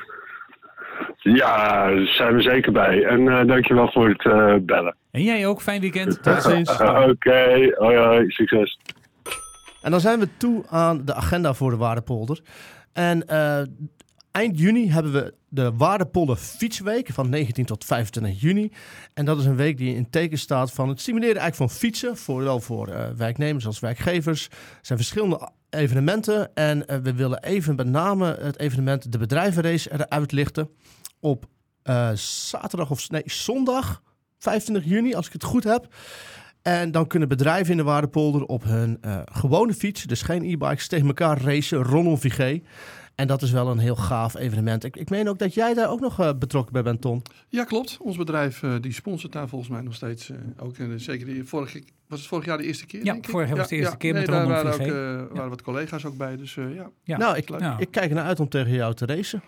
Ja, 1.16 1.86
daar 1.86 2.06
zijn 2.06 2.34
we 2.34 2.42
zeker 2.42 2.72
bij. 2.72 3.04
En 3.04 3.46
dankjewel 3.46 3.90
voor 3.90 4.08
het 4.08 4.66
bellen. 4.66 4.96
En 5.10 5.22
jij 5.22 5.46
ook. 5.46 5.60
Fijn 5.60 5.80
weekend. 5.80 6.22
Tot 6.22 6.42
ziens. 6.42 6.70
Oké, 6.80 7.08
okay. 7.08 7.74
hoi 7.78 7.96
hoi. 7.96 8.30
Succes. 8.30 8.78
En 9.82 9.90
dan 9.90 10.00
zijn 10.00 10.18
we 10.18 10.28
toe 10.36 10.64
aan 10.68 11.04
de 11.04 11.14
agenda 11.14 11.54
voor 11.54 11.70
de 11.70 11.76
Waardepolder. 11.76 12.42
En 12.92 13.24
uh, 13.30 13.62
eind 14.30 14.58
juni 14.58 14.90
hebben 14.90 15.12
we 15.12 15.34
de 15.48 15.72
Waardepolder 15.76 16.36
Fietsweek 16.36 17.08
van 17.12 17.28
19 17.28 17.64
tot 17.64 17.84
25 17.84 18.40
juni. 18.40 18.72
En 19.14 19.24
dat 19.24 19.38
is 19.38 19.44
een 19.44 19.56
week 19.56 19.76
die 19.76 19.94
in 19.94 20.10
teken 20.10 20.38
staat 20.38 20.72
van 20.72 20.88
het 20.88 21.00
stimuleren 21.00 21.40
eigenlijk 21.40 21.70
van 21.70 21.80
fietsen. 21.80 22.16
Vooral 22.16 22.60
voor 22.60 22.88
uh, 22.88 23.08
werknemers 23.16 23.66
als 23.66 23.80
werkgevers. 23.80 24.46
Er 24.46 24.56
zijn 24.80 24.98
verschillende 24.98 25.50
evenementen. 25.70 26.54
En 26.54 26.78
uh, 26.78 26.96
we 26.96 27.14
willen 27.14 27.42
even 27.42 27.74
met 27.74 27.86
name 27.86 28.36
het 28.40 28.58
evenement 28.58 29.12
de 29.12 29.18
bedrijvenrace 29.18 29.92
eruit 29.92 30.32
lichten. 30.32 30.70
Op 31.20 31.46
zaterdag 32.14 32.90
of 32.90 33.10
nee, 33.10 33.22
zondag 33.24 34.02
25 34.38 34.84
juni, 34.90 35.14
als 35.14 35.26
ik 35.26 35.32
het 35.32 35.44
goed 35.44 35.64
heb. 35.64 35.94
En 36.62 36.90
dan 36.90 37.06
kunnen 37.06 37.28
bedrijven 37.28 37.70
in 37.70 37.76
de 37.76 37.82
Waardepolder 37.82 38.44
op 38.44 38.64
hun 38.64 38.98
uh, 39.04 39.20
gewone 39.24 39.74
fiets, 39.74 40.04
dus 40.04 40.22
geen 40.22 40.44
e-bikes, 40.44 40.88
tegen 40.88 41.06
elkaar 41.06 41.42
racen 41.42 41.82
rondom 41.82 42.18
Vigé. 42.18 42.60
En 43.14 43.26
dat 43.26 43.42
is 43.42 43.50
wel 43.50 43.68
een 43.68 43.78
heel 43.78 43.96
gaaf 43.96 44.34
evenement. 44.34 44.84
Ik, 44.84 44.96
ik 44.96 45.10
meen 45.10 45.28
ook 45.28 45.38
dat 45.38 45.54
jij 45.54 45.74
daar 45.74 45.90
ook 45.90 46.00
nog 46.00 46.20
uh, 46.20 46.30
betrokken 46.38 46.72
bij 46.72 46.82
bent, 46.82 47.00
Ton. 47.00 47.22
Ja, 47.48 47.64
klopt. 47.64 47.96
Ons 48.00 48.16
bedrijf 48.16 48.62
uh, 48.62 48.74
die 48.80 48.92
sponsort 48.92 49.32
daar 49.32 49.48
volgens 49.48 49.70
mij 49.70 49.80
nog 49.80 49.94
steeds. 49.94 50.30
ook 50.58 50.74
zeker 50.96 51.26
die 51.26 51.44
vorige, 51.44 51.82
was 52.06 52.18
het 52.18 52.28
vorig 52.28 52.44
jaar 52.44 52.58
de 52.58 52.64
eerste 52.64 52.86
keer? 52.86 53.04
Ja, 53.04 53.16
vorig 53.20 53.48
jaar 53.48 53.56
was 53.56 53.68
de 53.68 53.76
eerste 53.76 53.92
ja, 53.92 53.98
keer 53.98 54.12
nee, 54.12 54.20
met 54.22 54.30
daar 54.30 54.44
rondom 54.44 54.62
waren, 54.62 55.24
ook, 55.24 55.32
waren 55.34 55.50
wat 55.50 55.62
collega's 55.62 56.04
ook 56.04 56.16
bij, 56.16 56.36
dus 56.36 56.54
ja. 56.54 56.90
ja. 57.04 57.16
Nou, 57.16 57.36
ik, 57.36 57.50
ik 57.78 57.90
kijk 57.90 58.08
ernaar 58.08 58.24
uit 58.24 58.40
om 58.40 58.48
tegen 58.48 58.72
jou 58.72 58.94
te 58.94 59.06
racen. 59.06 59.42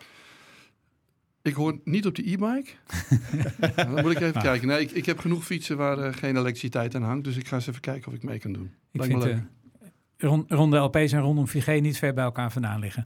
Ik 1.44 1.54
hoor 1.54 1.80
niet 1.84 2.06
op 2.06 2.14
de 2.14 2.30
e-bike. 2.30 2.70
dan 3.76 3.90
moet 3.90 4.10
ik 4.10 4.20
even 4.20 4.34
ah. 4.34 4.42
kijken. 4.42 4.68
Nee, 4.68 4.80
ik, 4.80 4.90
ik, 4.90 5.06
heb 5.06 5.18
genoeg 5.18 5.44
fietsen 5.44 5.76
waar 5.76 5.98
uh, 5.98 6.12
geen 6.12 6.36
elektriciteit 6.36 6.94
aan 6.94 7.02
hangt. 7.02 7.24
Dus 7.24 7.36
ik 7.36 7.46
ga 7.46 7.56
eens 7.56 7.66
even 7.66 7.80
kijken 7.80 8.08
of 8.08 8.14
ik 8.14 8.22
mee 8.22 8.38
kan 8.38 8.52
doen. 8.52 8.70
Ik 8.92 9.02
vind, 9.02 9.26
uh, 9.26 9.36
rond, 10.24 10.50
rond 10.50 10.72
de 10.72 10.78
LP's 10.78 11.12
en 11.12 11.20
rondom 11.20 11.48
Vigé 11.48 11.72
niet 11.72 11.98
ver 11.98 12.14
bij 12.14 12.24
elkaar 12.24 12.52
vandaan 12.52 12.80
liggen. 12.80 13.04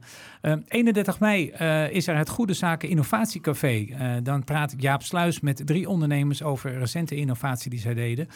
31 0.67 1.19
mei 1.19 1.49
is 1.91 2.07
er 2.07 2.17
het 2.17 2.29
Goede 2.29 2.53
Zaken 2.53 2.89
Innovatiecafé. 2.89 3.87
dan 4.23 4.43
praat 4.43 4.73
Jaap 4.77 5.03
Sluis 5.03 5.39
met 5.39 5.61
drie 5.65 5.89
ondernemers 5.89 6.43
over 6.43 6.77
recente 6.77 7.15
innovatie 7.15 7.69
die 7.69 7.79
zij 7.79 7.93
deden. 7.93 8.27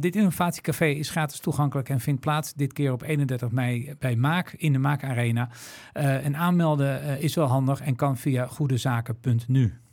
dit 0.00 0.16
innovatiecafé 0.16 0.86
is 0.86 1.10
gratis 1.10 1.40
toegankelijk 1.40 1.88
en 1.88 2.00
vindt 2.00 2.20
plaats 2.20 2.54
dit 2.54 2.72
keer 2.72 2.92
op 2.92 3.02
31 3.02 3.50
mei 3.50 3.94
bij 3.98 4.16
Maak 4.16 4.54
in 4.56 4.72
de 4.72 4.78
Maak 4.78 5.04
Arena. 5.04 5.48
en 5.92 6.36
aanmelden 6.36 7.20
is 7.20 7.34
wel 7.34 7.46
handig 7.46 7.80
en 7.80 7.96
kan 7.96 8.16
via 8.16 8.46
goedezaken.nu. 8.46 9.83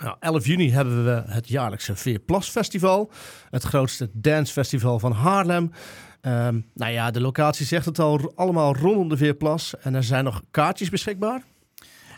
Nou, 0.00 0.16
11 0.20 0.46
juni 0.46 0.72
hebben 0.72 1.04
we 1.04 1.22
het 1.26 1.48
jaarlijkse 1.48 1.96
Veerplas 1.96 2.48
Festival. 2.48 3.10
Het 3.50 3.62
grootste 3.62 4.10
dancefestival 4.12 4.98
van 4.98 5.12
Haarlem. 5.12 5.72
Um, 6.22 6.66
nou 6.74 6.92
ja, 6.92 7.10
de 7.10 7.20
locatie 7.20 7.66
zegt 7.66 7.84
het 7.84 7.98
al, 7.98 8.32
allemaal 8.34 8.76
rondom 8.76 9.08
de 9.08 9.16
Veerplas. 9.16 9.74
En 9.78 9.94
er 9.94 10.04
zijn 10.04 10.24
nog 10.24 10.42
kaartjes 10.50 10.90
beschikbaar. 10.90 11.42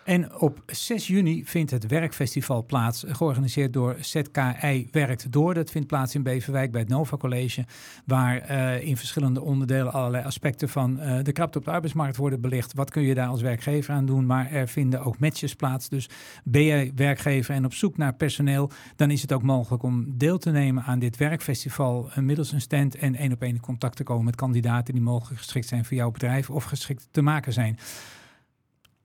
En 0.05 0.41
op 0.41 0.63
6 0.67 1.07
juni 1.07 1.45
vindt 1.45 1.71
het 1.71 1.87
werkfestival 1.87 2.65
plaats, 2.65 3.05
georganiseerd 3.09 3.73
door 3.73 3.97
ZKI 4.01 4.89
Werkt 4.91 5.33
Door. 5.33 5.55
Dat 5.55 5.71
vindt 5.71 5.87
plaats 5.87 6.15
in 6.15 6.23
Beverwijk 6.23 6.71
bij 6.73 6.81
het 6.81 6.91
Nova 6.91 7.17
College, 7.17 7.65
waar 8.05 8.51
uh, 8.51 8.83
in 8.87 8.97
verschillende 8.97 9.41
onderdelen 9.41 9.93
allerlei 9.93 10.25
aspecten 10.25 10.69
van 10.69 11.01
uh, 11.01 11.19
de 11.23 11.33
krapte 11.33 11.59
op 11.59 11.65
de 11.65 11.71
arbeidsmarkt 11.71 12.17
worden 12.17 12.41
belicht. 12.41 12.75
Wat 12.75 12.91
kun 12.91 13.03
je 13.03 13.15
daar 13.15 13.29
als 13.29 13.43
werkgever 13.43 13.95
aan 13.95 14.07
doen? 14.07 14.27
Maar 14.27 14.51
er 14.51 14.69
vinden 14.69 15.05
ook 15.05 15.19
matches 15.19 15.55
plaats. 15.55 15.89
Dus 15.89 16.09
ben 16.45 16.63
je 16.63 16.93
werkgever 16.95 17.55
en 17.55 17.65
op 17.65 17.75
zoek 17.75 17.97
naar 17.97 18.15
personeel, 18.15 18.71
dan 18.97 19.11
is 19.11 19.23
het 19.23 19.33
ook 19.33 19.43
mogelijk 19.43 19.83
om 19.83 20.19
deel 20.19 20.39
te 20.39 20.51
nemen 20.51 20.83
aan 20.83 20.99
dit 20.99 21.17
werkfestival 21.17 22.09
uh, 22.09 22.17
middels 22.17 22.53
een 22.53 22.61
stand 22.61 22.97
en 22.97 23.15
één 23.15 23.33
op 23.33 23.43
één 23.43 23.55
in 23.55 23.61
contact 23.61 23.97
te 23.97 24.03
komen 24.03 24.25
met 24.25 24.37
kandidaten 24.37 24.95
die 24.95 25.03
mogelijk 25.03 25.41
geschikt 25.41 25.69
zijn 25.69 25.85
voor 25.85 25.97
jouw 25.97 26.11
bedrijf 26.11 26.51
of 26.51 26.65
geschikt 26.65 27.09
te 27.11 27.23
maken 27.23 27.53
zijn. 27.53 27.79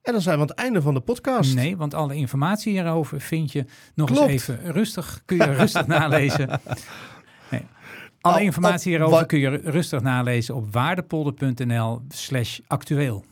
En 0.08 0.14
dan 0.14 0.22
zijn 0.22 0.36
we 0.36 0.42
aan 0.42 0.48
het 0.48 0.56
einde 0.56 0.82
van 0.82 0.94
de 0.94 1.00
podcast. 1.00 1.54
Nee, 1.54 1.76
want 1.76 1.94
alle 1.94 2.14
informatie 2.14 2.72
hierover 2.72 3.20
vind 3.20 3.52
je 3.52 3.64
nog 3.94 4.10
eens 4.10 4.20
even 4.20 4.72
rustig. 4.72 5.22
Kun 5.24 5.36
je 5.36 5.52
rustig 5.52 5.86
nalezen. 5.96 6.60
Nee. 7.50 7.66
Alle 8.20 8.42
informatie 8.42 8.90
hierover 8.90 9.26
kun 9.26 9.38
je 9.38 9.48
rustig 9.48 10.00
nalezen 10.00 10.54
op 10.54 10.72
waardepolder.nl 10.72 12.00
slash 12.08 12.58
actueel. 12.66 13.24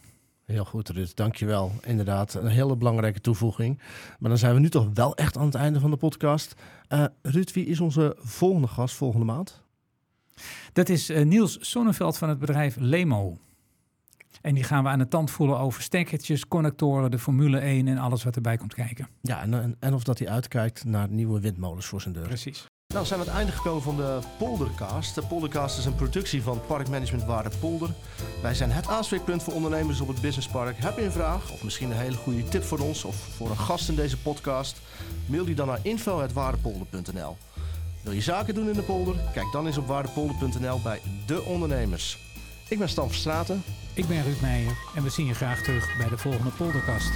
Heel 0.45 0.65
goed, 0.65 0.89
Ruud. 0.89 1.11
Dankjewel. 1.15 1.73
Inderdaad, 1.85 2.35
een 2.35 2.47
hele 2.47 2.77
belangrijke 2.77 3.21
toevoeging. 3.21 3.79
Maar 4.19 4.29
dan 4.29 4.39
zijn 4.39 4.55
we 4.55 4.61
nu 4.61 4.69
toch 4.69 4.89
wel 4.95 5.17
echt 5.17 5.37
aan 5.37 5.47
het 5.47 5.55
einde 5.55 5.81
van 5.81 5.91
de 5.91 5.97
podcast. 5.97 6.55
Uh, 6.89 7.05
Ruud, 7.23 7.53
wie 7.53 7.67
is 7.67 7.81
onze 7.81 8.17
volgende 8.19 8.69
gast 8.69 8.95
volgende 8.95 9.27
maand? 9.27 9.63
Dat 10.73 10.89
is 10.89 11.11
uh, 11.11 11.25
Niels 11.25 11.59
Sonneveld 11.61 12.19
van 12.19 12.29
het 12.29 12.39
bedrijf 12.39 12.77
Lemo. 12.79 13.37
En 14.47 14.55
die 14.55 14.65
gaan 14.65 14.83
we 14.83 14.89
aan 14.89 14.99
de 14.99 15.09
tand 15.09 15.31
voelen 15.31 15.59
over 15.59 15.83
stekkertjes, 15.83 16.49
connectoren, 16.49 17.11
de 17.11 17.19
Formule 17.19 17.59
1 17.59 17.89
en 17.89 17.99
alles 17.99 18.25
wat 18.25 18.37
erbij 18.37 18.57
komt 18.57 18.75
kijken. 18.75 19.09
Ja, 19.21 19.43
en, 19.43 19.77
en 19.81 19.95
of 19.95 20.05
dat 20.05 20.19
hij 20.19 20.29
uitkijkt 20.29 20.85
naar 20.85 21.09
nieuwe 21.09 21.41
windmolens 21.41 21.87
voor 21.87 22.01
zijn 22.01 22.15
deur. 22.15 22.27
Precies. 22.27 22.67
Nou 22.95 23.07
zijn 23.07 23.21
we 23.21 23.25
aan 23.25 23.31
het 23.31 23.41
einde 23.41 23.57
gekomen 23.57 23.83
van 23.83 23.97
de 23.97 24.19
Poldercast. 24.39 25.15
De 25.15 25.23
Poldercast 25.23 25.79
is 25.79 25.85
een 25.85 25.95
productie 25.95 26.43
van 26.43 26.61
Parkmanagement 26.67 27.25
Waarde 27.25 27.51
Polder. 27.61 27.91
Wij 28.43 28.55
zijn 28.55 28.71
het 28.71 28.89
aanspreekpunt 28.89 29.43
voor 29.43 29.55
ondernemers 29.55 30.01
op 30.01 30.09
het 30.09 30.21
businesspark. 30.21 30.77
Heb 30.79 30.97
je 30.97 31.05
een 31.05 31.13
vraag 31.13 31.53
of 31.53 31.65
misschien 31.65 31.91
een 31.91 31.97
hele 31.97 32.17
goede 32.17 32.45
tip 32.45 32.63
voor 32.63 32.79
ons 32.79 33.05
of 33.05 33.17
voor 33.17 33.51
een 33.51 33.57
gast 33.57 33.89
in 33.89 33.95
deze 33.95 34.19
podcast? 34.19 34.81
Mail 35.27 35.45
die 35.45 35.55
dan 35.55 35.67
naar 35.67 35.81
info.waardepolder.nl 35.83 37.37
Wil 38.03 38.13
je 38.13 38.21
zaken 38.21 38.55
doen 38.55 38.69
in 38.69 38.73
de 38.75 38.83
polder? 38.83 39.15
Kijk 39.33 39.53
dan 39.53 39.67
eens 39.67 39.79
op 39.79 39.87
waardepolder.nl 39.87 40.81
bij 40.83 41.01
De 41.27 41.43
Ondernemers. 41.43 42.19
Ik 42.69 42.79
ben 42.79 42.89
Stan 42.89 43.09
Verstraten. 43.09 43.63
Ik 43.97 44.07
ben 44.07 44.23
Ruud 44.23 44.41
Meijer 44.41 44.73
en 44.95 45.03
we 45.03 45.09
zien 45.09 45.27
je 45.27 45.35
graag 45.35 45.63
terug 45.63 45.97
bij 45.99 46.09
de 46.09 46.19
volgende 46.19 46.51
podcast. 46.51 47.11